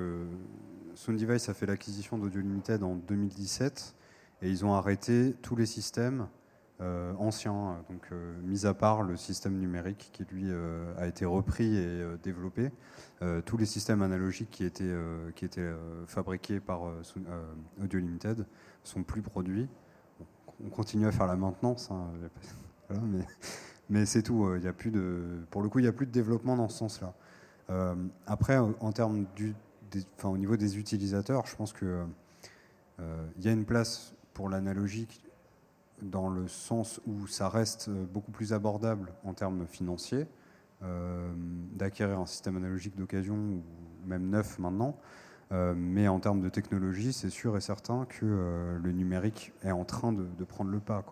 Sound 0.96 1.20
Device 1.20 1.48
a 1.48 1.54
fait 1.54 1.66
l'acquisition 1.66 2.18
d'Audio 2.18 2.40
Limited 2.40 2.82
en 2.82 2.96
2017 2.96 3.94
et 4.42 4.50
ils 4.50 4.64
ont 4.64 4.74
arrêté 4.74 5.34
tous 5.42 5.56
les 5.56 5.66
systèmes 5.66 6.22
euh, 6.22 6.24
ancien, 6.80 7.82
donc 7.88 8.06
euh, 8.12 8.34
mis 8.42 8.66
à 8.66 8.74
part 8.74 9.02
le 9.02 9.16
système 9.16 9.58
numérique 9.58 10.10
qui 10.12 10.24
lui 10.30 10.44
euh, 10.46 10.92
a 10.98 11.06
été 11.06 11.24
repris 11.24 11.76
et 11.76 12.04
développé, 12.22 12.70
tous 13.46 13.56
les 13.56 13.64
systèmes 13.64 14.02
analogiques 14.02 14.50
qui 14.50 14.64
étaient, 14.64 14.94
qui 15.36 15.46
étaient 15.46 15.72
fabriqués 16.06 16.60
par 16.60 16.82
Audio 17.82 17.98
Limited 17.98 18.44
sont 18.84 19.02
plus 19.02 19.22
produits. 19.22 19.68
on 20.62 20.68
continue 20.68 21.06
à 21.06 21.12
faire 21.12 21.26
la 21.26 21.36
maintenance, 21.36 21.90
hein, 21.90 22.10
mais, 23.04 23.26
mais 23.88 24.04
c'est 24.04 24.22
tout. 24.22 24.54
Il 24.56 24.62
y 24.62 24.68
a 24.68 24.74
plus 24.74 24.90
de, 24.90 25.46
pour 25.50 25.62
le 25.62 25.70
coup, 25.70 25.78
il 25.78 25.82
n'y 25.82 25.88
a 25.88 25.92
plus 25.92 26.04
de 26.04 26.12
développement 26.12 26.56
dans 26.56 26.68
ce 26.68 26.76
sens-là. 26.76 27.14
après, 28.26 28.58
en 28.58 28.92
termes 28.92 29.24
du, 29.34 29.54
enfin, 30.18 30.28
au 30.28 30.36
niveau 30.36 30.58
des 30.58 30.76
utilisateurs, 30.78 31.46
je 31.46 31.56
pense 31.56 31.72
que 31.72 32.04
il 32.98 33.44
y 33.44 33.48
a 33.48 33.52
une 33.52 33.64
place 33.64 34.14
pour 34.34 34.50
l'analogique 34.50 35.25
dans 36.02 36.28
le 36.28 36.48
sens 36.48 37.00
où 37.06 37.26
ça 37.26 37.48
reste 37.48 37.88
euh, 37.88 38.04
beaucoup 38.04 38.30
plus 38.30 38.52
abordable 38.52 39.12
en 39.24 39.34
termes 39.34 39.66
financiers 39.66 40.26
euh, 40.82 41.32
d'acquérir 41.72 42.18
un 42.18 42.26
système 42.26 42.56
analogique 42.56 42.96
d'occasion 42.96 43.34
ou 43.34 43.62
même 44.06 44.28
neuf 44.28 44.58
maintenant. 44.58 44.98
Euh, 45.52 45.74
mais 45.76 46.08
en 46.08 46.18
termes 46.18 46.40
de 46.40 46.48
technologie, 46.48 47.12
c'est 47.12 47.30
sûr 47.30 47.56
et 47.56 47.60
certain 47.60 48.04
que 48.06 48.78
le 48.82 48.92
numérique 48.92 49.52
est 49.62 49.70
en 49.70 49.84
train 49.84 50.12
de, 50.12 50.44
prendre 50.44 50.70
le 50.70 50.80
pas. 50.80 51.04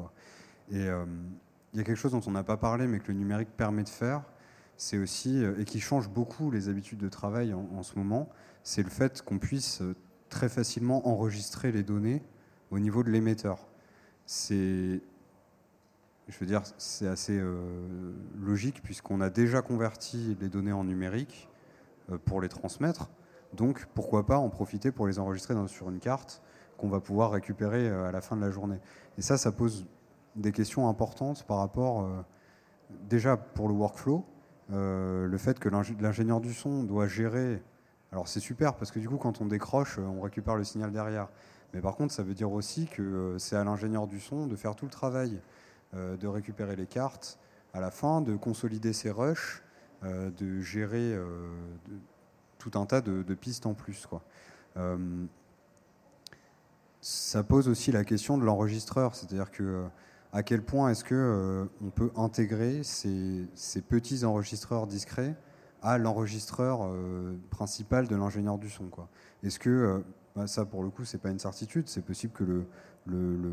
Et 0.71 0.87
il 1.73 1.79
y 1.79 1.81
a 1.81 1.85
quelque 1.85 1.95
chose 1.95 2.13
dont 2.13 2.23
on 2.27 2.33
n'a 2.33 2.43
pas 2.43 2.57
parlé, 2.57 2.89
mais 2.89 2.99
que 2.99 3.09
le 3.09 3.19
numérique 3.19 3.51
permet 3.57 3.85
de 3.85 3.89
faire, 3.89 4.23
c'est 4.77 4.99
aussi, 4.99 5.41
et 5.57 5.65
qui 5.65 5.79
change 5.79 6.09
beaucoup 6.09 6.51
les 6.51 6.69
habitudes 6.69 6.99
de 6.99 7.09
travail 7.09 7.55
en 7.55 7.83
ce 7.85 7.97
moment, 7.97 8.29
c'est 8.65 8.83
le 8.83 8.91
fait 8.91 9.23
qu'on 9.23 9.39
puisse 9.39 9.83
très 10.31 10.49
facilement 10.49 11.07
enregistrer 11.09 11.71
les 11.71 11.85
données 11.85 12.21
au 12.73 12.81
niveau 12.81 13.05
de 13.05 13.11
l'émetteur. 13.11 13.69
C'est, 14.27 15.01
assez 17.03 17.43
logique 18.41 18.83
puisqu'on 18.83 19.21
a 19.21 19.29
déjà 19.31 19.63
converti 19.63 20.37
les 20.41 20.49
données 20.49 20.73
en 20.73 20.85
numérique 20.85 21.49
pour 22.25 22.41
les 22.41 22.49
transmettre. 22.49 23.11
Donc 23.53 23.87
pourquoi 23.95 24.27
pas 24.27 24.39
en 24.39 24.49
profiter 24.49 24.91
pour 24.91 25.07
les 25.07 25.19
enregistrer 25.19 25.55
sur 25.69 25.91
une 25.91 26.01
carte 26.01 26.43
qu'on 26.79 26.89
va 26.89 27.01
pouvoir 27.01 27.31
récupérer 27.33 27.89
à 27.89 28.11
la 28.11 28.21
fin 28.21 28.37
de 28.37 28.41
la 28.41 28.51
journée. 28.51 28.79
Et 29.19 29.23
ça, 29.23 29.37
ça 29.37 29.53
pose 29.53 29.87
des 30.35 30.51
questions 30.51 30.89
importantes 30.89 31.45
par 31.47 31.59
rapport, 31.59 32.09
déjà 33.09 33.37
pour 33.37 33.69
le 33.69 33.75
workflow, 33.75 34.25
le 34.71 35.37
fait 35.37 35.59
que 35.59 35.69
l'ingénieur 35.69 36.41
du 36.41 36.55
son 36.55 36.83
doit 36.85 37.07
gérer 37.07 37.63
alors 38.15 38.29
c'est 38.29 38.39
super 38.39 38.77
parce 38.77 38.93
que 38.93 39.01
du 39.01 39.09
coup 39.09 39.17
quand 39.17 39.41
on 39.41 39.47
décroche, 39.47 39.99
on 39.99 40.21
récupère 40.21 40.55
le 40.55 40.63
signal 40.63 40.93
derrière. 40.93 41.27
Mais 41.75 41.81
par 41.81 41.97
contre 41.97 42.15
ça 42.15 42.23
veut 42.23 42.35
dire 42.35 42.53
aussi 42.53 42.87
que 42.87 43.03
euh, 43.03 43.39
c'est 43.39 43.57
à 43.57 43.65
l'ingénieur 43.65 44.07
du 44.07 44.21
son 44.21 44.47
de 44.47 44.55
faire 44.55 44.77
tout 44.77 44.87
le 44.87 44.93
travail, 44.93 45.41
euh, 45.95 46.17
de 46.17 46.29
récupérer 46.29 46.77
les 46.77 46.87
cartes 46.87 47.39
à 47.75 47.81
la 47.81 47.91
fin, 47.91 48.21
de 48.21 48.37
consolider 48.37 48.93
ses 48.93 49.11
rushs, 49.11 49.63
euh, 50.05 50.31
de 50.31 50.61
gérer 50.61 51.19
tout 52.59 52.71
un 52.79 52.87
tas 52.87 53.01
de, 53.01 53.35
pistes 53.35 53.67
en 53.67 53.75
plus. 53.75 54.07
Ça 57.01 57.43
pose 57.43 57.69
aussi 57.69 57.91
la 57.93 58.05
question 58.05 58.39
de 58.39 58.45
l'enregistreur, 58.45 59.15
c'est-à-dire 59.15 59.51
que 59.51 59.85
à 60.33 60.43
quel 60.43 60.63
point 60.63 60.91
est-ce 60.91 61.05
que 61.05 61.69
on 61.83 61.91
peut 61.91 62.11
intégrer 62.17 62.83
ces, 62.85 63.47
petits 63.89 64.25
enregistreurs 64.25 64.87
discrets 64.87 65.35
à 65.83 65.99
l'enregistreur 65.99 66.89
principal 67.51 68.07
de 68.07 68.17
l'ingénieur 68.17 68.57
du 68.57 68.71
son. 68.71 68.89
Est-ce 69.43 69.59
que, 69.59 70.03
bah, 70.35 70.47
ça 70.47 70.65
pour 70.65 70.83
le 70.83 70.91
coup, 70.91 71.05
c'est 71.05 71.19
pas 71.19 71.31
une 71.31 71.39
certitude, 71.39 71.89
c'est 71.89 72.05
possible 72.05 72.33
que 72.33 72.65
le, 73.07 73.53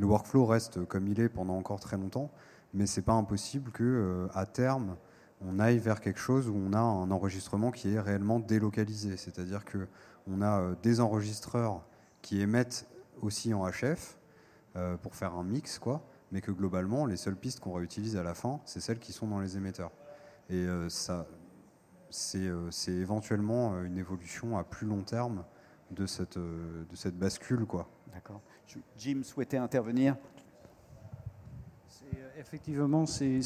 workflow 0.00 0.46
reste 0.46 0.84
comme 0.86 1.08
il 1.08 1.20
est 1.20 1.28
pendant 1.28 1.56
encore 1.56 1.80
très 1.80 1.96
longtemps, 1.96 2.30
mais 2.74 2.86
c'est 2.86 3.02
pas 3.02 3.12
impossible 3.12 3.70
que 3.72 3.82
euh, 3.84 4.28
à 4.34 4.46
terme, 4.46 4.96
on 5.40 5.58
aille 5.58 5.78
vers 5.78 6.00
quelque 6.00 6.20
chose 6.20 6.48
où 6.48 6.54
on 6.54 6.72
a 6.72 6.80
un 6.80 7.10
enregistrement 7.10 7.70
qui 7.70 7.94
est 7.94 8.00
réellement 8.00 8.40
délocalisé, 8.40 9.16
c'est-à-dire 9.16 9.64
que 9.64 9.88
on 10.26 10.42
a 10.42 10.74
des 10.82 11.00
enregistreurs 11.00 11.82
qui 12.20 12.40
émettent 12.42 12.86
aussi 13.22 13.54
en 13.54 13.66
HF 13.66 14.18
pour 15.02 15.14
faire 15.14 15.34
un 15.34 15.42
mix, 15.42 15.78
quoi, 15.78 16.02
mais 16.30 16.42
que 16.42 16.52
globalement, 16.52 17.06
les 17.06 17.16
seules 17.16 17.36
pistes 17.36 17.60
qu'on 17.60 17.72
réutilise 17.72 18.16
à 18.16 18.22
la 18.22 18.34
fin, 18.34 18.60
c'est 18.66 18.80
celles 18.80 18.98
qui 18.98 19.12
sont 19.12 19.26
dans 19.26 19.40
les 19.40 19.56
émetteurs. 19.56 19.92
Et 20.50 20.66
ça, 20.88 21.26
euh, 22.34 22.68
c'est 22.70 22.92
éventuellement 22.92 23.74
euh, 23.74 23.84
une 23.84 23.98
évolution 23.98 24.58
à 24.58 24.64
plus 24.64 24.86
long 24.86 25.02
terme 25.02 25.44
de 25.90 26.06
cette, 26.06 26.36
euh, 26.36 26.84
de 26.90 26.96
cette 26.96 27.18
bascule. 27.18 27.64
Quoi. 27.66 27.88
D'accord. 28.12 28.40
Jim 28.96 29.22
souhaitait 29.22 29.58
intervenir 29.58 30.16
Effectivement, 32.38 33.04
c'est 33.04 33.40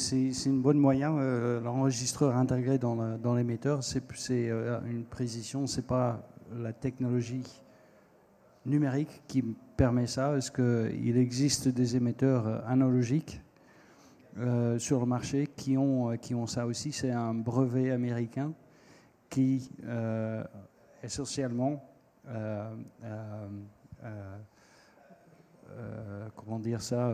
une 0.45 0.61
bonne 0.61 0.77
moyen. 0.77 1.17
L'enregistreur 1.59 2.37
intégré 2.37 2.77
dans 2.77 3.35
l'émetteur, 3.35 3.83
c'est 3.83 4.01
une 4.87 5.03
précision, 5.03 5.67
ce 5.67 5.77
n'est 5.77 5.85
pas 5.85 6.25
la 6.53 6.71
technologie 6.71 7.43
numérique 8.65 9.21
qui 9.27 9.43
permet 9.77 10.07
ça. 10.07 10.37
Est-ce 10.37 10.51
qu'il 10.51 11.17
existe 11.17 11.67
des 11.67 11.95
émetteurs 11.95 12.67
analogiques 12.67 13.41
euh, 14.37 14.77
sur 14.79 14.99
le 14.99 15.05
marché 15.05 15.47
qui 15.55 15.77
ont, 15.77 16.11
euh, 16.11 16.15
qui 16.17 16.35
ont 16.35 16.47
ça 16.47 16.65
aussi? 16.65 16.91
C'est 16.91 17.11
un 17.11 17.33
brevet 17.33 17.91
américain 17.91 18.53
qui, 19.29 19.69
euh, 19.85 20.43
essentiellement, 21.03 21.83
comment 26.35 26.59
dire 26.59 26.81
ça, 26.81 27.13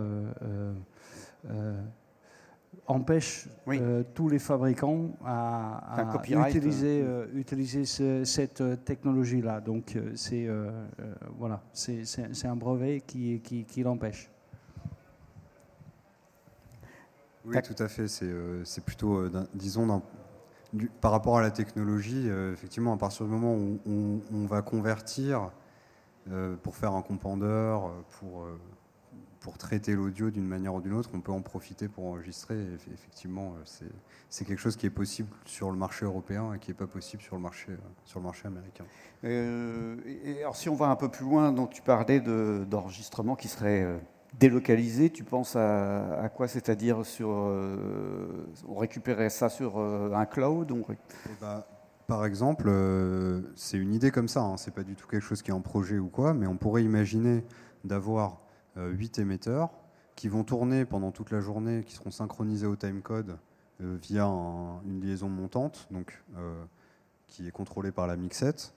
empêche 2.88 3.48
tous 4.14 4.30
les 4.30 4.40
fabricants 4.40 5.12
à, 5.26 6.16
utiliser, 6.48 7.06
utiliser 7.34 7.86
cette 8.26 8.84
technologie-là. 8.86 9.62
Donc, 9.62 9.98
c'est 10.16 10.48
voilà, 11.38 11.62
c'est 11.74 12.46
un 12.46 12.56
brevet 12.56 13.02
qui, 13.02 13.40
qui, 13.42 13.66
qui 13.66 13.84
l'empêche. 13.84 14.32
Oui, 17.46 17.56
tout 17.62 17.82
à 17.82 17.88
fait. 17.88 18.08
C'est 18.08 18.26
euh, 18.26 18.64
plutôt, 18.86 19.18
euh, 19.18 19.30
par 21.02 21.12
rapport 21.12 21.38
à 21.38 21.42
la 21.42 21.52
technologie, 21.52 22.30
euh, 22.30 22.54
effectivement, 22.54 22.94
à 22.94 22.98
partir 22.98 23.26
du 23.26 23.32
moment 23.32 23.56
où 23.56 24.22
on, 24.32 24.46
va 24.46 24.62
convertir 24.62 25.52
pour 26.62 26.76
faire 26.76 26.94
un 26.94 27.02
compandeur, 27.02 27.92
pour, 28.20 28.46
pour 29.40 29.58
traiter 29.58 29.96
l'audio 29.96 30.30
d'une 30.30 30.48
manière 30.48 30.76
ou 30.76 30.82
d'une 30.82 30.94
autre, 30.94 31.10
on 31.14 31.20
peut 31.20 31.32
en 31.32 31.42
profiter 31.42 31.88
pour 31.88 32.06
enregistrer. 32.06 32.56
effectivement, 32.94 33.56
c'est 34.30 34.46
quelque 34.46 34.60
chose 34.60 34.76
qui 34.76 34.86
est 34.86 34.92
possible 34.92 35.30
sur 35.46 35.72
le 35.72 35.78
marché 35.78 36.06
européen 36.06 36.54
et 36.54 36.60
qui 36.60 36.70
n'est 36.70 36.78
pas 36.78 36.88
possible 36.88 37.24
sur 37.24 37.36
le 37.36 37.42
marché, 37.42 37.76
sur 38.06 38.20
le 38.20 38.26
marché 38.26 38.48
américain. 38.48 38.86
et 39.24 40.38
alors, 40.42 40.56
si 40.56 40.70
on 40.70 40.76
va 40.76 40.88
un 40.88 40.96
peu 40.96 41.10
plus 41.10 41.26
loin, 41.26 41.52
donc 41.52 41.72
tu 41.72 41.82
parlais 41.82 42.20
d'enregistrement 42.20 43.36
qui 43.36 43.48
serait 43.48 44.00
délocalisé, 44.40 45.10
tu 45.10 45.24
penses 45.24 45.56
à, 45.56 46.30
quoi? 46.34 46.48
C'est-à-dire 46.48 47.06
sur, 47.06 47.30
euh, 47.32 48.48
on 48.68 48.76
récupérait 48.76 49.30
ça 49.30 49.50
sur 49.50 49.78
euh, 49.78 50.12
un 50.14 50.26
cloud 50.26 50.74
eh 50.90 51.30
ben, 51.40 51.64
Par 52.08 52.26
exemple, 52.26 52.66
euh, 52.68 53.42
c'est 53.56 53.78
une 53.78 53.94
idée 53.94 54.12
comme 54.12 54.28
ça, 54.28 54.42
hein, 54.42 54.58
c'est 54.58 54.74
pas 54.74 54.84
du 54.84 54.96
tout 54.96 55.08
quelque 55.08 55.24
chose 55.24 55.42
qui 55.42 55.52
est 55.52 55.54
en 55.54 55.62
projet 55.62 55.98
ou 55.98 56.08
quoi, 56.08 56.34
mais 56.34 56.48
on 56.48 56.58
pourrait 56.58 56.84
imaginer 56.84 57.44
d'avoir 57.84 58.42
8 58.78 59.20
émetteurs 59.20 59.70
qui 60.16 60.28
vont 60.28 60.44
tourner 60.44 60.86
pendant 60.86 61.12
toute 61.12 61.32
la 61.32 61.42
journée, 61.42 61.84
qui 61.84 61.96
seront 61.96 62.12
synchronisés 62.12 62.68
au 62.68 62.76
timecode 62.76 63.38
via 63.80 64.26
une 64.26 65.02
liaison 65.02 65.28
montante, 65.28 65.88
donc, 65.90 66.24
qui 67.28 67.48
est 67.48 67.52
contrôlée 67.52 67.92
par 67.92 68.06
la 68.06 68.16
mixette. 68.16 68.76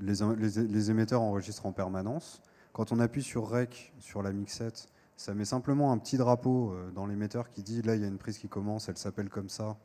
Les 0.00 0.90
émetteurs 0.90 1.20
enregistrent 1.20 1.66
en 1.66 1.72
permanence 1.72 2.40
quand 2.78 2.92
on 2.92 3.00
appuie 3.00 3.24
sur 3.24 3.50
REC 3.50 3.92
sur 3.98 4.22
la 4.22 4.32
mixette, 4.32 4.86
ça 5.16 5.34
met 5.34 5.44
simplement 5.44 5.90
un 5.90 5.98
petit 5.98 6.16
drapeau 6.16 6.70
euh, 6.70 6.92
dans 6.92 7.06
l'émetteur 7.06 7.50
qui 7.50 7.64
dit 7.64 7.82
là 7.82 7.96
il 7.96 8.02
y 8.02 8.04
a 8.04 8.06
une 8.06 8.18
prise 8.18 8.38
qui 8.38 8.48
commence, 8.48 8.88
elle 8.88 8.96
s'appelle 8.96 9.28
comme 9.28 9.48
ça. 9.48 9.76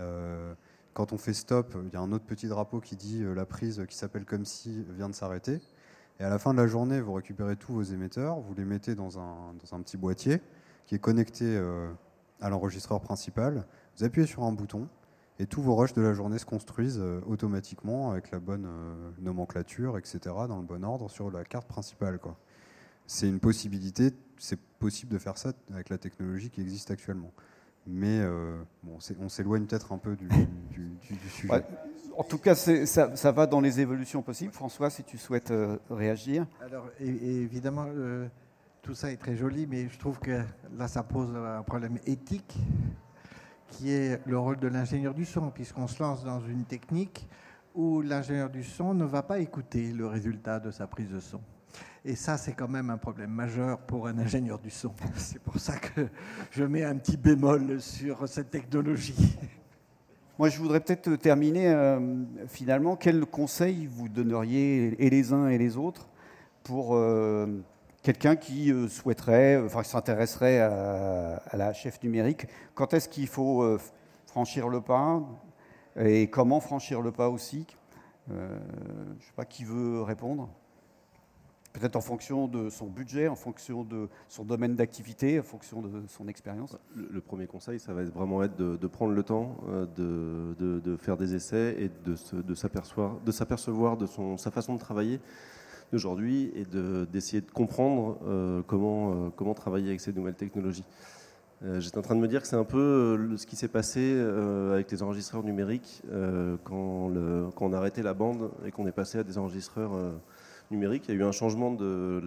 Euh, 0.00 0.52
quand 0.92 1.14
on 1.14 1.16
fait 1.16 1.32
stop, 1.32 1.74
il 1.86 1.94
y 1.94 1.96
a 1.96 2.00
un 2.00 2.12
autre 2.12 2.26
petit 2.26 2.46
drapeau 2.46 2.80
qui 2.80 2.94
dit 2.94 3.22
euh, 3.22 3.32
la 3.32 3.46
prise 3.46 3.82
qui 3.88 3.96
s'appelle 3.96 4.26
comme 4.26 4.44
si 4.44 4.84
vient 4.90 5.08
de 5.08 5.14
s'arrêter. 5.14 5.62
Et 6.20 6.24
à 6.24 6.28
la 6.28 6.38
fin 6.38 6.52
de 6.52 6.60
la 6.60 6.66
journée, 6.66 7.00
vous 7.00 7.14
récupérez 7.14 7.56
tous 7.56 7.72
vos 7.72 7.82
émetteurs, 7.82 8.38
vous 8.38 8.52
les 8.52 8.66
mettez 8.66 8.94
dans 8.94 9.18
un, 9.18 9.54
dans 9.54 9.74
un 9.74 9.80
petit 9.80 9.96
boîtier 9.96 10.42
qui 10.84 10.94
est 10.94 10.98
connecté 10.98 11.58
à 12.42 12.50
l'enregistreur 12.50 13.00
principal. 13.00 13.64
Vous 13.96 14.04
appuyez 14.04 14.26
sur 14.26 14.44
un 14.44 14.52
bouton 14.52 14.88
et 15.38 15.46
tous 15.46 15.60
vos 15.60 15.74
rushs 15.74 15.92
de 15.92 16.02
la 16.02 16.14
journée 16.14 16.38
se 16.38 16.46
construisent 16.46 17.00
euh, 17.00 17.20
automatiquement 17.26 18.10
avec 18.10 18.30
la 18.30 18.40
bonne 18.40 18.66
euh, 18.66 19.10
nomenclature, 19.18 19.98
etc., 19.98 20.18
dans 20.48 20.58
le 20.58 20.64
bon 20.64 20.82
ordre 20.84 21.10
sur 21.10 21.30
la 21.30 21.44
carte 21.44 21.68
principale. 21.68 22.18
C'est 23.06 23.28
une 23.28 23.40
possibilité, 23.40 24.12
c'est 24.38 24.58
possible 24.78 25.12
de 25.12 25.18
faire 25.18 25.36
ça 25.36 25.52
avec 25.72 25.90
la 25.90 25.98
technologie 25.98 26.50
qui 26.50 26.62
existe 26.62 26.90
actuellement. 26.90 27.32
Mais 27.86 28.18
euh, 28.20 28.56
bon, 28.82 28.98
on 29.20 29.28
s'éloigne 29.28 29.66
peut-être 29.66 29.92
un 29.92 29.98
peu 29.98 30.16
du, 30.16 30.28
sujet. 31.30 31.62
en 32.16 32.24
tout 32.24 32.38
cas, 32.38 32.56
ça, 32.56 33.14
ça, 33.14 33.32
va 33.32 33.46
dans 33.46 33.60
les 33.60 33.78
évolutions 33.78 34.22
possibles. 34.22 34.52
François, 34.52 34.90
si 34.90 35.04
tu 35.04 35.18
souhaites 35.18 35.52
réagir. 35.88 36.46
Alors, 36.60 36.88
évidemment, 36.98 37.86
tout 38.82 38.94
ça 38.94 39.12
est 39.12 39.18
très 39.18 39.36
joli, 39.36 39.68
mais 39.68 39.88
je 39.88 39.98
trouve 40.00 40.18
que 40.18 40.42
là, 40.76 40.88
ça 40.88 41.04
pose 41.04 41.28
un 41.36 41.62
problème 41.62 41.98
éthique 42.06 42.58
qui 43.68 43.92
est 43.92 44.20
le 44.26 44.38
rôle 44.38 44.58
de 44.58 44.68
l'ingénieur 44.68 45.14
du 45.14 45.24
son, 45.24 45.50
puisqu'on 45.50 45.86
se 45.86 46.02
lance 46.02 46.24
dans 46.24 46.40
une 46.40 46.64
technique 46.64 47.28
où 47.74 48.00
l'ingénieur 48.00 48.50
du 48.50 48.64
son 48.64 48.94
ne 48.94 49.04
va 49.04 49.22
pas 49.22 49.38
écouter 49.38 49.92
le 49.92 50.06
résultat 50.06 50.58
de 50.60 50.70
sa 50.70 50.86
prise 50.86 51.10
de 51.10 51.20
son. 51.20 51.40
Et 52.04 52.14
ça, 52.14 52.36
c'est 52.38 52.52
quand 52.52 52.68
même 52.68 52.88
un 52.90 52.96
problème 52.98 53.30
majeur 53.30 53.78
pour 53.80 54.06
un 54.06 54.16
ingénieur 54.18 54.58
du 54.60 54.70
son. 54.70 54.92
C'est 55.16 55.40
pour 55.42 55.58
ça 55.58 55.76
que 55.76 56.06
je 56.52 56.62
mets 56.62 56.84
un 56.84 56.94
petit 56.96 57.16
bémol 57.16 57.80
sur 57.80 58.28
cette 58.28 58.50
technologie. 58.50 59.36
Moi, 60.38 60.48
je 60.48 60.58
voudrais 60.58 60.80
peut-être 60.80 61.16
terminer 61.16 61.68
euh, 61.68 61.98
finalement. 62.46 62.94
Quel 62.94 63.26
conseil 63.26 63.86
vous 63.86 64.08
donneriez, 64.08 65.04
et 65.04 65.10
les 65.10 65.32
uns 65.32 65.48
et 65.48 65.58
les 65.58 65.76
autres, 65.76 66.08
pour 66.62 66.94
euh, 66.94 67.46
quelqu'un 68.06 68.36
qui 68.36 68.72
euh, 68.72 68.86
souhaiterait, 68.86 69.60
enfin 69.64 69.82
s'intéresserait 69.82 70.60
à, 70.60 71.56
la 71.56 71.72
chef 71.72 72.00
numérique, 72.04 72.46
quand 72.76 72.94
est-ce 72.94 73.08
qu'il 73.08 73.26
faut 73.26 73.62
euh, 73.62 73.80
franchir 74.26 74.68
le 74.68 74.80
pas 74.80 75.20
et 75.98 76.28
comment 76.28 76.60
franchir 76.60 77.02
le 77.02 77.10
pas 77.10 77.28
aussi? 77.30 77.66
Euh, 78.30 78.58
Je 79.08 79.14
ne 79.16 79.20
sais 79.22 79.32
pas 79.34 79.44
qui 79.44 79.64
veut 79.64 80.02
répondre. 80.02 80.48
Peut-être 81.72 81.96
en 81.96 82.00
fonction 82.00 82.46
de 82.46 82.70
son 82.70 82.86
budget, 82.86 83.26
en 83.26 83.34
fonction 83.34 83.82
de 83.82 84.08
son 84.28 84.44
domaine 84.44 84.76
d'activité, 84.76 85.40
en 85.40 85.42
fonction 85.42 85.82
de 85.82 86.06
son 86.06 86.28
expérience. 86.28 86.76
Le, 86.94 87.20
premier 87.20 87.48
conseil, 87.48 87.80
ça 87.80 87.92
va 87.92 88.04
vraiment 88.04 88.44
être 88.44 88.56
de, 88.56 88.86
prendre 88.86 89.14
le 89.14 89.22
temps 89.24 89.56
de, 89.96 90.96
faire 91.00 91.16
des 91.16 91.34
essais 91.34 91.76
et 91.78 91.90
de 92.06 92.54
s'apercevoir 92.54 93.96
de, 93.96 94.06
sa 94.36 94.50
façon 94.50 94.74
de 94.74 94.80
travailler 94.80 95.20
d'aujourd'hui 95.92 96.52
et 96.54 96.64
d'essayer 97.06 97.40
de, 97.40 97.50
comprendre 97.50 98.18
comment, 98.66 99.30
comment 99.30 99.54
travailler 99.54 99.88
avec 99.88 100.00
ces 100.00 100.12
nouvelles 100.12 100.34
technologies. 100.34 100.84
J'étais 101.78 101.96
en 101.96 102.02
train 102.02 102.14
de 102.14 102.20
me 102.20 102.28
dire 102.28 102.42
que 102.42 102.48
c'est 102.48 102.56
un 102.56 102.64
peu 102.64 103.36
ce 103.36 103.46
qui 103.46 103.56
s'est 103.56 103.68
passé 103.68 104.18
avec 104.72 104.90
les 104.90 105.02
enregistreurs 105.02 105.42
numériques 105.42 106.02
quand, 106.64 107.10
on 107.60 107.72
a 107.72 107.76
arrêté 107.76 108.02
la 108.02 108.14
bande 108.14 108.50
et 108.66 108.70
qu'on 108.70 108.86
est 108.86 108.92
passé 108.92 109.18
à 109.18 109.22
des 109.22 109.38
enregistreurs 109.38 109.92
numériques. 110.70 111.04
Il 111.08 111.14
y 111.14 111.18
a 111.18 111.20
eu 111.20 111.24
un 111.24 111.32
changement 111.32 111.72
de 111.72 112.20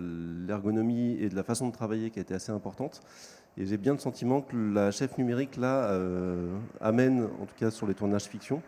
l'ergonomie 0.47 1.18
et 1.20 1.30
de 1.30 1.36
la 1.36 1.43
façon 1.43 1.68
de 1.68 1.74
travailler 1.74 2.10
qui 2.10 2.20
a 2.20 2.22
été 2.22 2.34
assez 2.34 2.51
importante. 2.51 3.01
Et 3.57 3.66
j'ai 3.66 3.78
bien 3.78 3.93
le 3.93 3.99
sentiment 3.99 4.41
que 4.41 4.55
la 4.55 4.91
chef 4.91 5.18
numérique, 5.18 5.57
là, 5.57 5.89
euh, 5.91 6.57
amène, 6.80 7.28
en 7.41 7.45
tout 7.45 7.55
cas 7.57 7.72
sur 7.72 7.88
les 7.88 7.93
tournages 7.93 8.24
fiction, 8.24 8.62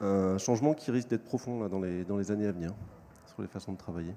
un 0.00 0.38
changement 0.38 0.74
qui 0.74 0.90
risque 0.90 1.08
d'être 1.08 1.24
profond 1.24 1.68
dans 1.68 1.80
les 2.18 2.30
années 2.30 2.46
à 2.46 2.52
venir, 2.52 2.74
sur 3.34 3.42
les 3.42 3.48
façons 3.48 3.72
de 3.72 3.78
travailler. 3.78 4.14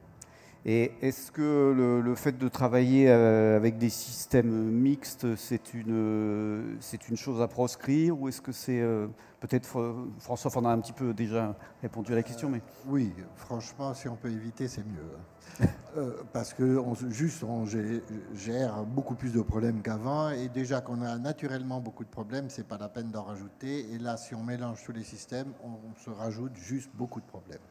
Et 0.66 0.92
est-ce 1.02 1.32
que 1.32 2.02
le, 2.04 2.16
fait 2.16 2.38
de 2.38 2.48
travailler 2.50 3.10
euh, 3.10 3.56
avec 3.56 3.78
des 3.78 3.90
systèmes 3.90 4.72
mixtes, 4.72 5.36
c'est 5.36 5.74
une, 5.74 6.78
c'est 6.82 7.08
une 7.08 7.16
chose 7.16 7.42
à 7.42 7.48
proscrire 7.48 8.20
ou 8.20 8.28
est-ce 8.28 8.42
que 8.42 8.52
c'est 8.52 8.82
euh, 8.82 9.08
peut-être 9.40 9.96
François 10.20 10.52
en 10.58 10.66
a 10.66 10.70
un 10.70 10.80
petit 10.80 10.94
peu 10.94 11.14
déjà 11.14 11.56
répondu 11.82 12.12
à 12.12 12.16
la 12.16 12.24
question, 12.24 12.50
mais 12.50 12.62
oui, 12.88 13.14
franchement, 13.36 13.94
si 13.94 14.10
on 14.10 14.16
peut 14.16 14.30
éviter, 14.30 14.68
c'est 14.68 14.86
mieux. 14.86 15.12
Euh, 15.98 16.12
parce 16.32 16.54
que 16.54 16.78
on, 16.78 16.94
juste 17.10 17.44
on 17.44 17.66
gère 17.66 18.84
beaucoup 18.84 19.16
plus 19.16 19.34
de 19.34 19.42
problèmes 19.42 19.82
qu'avant 19.82 20.30
et 20.30 20.48
déjà 20.48 20.80
qu'on 20.80 21.02
a 21.02 21.18
naturellement 21.18 21.80
beaucoup 21.80 22.04
de 22.04 22.10
problèmes, 22.10 22.52
c'est 22.52 22.68
pas 22.68 22.78
la 22.78 22.88
peine 22.88 23.10
d'en 23.10 23.24
rajouter. 23.24 23.92
Et 23.92 23.98
là, 23.98 24.16
si 24.16 24.36
on 24.36 24.44
mélange 24.44 24.84
tous 24.84 24.92
les 24.92 25.04
systèmes, 25.04 25.54
on, 25.64 25.96
se 26.00 26.12
rajoute 26.12 26.56
juste 26.56 26.92
beaucoup 26.94 27.20
de 27.20 27.26
problèmes. 27.26 27.62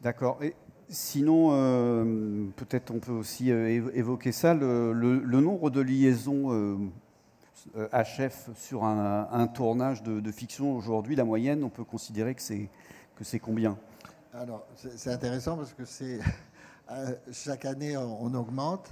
D'accord. 0.00 0.42
Et 0.42 0.56
sinon, 0.92 1.50
euh, 1.52 2.46
peut-être 2.56 2.90
on 2.90 2.98
peut 2.98 3.12
aussi 3.12 3.50
euh, 3.50 3.90
évoquer 3.94 4.32
ça, 4.32 4.54
le, 4.54 5.40
nombre 5.40 5.70
de 5.70 5.80
liaisons 5.80 6.92
HF 7.76 8.50
sur 8.54 8.84
un, 8.84 9.46
tournage 9.48 10.02
de, 10.02 10.30
fiction 10.30 10.76
aujourd'hui, 10.76 11.16
la 11.16 11.24
moyenne, 11.24 11.64
on 11.64 11.70
peut 11.70 11.84
considérer 11.84 12.34
que 12.34 12.42
c'est 12.42 13.38
combien? 13.40 13.76
Alors, 14.34 14.66
c'est 14.76 15.12
intéressant 15.12 15.56
parce 15.58 15.74
que 15.74 15.84
c'est 15.84 16.18
euh, 16.90 17.14
chaque 17.32 17.66
année, 17.66 17.98
on, 17.98 18.32
augmente. 18.34 18.90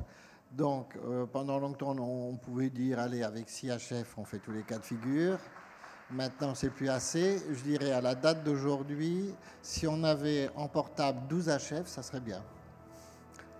Donc, 0.52 0.98
euh, 1.06 1.24
pendant 1.24 1.58
longtemps, 1.58 1.96
on 1.98 2.36
pouvait 2.36 2.68
dire, 2.68 2.98
allez, 2.98 3.22
avec 3.22 3.48
6 3.48 3.70
HF, 3.70 4.18
on 4.18 4.24
fait 4.24 4.38
tous 4.38 4.52
les 4.52 4.62
cas 4.62 4.78
de 4.78 4.84
figure. 4.84 5.38
Maintenant, 6.12 6.54
c'est 6.54 6.70
plus 6.70 6.88
assez. 6.88 7.40
Je 7.52 7.62
dirais, 7.62 7.92
à 7.92 8.00
la 8.00 8.14
date 8.14 8.42
d'aujourd'hui, 8.44 9.34
si 9.62 9.86
on 9.86 10.02
avait 10.02 10.50
en 10.56 10.68
portable 10.68 11.20
12 11.28 11.48
HF, 11.48 11.86
ça 11.86 12.02
serait 12.02 12.20
bien. 12.20 12.42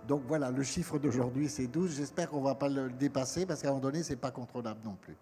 Donc 0.07 0.23
voilà, 0.27 0.51
le 0.51 0.63
chiffre 0.63 0.99
d'aujourd'hui, 0.99 1.47
c'est 1.47 1.67
12. 1.67 1.95
J'espère 1.95 2.29
qu'on 2.29 2.39
ne 2.39 2.45
va 2.45 2.55
pas 2.55 2.69
le 2.69 2.89
dépasser 2.89 3.45
parce 3.45 3.61
qu'à 3.61 3.69
un 3.69 3.71
moment 3.71 3.83
donné, 3.83 4.03
ce 4.03 4.11
n'est 4.11 4.19
pas 4.19 4.31
contrôlable 4.31 4.79
non 4.83 4.97
plus. 5.01 5.15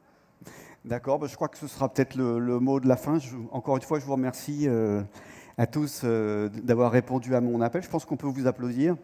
D'accord, 0.85 1.19
ben, 1.19 1.27
je 1.27 1.35
crois 1.35 1.49
que 1.49 1.57
ce 1.57 1.67
sera 1.67 1.91
peut-être 1.91 2.15
le, 2.15 2.59
mot 2.59 2.79
de 2.79 2.87
la 2.87 2.95
fin. 2.95 3.19
encore 3.51 3.75
une 3.75 3.83
fois, 3.83 3.99
je 3.99 4.05
vous 4.05 4.13
remercie. 4.13 4.67
Euh, 4.67 5.03
à 5.59 5.67
tous 5.67 6.03
euh, 6.05 6.47
d'avoir 6.47 6.89
répondu 6.89 7.35
à 7.35 7.41
mon 7.41 7.59
appel. 7.59 7.83
Je 7.83 7.89
pense 7.89 8.05
qu'on 8.05 8.15
peut 8.15 8.27
vous 8.27 8.47
applaudir. 8.47 8.95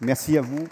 Merci 0.00 0.38
à 0.38 0.40
vous. 0.40 0.66